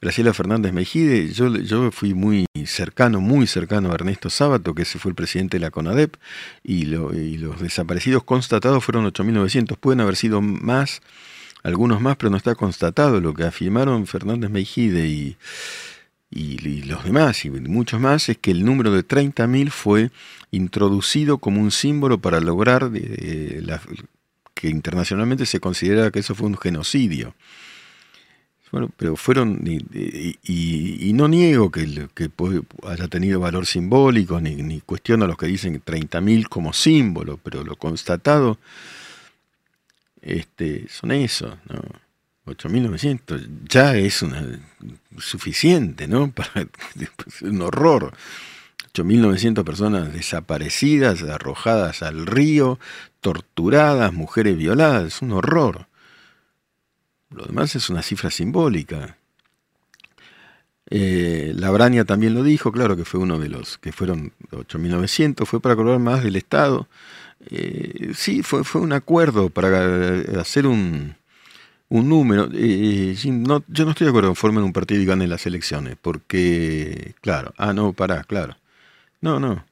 Graciela 0.00 0.32
Fernández 0.32 0.72
Mejide. 0.72 1.32
Yo, 1.32 1.54
yo 1.56 1.90
fui 1.90 2.14
muy 2.14 2.46
cercano, 2.64 3.20
muy 3.20 3.46
cercano 3.46 3.90
a 3.90 3.94
Ernesto 3.94 4.30
Sábato, 4.30 4.74
que 4.74 4.82
ese 4.82 4.98
fue 4.98 5.10
el 5.10 5.16
presidente 5.16 5.56
de 5.56 5.60
la 5.60 5.70
CONADEP, 5.70 6.16
y, 6.62 6.84
los 6.84 7.60
desaparecidos 7.60 8.22
constatados 8.22 8.84
fueron 8.84 9.06
8.900. 9.06 9.76
Pueden 9.76 10.00
haber 10.00 10.16
sido 10.16 10.40
más, 10.40 11.02
algunos 11.62 12.00
más, 12.00 12.16
pero 12.16 12.30
no 12.30 12.36
está 12.36 12.54
constatado. 12.54 13.20
Lo 13.20 13.34
que 13.34 13.44
afirmaron 13.44 14.06
Fernández 14.06 14.50
Mejide 14.50 15.08
y 15.08 15.36
y, 16.36 16.82
los 16.82 17.04
demás 17.04 17.44
y 17.44 17.50
muchos 17.50 18.00
más 18.00 18.28
es 18.28 18.38
que 18.38 18.50
el 18.50 18.64
número 18.64 18.90
de 18.90 19.06
30.000 19.06 19.70
fue 19.70 20.10
introducido 20.50 21.38
como 21.38 21.60
un 21.60 21.70
símbolo 21.70 22.18
para 22.18 22.40
lograr 22.40 22.90
que 24.64 24.70
internacionalmente 24.70 25.44
se 25.44 25.60
considera 25.60 26.10
que 26.10 26.20
eso 26.20 26.34
fue 26.34 26.46
un 26.46 26.56
genocidio. 26.56 27.34
Bueno, 28.72 28.90
pero 28.96 29.14
fueron, 29.14 29.62
y, 29.62 31.12
no 31.12 31.28
niego 31.28 31.70
que, 31.70 31.86
haya 32.84 33.08
tenido 33.08 33.40
valor 33.40 33.66
simbólico, 33.66 34.40
ni, 34.40 34.56
ni 34.56 34.80
cuestiono 34.80 35.26
a 35.26 35.28
los 35.28 35.36
que 35.36 35.46
dicen 35.46 35.84
30.000 35.84 36.48
como 36.48 36.72
símbolo, 36.72 37.38
pero 37.42 37.62
lo 37.62 37.76
constatado 37.76 38.58
este, 40.22 40.88
son 40.88 41.12
eso, 41.12 41.58
¿no? 41.68 41.82
8.900 42.46 43.46
ya 43.68 43.96
es 43.96 44.22
una, 44.22 44.44
suficiente, 45.18 46.08
¿no? 46.08 46.30
Para, 46.32 46.66
un 47.42 47.60
horror. 47.60 48.14
8.900 48.94 49.64
personas 49.64 50.12
desaparecidas, 50.12 51.22
arrojadas 51.22 52.02
al 52.02 52.26
río, 52.26 52.78
torturadas, 53.20 54.12
mujeres 54.12 54.56
violadas, 54.56 55.04
es 55.04 55.22
un 55.22 55.32
horror. 55.32 55.88
Lo 57.30 57.44
demás 57.44 57.74
es 57.74 57.90
una 57.90 58.02
cifra 58.02 58.30
simbólica. 58.30 59.18
Eh, 60.90 61.52
Labrania 61.56 62.04
también 62.04 62.34
lo 62.34 62.44
dijo, 62.44 62.70
claro 62.70 62.96
que 62.96 63.04
fue 63.04 63.18
uno 63.18 63.40
de 63.40 63.48
los 63.48 63.78
que 63.78 63.90
fueron 63.90 64.32
8.900, 64.52 65.44
fue 65.44 65.60
para 65.60 65.74
cobrar 65.74 65.98
más 65.98 66.22
del 66.22 66.36
Estado. 66.36 66.86
Eh, 67.50 68.12
sí, 68.14 68.42
fue, 68.44 68.62
fue 68.62 68.80
un 68.80 68.92
acuerdo 68.92 69.50
para 69.50 70.40
hacer 70.40 70.68
un, 70.68 71.16
un 71.88 72.08
número. 72.08 72.48
Eh, 72.52 73.16
yo 73.16 73.32
no 73.32 73.90
estoy 73.90 74.04
de 74.04 74.10
acuerdo 74.10 74.28
en 74.28 74.36
formen 74.36 74.62
un 74.62 74.72
partido 74.72 75.02
y 75.02 75.06
ganen 75.06 75.30
las 75.30 75.46
elecciones, 75.46 75.96
porque, 76.00 77.14
claro, 77.20 77.52
ah, 77.56 77.72
no, 77.72 77.92
pará, 77.92 78.22
claro. 78.22 78.56
No, 79.24 79.40
no. 79.40 79.64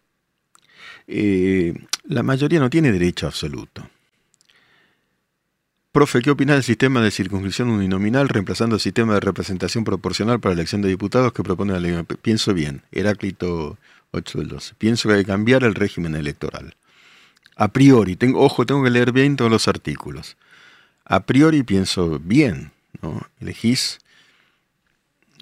Eh, 1.06 1.74
la 2.04 2.22
mayoría 2.22 2.58
no 2.58 2.70
tiene 2.70 2.90
derecho 2.90 3.26
absoluto. 3.26 3.88
Profe, 5.92 6.22
¿qué 6.22 6.30
opina 6.30 6.54
del 6.54 6.62
sistema 6.62 7.02
de 7.02 7.10
circunscripción 7.10 7.68
uninominal 7.68 8.30
reemplazando 8.30 8.76
el 8.76 8.80
sistema 8.80 9.14
de 9.14 9.20
representación 9.20 9.84
proporcional 9.84 10.40
para 10.40 10.54
la 10.54 10.62
elección 10.62 10.80
de 10.80 10.88
diputados 10.88 11.34
que 11.34 11.42
propone 11.42 11.74
la 11.74 11.80
ley? 11.80 12.02
Pienso 12.22 12.54
bien, 12.54 12.82
Heráclito 12.92 13.76
8 14.12 14.38
del 14.38 14.48
12. 14.48 14.74
Pienso 14.78 15.08
que 15.08 15.16
hay 15.16 15.20
que 15.20 15.26
cambiar 15.26 15.64
el 15.64 15.74
régimen 15.74 16.14
electoral. 16.14 16.74
A 17.56 17.68
priori, 17.68 18.16
tengo, 18.16 18.40
ojo, 18.40 18.64
tengo 18.64 18.82
que 18.82 18.90
leer 18.90 19.12
bien 19.12 19.36
todos 19.36 19.50
los 19.50 19.68
artículos 19.68 20.36
a 21.04 21.20
priori 21.20 21.62
pienso 21.62 22.18
bien, 22.18 22.72
¿no? 23.00 23.20
Elegís 23.40 23.98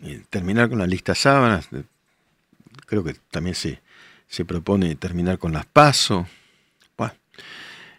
eh, 0.03 0.23
terminar 0.31 0.69
con 0.69 0.79
la 0.79 0.87
lista 0.87 1.15
sábanas, 1.15 1.69
creo 2.87 3.05
que 3.05 3.15
también 3.31 3.55
se, 3.55 3.81
se 4.31 4.45
propone 4.45 4.95
terminar 4.95 5.39
con 5.39 5.53
las 5.53 5.67
PASO. 5.67 6.27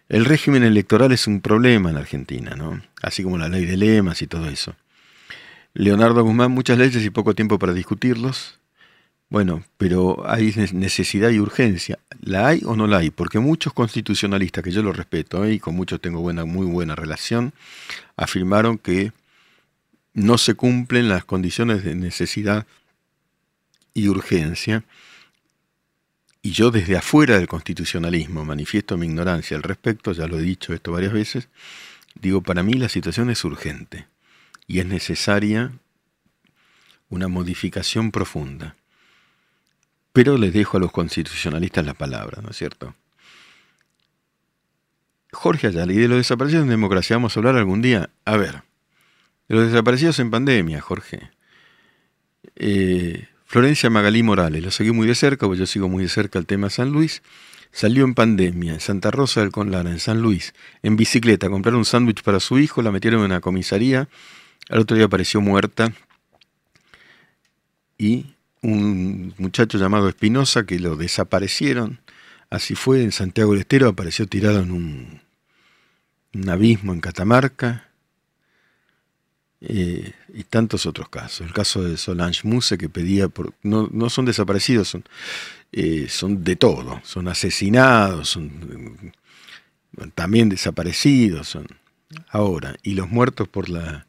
el 0.09 0.25
régimen 0.25 0.63
electoral 0.63 1.13
es 1.13 1.25
un 1.27 1.39
problema 1.39 1.89
en 1.89 1.95
Argentina, 1.95 2.55
¿no? 2.55 2.81
Así 3.01 3.23
como 3.23 3.37
la 3.37 3.47
ley 3.47 3.65
de 3.65 3.77
lemas 3.77 4.21
y 4.21 4.27
todo 4.27 4.49
eso. 4.49 4.75
Leonardo 5.73 6.21
Guzmán, 6.23 6.51
muchas 6.51 6.77
leyes 6.77 7.05
y 7.05 7.09
poco 7.09 7.33
tiempo 7.33 7.57
para 7.57 7.73
discutirlos. 7.73 8.59
Bueno, 9.29 9.63
pero 9.77 10.29
hay 10.29 10.53
necesidad 10.73 11.29
y 11.29 11.39
urgencia. 11.39 11.97
¿La 12.21 12.47
hay 12.47 12.61
o 12.65 12.75
no 12.75 12.87
la 12.87 12.97
hay? 12.97 13.09
Porque 13.09 13.39
muchos 13.39 13.71
constitucionalistas, 13.71 14.61
que 14.61 14.71
yo 14.71 14.83
los 14.83 14.97
respeto 14.97 15.45
¿eh? 15.45 15.53
y 15.53 15.59
con 15.59 15.75
muchos 15.75 16.01
tengo 16.01 16.19
buena, 16.19 16.43
muy 16.43 16.65
buena 16.65 16.95
relación, 16.95 17.53
afirmaron 18.17 18.77
que 18.77 19.13
no 20.13 20.37
se 20.37 20.55
cumplen 20.55 21.07
las 21.07 21.23
condiciones 21.23 21.85
de 21.85 21.95
necesidad 21.95 22.67
y 23.93 24.09
urgencia. 24.09 24.83
Y 26.41 26.51
yo 26.51 26.71
desde 26.71 26.97
afuera 26.97 27.37
del 27.37 27.47
constitucionalismo 27.47 28.43
manifiesto 28.45 28.97
mi 28.97 29.05
ignorancia 29.05 29.55
al 29.55 29.63
respecto, 29.63 30.11
ya 30.11 30.27
lo 30.27 30.39
he 30.39 30.41
dicho 30.41 30.73
esto 30.73 30.91
varias 30.91 31.13
veces, 31.13 31.49
digo, 32.15 32.41
para 32.41 32.63
mí 32.63 32.73
la 32.73 32.89
situación 32.89 33.29
es 33.29 33.43
urgente 33.43 34.07
y 34.67 34.79
es 34.79 34.85
necesaria 34.85 35.71
una 37.09 37.27
modificación 37.27 38.11
profunda. 38.11 38.75
Pero 40.13 40.37
les 40.37 40.53
dejo 40.53 40.77
a 40.77 40.79
los 40.79 40.91
constitucionalistas 40.91 41.85
la 41.85 41.93
palabra, 41.93 42.41
¿no 42.41 42.49
es 42.49 42.57
cierto? 42.57 42.95
Jorge 45.31 45.67
Ayala, 45.67 45.93
¿y 45.93 45.97
de 45.97 46.07
los 46.07 46.17
desaparecidos 46.17 46.63
en 46.63 46.69
democracia 46.69 47.15
vamos 47.15 47.35
a 47.35 47.39
hablar 47.39 47.55
algún 47.55 47.81
día? 47.81 48.09
A 48.25 48.35
ver, 48.35 48.63
de 49.47 49.55
los 49.55 49.67
desaparecidos 49.67 50.19
en 50.19 50.31
pandemia, 50.31 50.81
Jorge. 50.81 51.31
Eh, 52.55 53.27
Florencia 53.51 53.89
Magalí 53.89 54.23
Morales, 54.23 54.63
lo 54.63 54.71
seguí 54.71 54.91
muy 54.91 55.05
de 55.07 55.13
cerca, 55.13 55.45
porque 55.45 55.59
yo 55.59 55.65
sigo 55.65 55.89
muy 55.89 56.03
de 56.03 56.09
cerca 56.09 56.39
el 56.39 56.45
tema 56.45 56.69
San 56.69 56.91
Luis. 56.91 57.21
Salió 57.73 58.05
en 58.05 58.13
pandemia, 58.13 58.75
en 58.75 58.79
Santa 58.79 59.11
Rosa 59.11 59.41
del 59.41 59.51
Conlara, 59.51 59.91
en 59.91 59.99
San 59.99 60.21
Luis, 60.21 60.53
en 60.83 60.95
bicicleta, 60.95 61.47
a 61.47 61.49
comprar 61.49 61.75
un 61.75 61.83
sándwich 61.83 62.23
para 62.23 62.39
su 62.39 62.59
hijo, 62.59 62.81
la 62.81 62.93
metieron 62.93 63.19
en 63.19 63.25
una 63.25 63.41
comisaría, 63.41 64.07
al 64.69 64.79
otro 64.79 64.95
día 64.95 65.07
apareció 65.07 65.41
muerta 65.41 65.91
y 67.97 68.35
un 68.61 69.33
muchacho 69.37 69.77
llamado 69.77 70.07
Espinosa 70.07 70.65
que 70.65 70.79
lo 70.79 70.95
desaparecieron. 70.95 71.99
Así 72.49 72.75
fue, 72.75 73.03
en 73.03 73.11
Santiago 73.11 73.51
del 73.51 73.63
Estero 73.63 73.89
apareció 73.89 74.27
tirado 74.27 74.61
en 74.61 74.71
un, 74.71 75.21
abismo 76.49 76.93
en 76.93 77.01
Catamarca. 77.01 77.90
Eh, 79.63 80.13
y 80.33 80.43
tantos 80.43 80.87
otros 80.87 81.07
casos. 81.09 81.45
El 81.45 81.53
caso 81.53 81.83
de 81.83 81.95
Solange 81.95 82.41
Muse 82.47 82.77
que 82.77 82.89
pedía 82.89 83.27
por. 83.27 83.53
No, 83.61 83.87
no 83.91 84.09
son 84.09 84.25
desaparecidos, 84.25 84.89
son, 84.89 85.03
eh, 85.71 86.07
son 86.09 86.43
de 86.43 86.55
todo. 86.55 86.99
Son 87.03 87.27
asesinados, 87.27 88.29
son 88.29 89.13
también 90.15 90.49
desaparecidos. 90.49 91.47
Son 91.47 91.67
ahora. 92.29 92.75
Y 92.81 92.95
los 92.95 93.09
muertos 93.09 93.47
por 93.47 93.69
la 93.69 94.07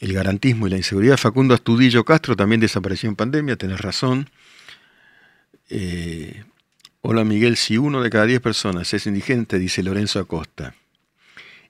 el 0.00 0.12
garantismo 0.12 0.66
y 0.66 0.70
la 0.70 0.76
inseguridad. 0.76 1.16
Facundo 1.16 1.54
Astudillo 1.54 2.04
Castro 2.04 2.36
también 2.36 2.60
desapareció 2.60 3.08
en 3.08 3.16
pandemia, 3.16 3.56
tenés 3.56 3.80
razón. 3.80 4.30
Eh, 5.68 6.44
hola 7.00 7.24
Miguel, 7.24 7.56
si 7.56 7.78
uno 7.78 8.02
de 8.02 8.10
cada 8.10 8.26
diez 8.26 8.40
personas 8.40 8.92
es 8.94 9.06
indigente, 9.06 9.58
dice 9.58 9.82
Lorenzo 9.82 10.20
Acosta, 10.20 10.74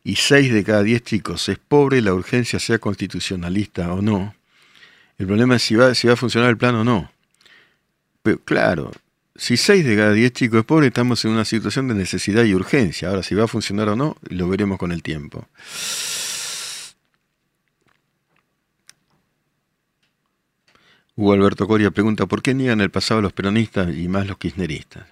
y 0.05 0.17
seis 0.17 0.53
de 0.53 0.65
cada 0.65 0.83
diez 0.83 1.03
chicos 1.03 1.49
es 1.49 1.59
pobre, 1.59 2.01
la 2.01 2.15
urgencia 2.15 2.59
sea 2.59 2.79
constitucionalista 2.79 3.93
o 3.93 4.03
no, 4.03 4.35
el 5.19 5.27
problema 5.27 5.57
es 5.57 5.63
si 5.63 5.75
va, 5.75 5.95
si 5.95 6.07
va 6.07 6.15
a 6.15 6.17
funcionar 6.17 6.51
el 6.51 6.57
plan 6.57 6.77
o 6.77 6.85
no. 6.85 7.11
Pero 8.23 8.39
claro, 8.45 8.93
si 9.35 9.57
seis 9.57 9.85
de 9.85 9.97
cada 9.97 10.13
diez 10.13 10.33
chicos 10.33 10.61
es 10.61 10.65
pobre, 10.65 10.87
estamos 10.89 11.25
en 11.25 11.33
una 11.33 11.45
situación 11.45 11.89
de 11.89 11.95
necesidad 11.95 12.45
y 12.45 12.55
urgencia. 12.55 13.09
Ahora, 13.09 13.23
si 13.23 13.35
va 13.35 13.45
a 13.45 13.49
funcionar 13.49 13.89
o 13.89 13.97
no, 13.97 14.17
lo 14.29 14.49
veremos 14.49 14.79
con 14.79 14.93
el 14.93 15.03
tiempo. 15.03 15.49
Hugo 21.17 21.33
Alberto 21.33 21.67
Coria 21.67 21.91
pregunta, 21.91 22.27
¿por 22.27 22.43
qué 22.43 22.55
niegan 22.55 22.81
el 22.81 22.91
pasado 22.91 23.21
los 23.21 23.33
peronistas 23.33 23.93
y 23.93 24.07
más 24.07 24.29
los 24.29 24.39
kirchneristas? 24.39 25.05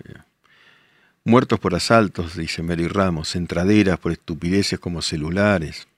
Muertos 1.27 1.59
por 1.59 1.75
asaltos, 1.75 2.37
dice 2.37 2.63
Mary 2.63 2.87
Ramos, 2.87 3.35
entraderas 3.35 3.99
por 3.99 4.13
estupideces 4.13 4.79
como 4.79 5.03
celulares. 5.03 5.89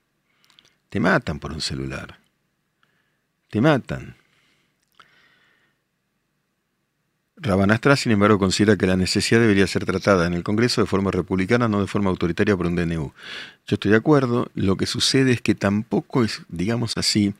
Te 0.89 1.01
matan 1.01 1.39
por 1.39 1.53
un 1.53 1.61
celular. 1.61 2.19
Te 3.51 3.61
matan. 3.61 4.17
Rabanastra, 7.37 7.95
sin 7.95 8.13
embargo, 8.13 8.39
considera 8.39 8.79
que 8.79 8.87
la 8.87 8.97
necesidad 8.97 9.43
debería 9.43 9.67
ser 9.67 9.85
tratada 9.85 10.27
en 10.27 10.33
el 10.33 10.43
Congreso 10.43 10.81
de 10.81 10.87
forma 10.87 11.11
republicana, 11.11 11.69
no 11.69 11.83
de 11.83 11.87
forma 11.87 12.09
autoritaria 12.09 12.57
por 12.57 12.67
un 12.67 12.77
DNU. 12.77 13.13
Yo 13.67 13.75
estoy 13.75 13.91
de 13.91 13.99
acuerdo. 13.99 14.51
Lo 14.55 14.79
que 14.79 14.87
sucede 14.87 15.33
es 15.33 15.43
que 15.43 15.55
tampoco 15.55 16.25
es, 16.25 16.41
digamos 16.49 16.95
así, 16.97 17.35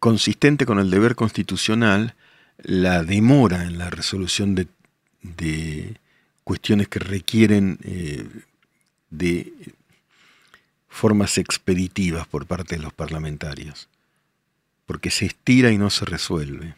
consistente 0.00 0.66
con 0.66 0.80
el 0.80 0.90
deber 0.90 1.14
constitucional 1.14 2.16
la 2.58 3.04
demora 3.04 3.62
en 3.62 3.78
la 3.78 3.90
resolución 3.90 4.56
de, 4.56 4.66
cuestiones 6.46 6.86
que 6.86 7.00
requieren 7.00 7.80
eh, 7.82 8.24
de 9.10 9.52
formas 10.88 11.38
expeditivas 11.38 12.28
por 12.28 12.46
parte 12.46 12.76
de 12.76 12.82
los 12.82 12.92
parlamentarios, 12.92 13.88
porque 14.86 15.10
se 15.10 15.26
estira 15.26 15.72
y 15.72 15.76
no 15.76 15.90
se 15.90 16.04
resuelve. 16.04 16.76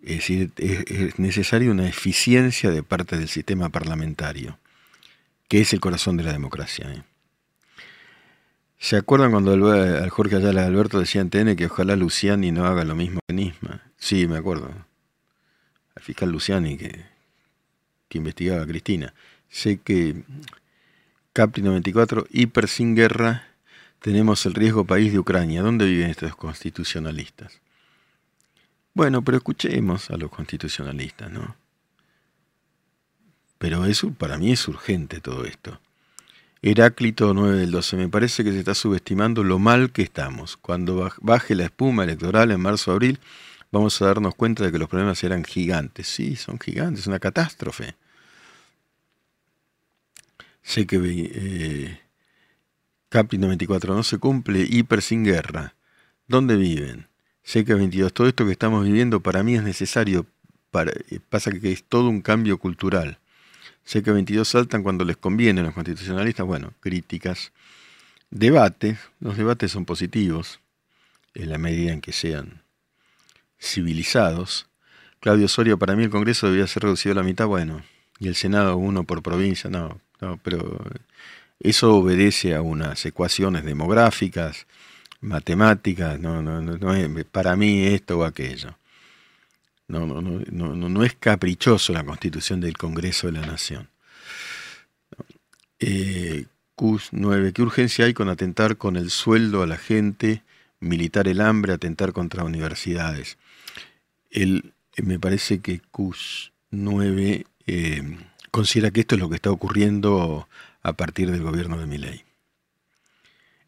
Es 0.00 0.16
decir, 0.16 0.52
es, 0.56 1.18
necesaria 1.18 1.70
una 1.70 1.86
eficiencia 1.86 2.70
de 2.70 2.82
parte 2.82 3.18
del 3.18 3.28
sistema 3.28 3.68
parlamentario, 3.68 4.58
que 5.48 5.60
es 5.60 5.74
el 5.74 5.80
corazón 5.80 6.16
de 6.16 6.22
la 6.22 6.32
democracia. 6.32 6.90
¿eh? 6.90 7.02
¿Se 8.78 8.96
acuerdan 8.96 9.32
cuando 9.32 9.52
al 9.52 10.08
Jorge 10.08 10.36
Ayala 10.36 10.64
Alberto 10.64 10.98
decía 10.98 11.20
en 11.20 11.28
TN 11.28 11.56
que 11.56 11.66
ojalá 11.66 11.94
Luciani 11.94 12.52
no 12.52 12.64
haga 12.64 12.84
lo 12.84 12.94
mismo 12.94 13.20
que 13.28 13.34
Nisma? 13.34 13.82
Sí, 13.98 14.26
me 14.26 14.38
acuerdo. 14.38 14.72
Al 15.94 16.02
fiscal 16.02 16.30
Luciani 16.30 16.78
que, 16.78 17.17
que 18.08 18.18
investigaba 18.18 18.66
Cristina. 18.66 19.14
Sé 19.48 19.78
que 19.78 20.22
Capri 21.32 21.62
94, 21.62 22.26
hiper 22.30 22.68
sin 22.68 22.94
guerra, 22.94 23.46
tenemos 24.00 24.44
el 24.46 24.54
riesgo 24.54 24.84
país 24.84 25.12
de 25.12 25.18
Ucrania. 25.18 25.62
¿Dónde 25.62 25.86
viven 25.86 26.10
estos 26.10 26.34
constitucionalistas? 26.36 27.60
Bueno, 28.94 29.22
pero 29.22 29.38
escuchemos 29.38 30.10
a 30.10 30.16
los 30.16 30.30
constitucionalistas, 30.30 31.30
¿no? 31.30 31.56
Pero 33.58 33.84
eso 33.84 34.10
para 34.12 34.38
mí 34.38 34.52
es 34.52 34.66
urgente 34.68 35.20
todo 35.20 35.44
esto. 35.44 35.80
Heráclito 36.62 37.34
9 37.34 37.56
del 37.58 37.70
12. 37.70 37.96
Me 37.96 38.08
parece 38.08 38.42
que 38.42 38.52
se 38.52 38.58
está 38.58 38.74
subestimando 38.74 39.44
lo 39.44 39.58
mal 39.58 39.92
que 39.92 40.02
estamos. 40.02 40.56
Cuando 40.56 41.10
baje 41.20 41.54
la 41.54 41.64
espuma 41.64 42.04
electoral 42.04 42.50
en 42.50 42.60
marzo-abril, 42.60 43.20
vamos 43.70 44.00
a 44.00 44.06
darnos 44.06 44.34
cuenta 44.34 44.64
de 44.64 44.72
que 44.72 44.78
los 44.78 44.88
problemas 44.88 45.22
eran 45.24 45.44
gigantes. 45.44 46.06
Sí, 46.08 46.36
son 46.36 46.58
gigantes, 46.58 47.06
una 47.06 47.18
catástrofe. 47.18 47.94
Sé 50.62 50.86
que 50.86 50.98
eh, 51.02 52.00
Capri 53.08 53.38
94 53.38 53.94
no 53.94 54.02
se 54.02 54.18
cumple, 54.18 54.66
hiper 54.68 55.00
sin 55.00 55.24
guerra. 55.24 55.74
¿Dónde 56.26 56.56
viven? 56.56 57.08
Sé 57.42 57.64
que 57.64 57.72
22. 57.72 58.12
Todo 58.12 58.28
esto 58.28 58.44
que 58.44 58.52
estamos 58.52 58.84
viviendo 58.84 59.20
para 59.20 59.42
mí 59.42 59.54
es 59.54 59.62
necesario. 59.62 60.26
Para, 60.70 60.92
eh, 60.92 61.20
pasa 61.26 61.50
que 61.50 61.72
es 61.72 61.84
todo 61.84 62.10
un 62.10 62.20
cambio 62.20 62.58
cultural. 62.58 63.18
Sé 63.84 64.02
que 64.02 64.10
22 64.10 64.46
saltan 64.46 64.82
cuando 64.82 65.06
les 65.06 65.16
conviene 65.16 65.62
a 65.62 65.64
los 65.64 65.72
constitucionalistas. 65.72 66.46
Bueno, 66.46 66.74
críticas. 66.80 67.52
Debate. 68.30 68.98
Los 69.20 69.38
debates 69.38 69.72
son 69.72 69.86
positivos 69.86 70.60
en 71.32 71.48
la 71.48 71.56
medida 71.56 71.92
en 71.92 72.02
que 72.02 72.12
sean 72.12 72.62
civilizados. 73.60 74.68
Claudio 75.20 75.48
Soria, 75.48 75.76
para 75.76 75.96
mí 75.96 76.04
el 76.04 76.10
Congreso 76.10 76.48
debía 76.48 76.66
ser 76.66 76.84
reducido 76.84 77.12
a 77.12 77.16
la 77.16 77.22
mitad. 77.22 77.46
Bueno, 77.46 77.82
y 78.18 78.28
el 78.28 78.34
Senado 78.34 78.76
uno 78.76 79.04
por 79.04 79.22
provincia. 79.22 79.70
No, 79.70 80.00
no, 80.20 80.38
pero 80.42 80.84
eso 81.60 81.96
obedece 81.96 82.54
a 82.54 82.62
unas 82.62 83.04
ecuaciones 83.04 83.64
demográficas, 83.64 84.66
matemáticas, 85.20 86.20
no, 86.20 86.42
no, 86.42 86.60
no, 86.60 86.94
es 86.94 87.24
para 87.24 87.56
mí 87.56 87.86
esto 87.86 88.18
o 88.18 88.24
aquello. 88.24 88.76
No, 89.88 90.06
no, 90.06 90.20
no, 90.20 90.88
no, 90.88 91.04
es 91.04 91.14
caprichoso 91.14 91.92
la 91.92 92.04
constitución 92.04 92.60
del 92.60 92.76
Congreso 92.76 93.26
de 93.26 93.32
la 93.32 93.46
Nación. 93.46 93.88
Eh, 95.80 96.44
CUS 96.74 97.08
9. 97.12 97.52
¿Qué 97.52 97.62
urgencia 97.62 98.04
hay 98.04 98.14
con 98.14 98.28
atentar 98.28 98.76
con 98.76 98.96
el 98.96 99.10
sueldo 99.10 99.62
a 99.62 99.66
la 99.66 99.78
gente, 99.78 100.42
militar 100.78 101.26
el 101.26 101.40
hambre, 101.40 101.72
atentar 101.72 102.12
contra 102.12 102.44
universidades? 102.44 103.38
El, 104.30 104.72
me 104.96 105.18
parece 105.18 105.60
que 105.60 105.80
CUS 105.90 106.52
9 106.70 107.46
considera 108.50 108.90
que 108.90 109.00
esto 109.00 109.14
es 109.14 109.20
lo 109.20 109.28
que 109.28 109.36
está 109.36 109.50
ocurriendo 109.50 110.48
a 110.82 110.92
partir 110.94 111.30
del 111.30 111.42
gobierno 111.42 111.78
de 111.78 111.86
Miley. 111.86 112.24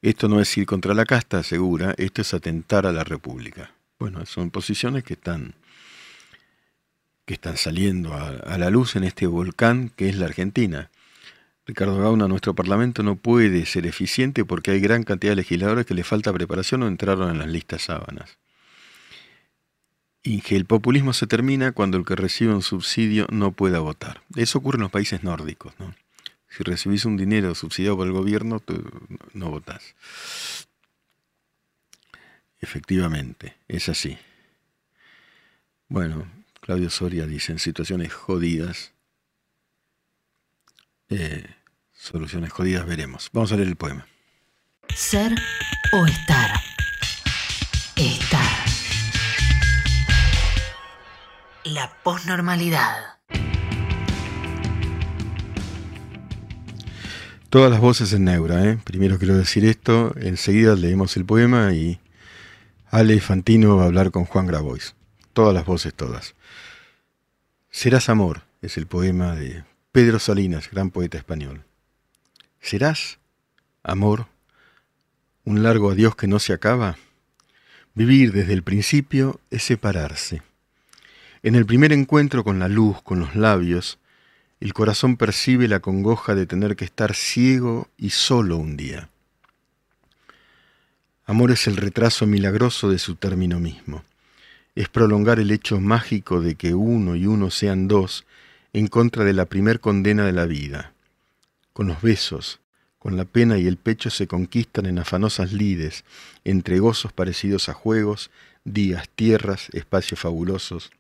Esto 0.03 0.29
no 0.29 0.41
es 0.41 0.57
ir 0.57 0.67
contra 0.67 0.95
la 0.95 1.05
casta, 1.05 1.39
asegura, 1.39 1.95
esto 1.99 2.23
es 2.23 2.33
atentar 2.33 2.87
a 2.87 2.93
la 2.93 3.05
República. 3.05 3.75
Bueno, 3.99 4.25
son 4.25 4.51
posiciones 4.51 5.05
que 5.05 5.13
están, 5.13 5.55
que 7.27 7.35
están 7.35 7.59
saliendo 7.59 8.15
a, 8.15 8.57
la 8.57 8.71
luz 8.71 8.97
en 8.97 9.05
este 9.05 9.27
volcán 9.27 9.91
que 9.91 10.09
es 10.09 10.17
la 10.17 10.25
Argentina. 10.25 10.91
Ricardo 11.67 11.99
Gauna, 11.99 12.29
nuestro 12.29 12.55
Parlamento 12.55 13.03
no 13.03 13.17
puede 13.17 13.67
ser 13.67 13.87
eficiente 13.87 14.45
porque 14.45 14.71
hay 14.71 14.81
gran 14.81 15.03
cantidad 15.03 15.33
de 15.33 15.37
legisladores 15.37 15.85
que 15.85 15.95
le 15.95 16.03
falta 16.03 16.33
preparación 16.33 16.83
o 16.83 16.89
entraron 16.89 17.31
en 17.31 17.39
las 17.39 17.49
listas 17.49 17.83
sábanas 17.83 18.39
que 20.23 20.57
el 20.57 20.66
populismo 20.66 21.12
se 21.12 21.27
termina 21.27 21.73
cuando 21.73 21.97
el 21.97 22.05
que 22.05 22.16
recibe 22.16 22.55
un 22.55 22.62
subsidio 22.62 23.27
no 23.31 23.53
pueda 23.53 23.81
votar. 23.81 24.23
Eso 24.37 24.59
ocurre 24.59 24.77
en 24.77 24.83
los 24.83 24.91
países 24.91 25.23
nórdicos. 25.23 25.73
¿no? 25.79 25.95
Si 26.49 26.62
recibís 26.62 27.05
un 27.05 27.16
dinero 27.16 27.55
subsidiado 27.55 27.97
por 27.97 28.07
el 28.07 28.12
gobierno, 28.12 28.62
no 29.33 29.51
votás. 29.51 29.95
Efectivamente, 32.61 33.57
es 33.68 33.89
así. 33.89 34.18
Bueno, 35.89 36.31
Claudio 36.61 36.91
Soria 36.91 37.27
dice, 37.27 37.53
en 37.53 37.59
situaciones 37.59 38.12
jodidas, 38.12 38.93
eh, 41.09 41.47
soluciones 41.93 42.53
jodidas 42.53 42.87
veremos. 42.87 43.31
Vamos 43.33 43.51
a 43.53 43.57
leer 43.57 43.68
el 43.68 43.77
poema. 43.77 44.07
Ser 44.95 45.33
o 45.93 46.07
estar. 46.07 46.51
Estar 47.97 48.39
la 51.65 51.93
posnormalidad. 52.03 53.19
Todas 57.51 57.71
las 57.71 57.81
voces 57.81 58.13
en 58.13 58.25
Neura, 58.25 58.65
¿eh? 58.65 58.79
Primero 58.85 59.19
quiero 59.19 59.37
decir 59.37 59.65
esto, 59.65 60.15
enseguida 60.17 60.75
leemos 60.75 61.17
el 61.17 61.25
poema 61.25 61.73
y 61.73 62.01
Ale 62.91 63.21
Fantino 63.21 63.77
va 63.77 63.83
a 63.83 63.87
hablar 63.87 64.11
con 64.11 64.25
Juan 64.25 64.47
Grabois. 64.47 64.95
Todas 65.33 65.53
las 65.53 65.67
voces, 65.67 65.93
todas. 65.95 66.35
Serás 67.71 68.09
amor, 68.09 68.43
es 68.63 68.77
el 68.77 68.87
poema 68.87 69.35
de 69.35 69.65
Pedro 69.93 70.19
Salinas, 70.19 70.71
gran 70.71 70.91
poeta 70.91 71.19
español. 71.19 71.65
¿Serás 72.61 73.19
amor? 73.83 74.27
¿Un 75.45 75.63
largo 75.63 75.91
adiós 75.91 76.15
que 76.15 76.27
no 76.27 76.39
se 76.39 76.53
acaba? 76.53 76.97
Vivir 77.95 78.33
desde 78.33 78.53
el 78.53 78.63
principio 78.63 79.41
es 79.51 79.65
separarse. 79.65 80.43
En 81.43 81.55
el 81.55 81.64
primer 81.64 81.93
encuentro 81.93 82.45
con 82.45 82.59
la 82.59 82.68
luz, 82.68 83.01
con 83.03 83.18
los 83.18 83.34
labios, 83.34 83.99
el 84.61 84.74
corazón 84.74 85.16
percibe 85.16 85.68
la 85.68 85.80
congoja 85.80 86.34
de 86.34 86.45
tener 86.45 86.76
que 86.76 86.84
estar 86.84 87.14
ciego 87.14 87.88
y 87.97 88.11
solo 88.11 88.59
un 88.59 88.76
día. 88.76 89.09
Amor 91.24 91.51
es 91.51 91.66
el 91.66 91.78
retraso 91.78 92.26
milagroso 92.26 92.91
de 92.91 92.99
su 92.99 93.14
término 93.14 93.59
mismo. 93.59 94.05
Es 94.74 94.91
prolongar 94.91 95.41
el 95.41 95.51
hecho 95.51 95.80
mágico 95.80 96.43
de 96.43 96.57
que 96.57 96.74
uno 96.74 97.16
y 97.16 97.24
uno 97.24 97.51
sean 97.51 97.88
dos 97.88 98.26
en 98.74 98.88
contra 98.88 99.24
de 99.24 99.32
la 99.32 99.47
primer 99.47 99.80
condena 99.80 100.26
de 100.26 100.32
la 100.32 100.45
vida. 100.45 100.93
Con 101.72 101.86
los 101.86 102.03
besos, 102.03 102.61
con 102.99 103.16
la 103.16 103.24
pena 103.24 103.57
y 103.57 103.66
el 103.66 103.78
pecho 103.78 104.11
se 104.11 104.26
conquistan 104.26 104.84
en 104.84 104.99
afanosas 104.99 105.55
lides, 105.55 106.05
entre 106.45 106.80
gozos 106.80 107.14
parecidos 107.14 107.70
a 107.70 107.72
juegos, 107.72 108.30
días, 108.64 109.09
tierras, 109.14 109.68
espacios 109.72 110.20
fabulosos, 110.20 110.91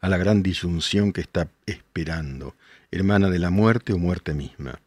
a 0.00 0.08
la 0.08 0.16
gran 0.16 0.42
disyunción 0.42 1.12
que 1.12 1.20
está 1.20 1.48
esperando, 1.66 2.54
hermana 2.90 3.30
de 3.30 3.38
la 3.38 3.50
muerte 3.50 3.92
o 3.92 3.98
muerte 3.98 4.34
misma. 4.34 4.80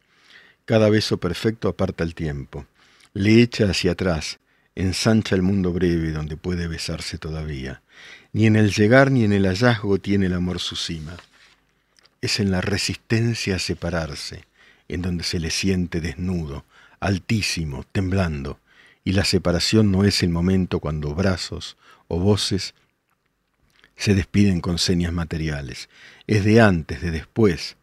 Cada 0.64 0.88
beso 0.88 1.18
perfecto 1.18 1.68
aparta 1.68 2.04
el 2.04 2.14
tiempo, 2.14 2.66
le 3.12 3.42
echa 3.42 3.64
hacia 3.64 3.92
atrás, 3.92 4.38
ensancha 4.74 5.34
el 5.34 5.42
mundo 5.42 5.72
breve 5.72 6.12
donde 6.12 6.36
puede 6.36 6.68
besarse 6.68 7.18
todavía. 7.18 7.82
Ni 8.32 8.46
en 8.46 8.56
el 8.56 8.72
llegar 8.72 9.10
ni 9.10 9.24
en 9.24 9.32
el 9.32 9.46
hallazgo 9.46 9.98
tiene 9.98 10.26
el 10.26 10.34
amor 10.34 10.60
su 10.60 10.76
cima. 10.76 11.16
Es 12.20 12.38
en 12.38 12.50
la 12.50 12.60
resistencia 12.60 13.56
a 13.56 13.58
separarse, 13.58 14.44
en 14.88 15.02
donde 15.02 15.24
se 15.24 15.40
le 15.40 15.50
siente 15.50 16.00
desnudo, 16.00 16.64
altísimo, 17.00 17.84
temblando, 17.90 18.60
y 19.04 19.12
la 19.12 19.24
separación 19.24 19.90
no 19.90 20.04
es 20.04 20.22
el 20.22 20.30
momento 20.30 20.78
cuando 20.78 21.14
brazos 21.14 21.76
o 22.08 22.18
voces 22.18 22.74
se 24.00 24.14
despiden 24.14 24.62
con 24.62 24.78
señas 24.78 25.12
materiales. 25.12 25.90
Es 26.26 26.42
de 26.42 26.62
antes, 26.62 27.02
de 27.02 27.10
después. 27.10 27.76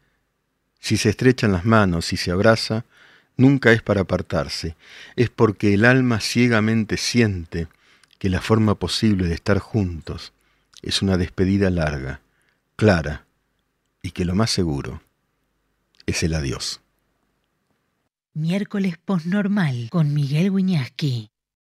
Si 0.80 0.97
se 0.97 1.09
estrechan 1.09 1.51
las 1.51 1.63
manos 1.63 2.11
y 2.11 2.18
se 2.18 2.32
abraza, 2.32 2.86
nunca 3.36 3.72
es 3.72 3.84
para 3.84 4.01
apartarse, 4.01 4.76
es 5.15 5.30
porque 5.30 5.76
el 5.76 5.86
alma 5.86 6.20
ciegamente 6.20 6.97
siente 6.97 7.68
que 8.18 8.30
la 8.30 8.41
forma 8.41 8.74
posible 8.74 9.28
de 9.28 9.36
estar 9.36 9.59
juntos 9.59 10.34
es 10.82 11.03
una 11.03 11.18
despedida 11.18 11.70
larga, 11.70 12.22
clara, 12.76 13.28
y 14.01 14.09
que 14.09 14.26
lo 14.26 14.34
más 14.34 14.49
seguro 14.49 15.03
es 16.07 16.24
el 16.24 16.34
adiós. 16.34 16.82
Miércoles 18.34 18.97
posnormal 18.97 19.89
con 19.91 20.15
Miguel 20.15 20.49
Wiñaski. 20.49 21.30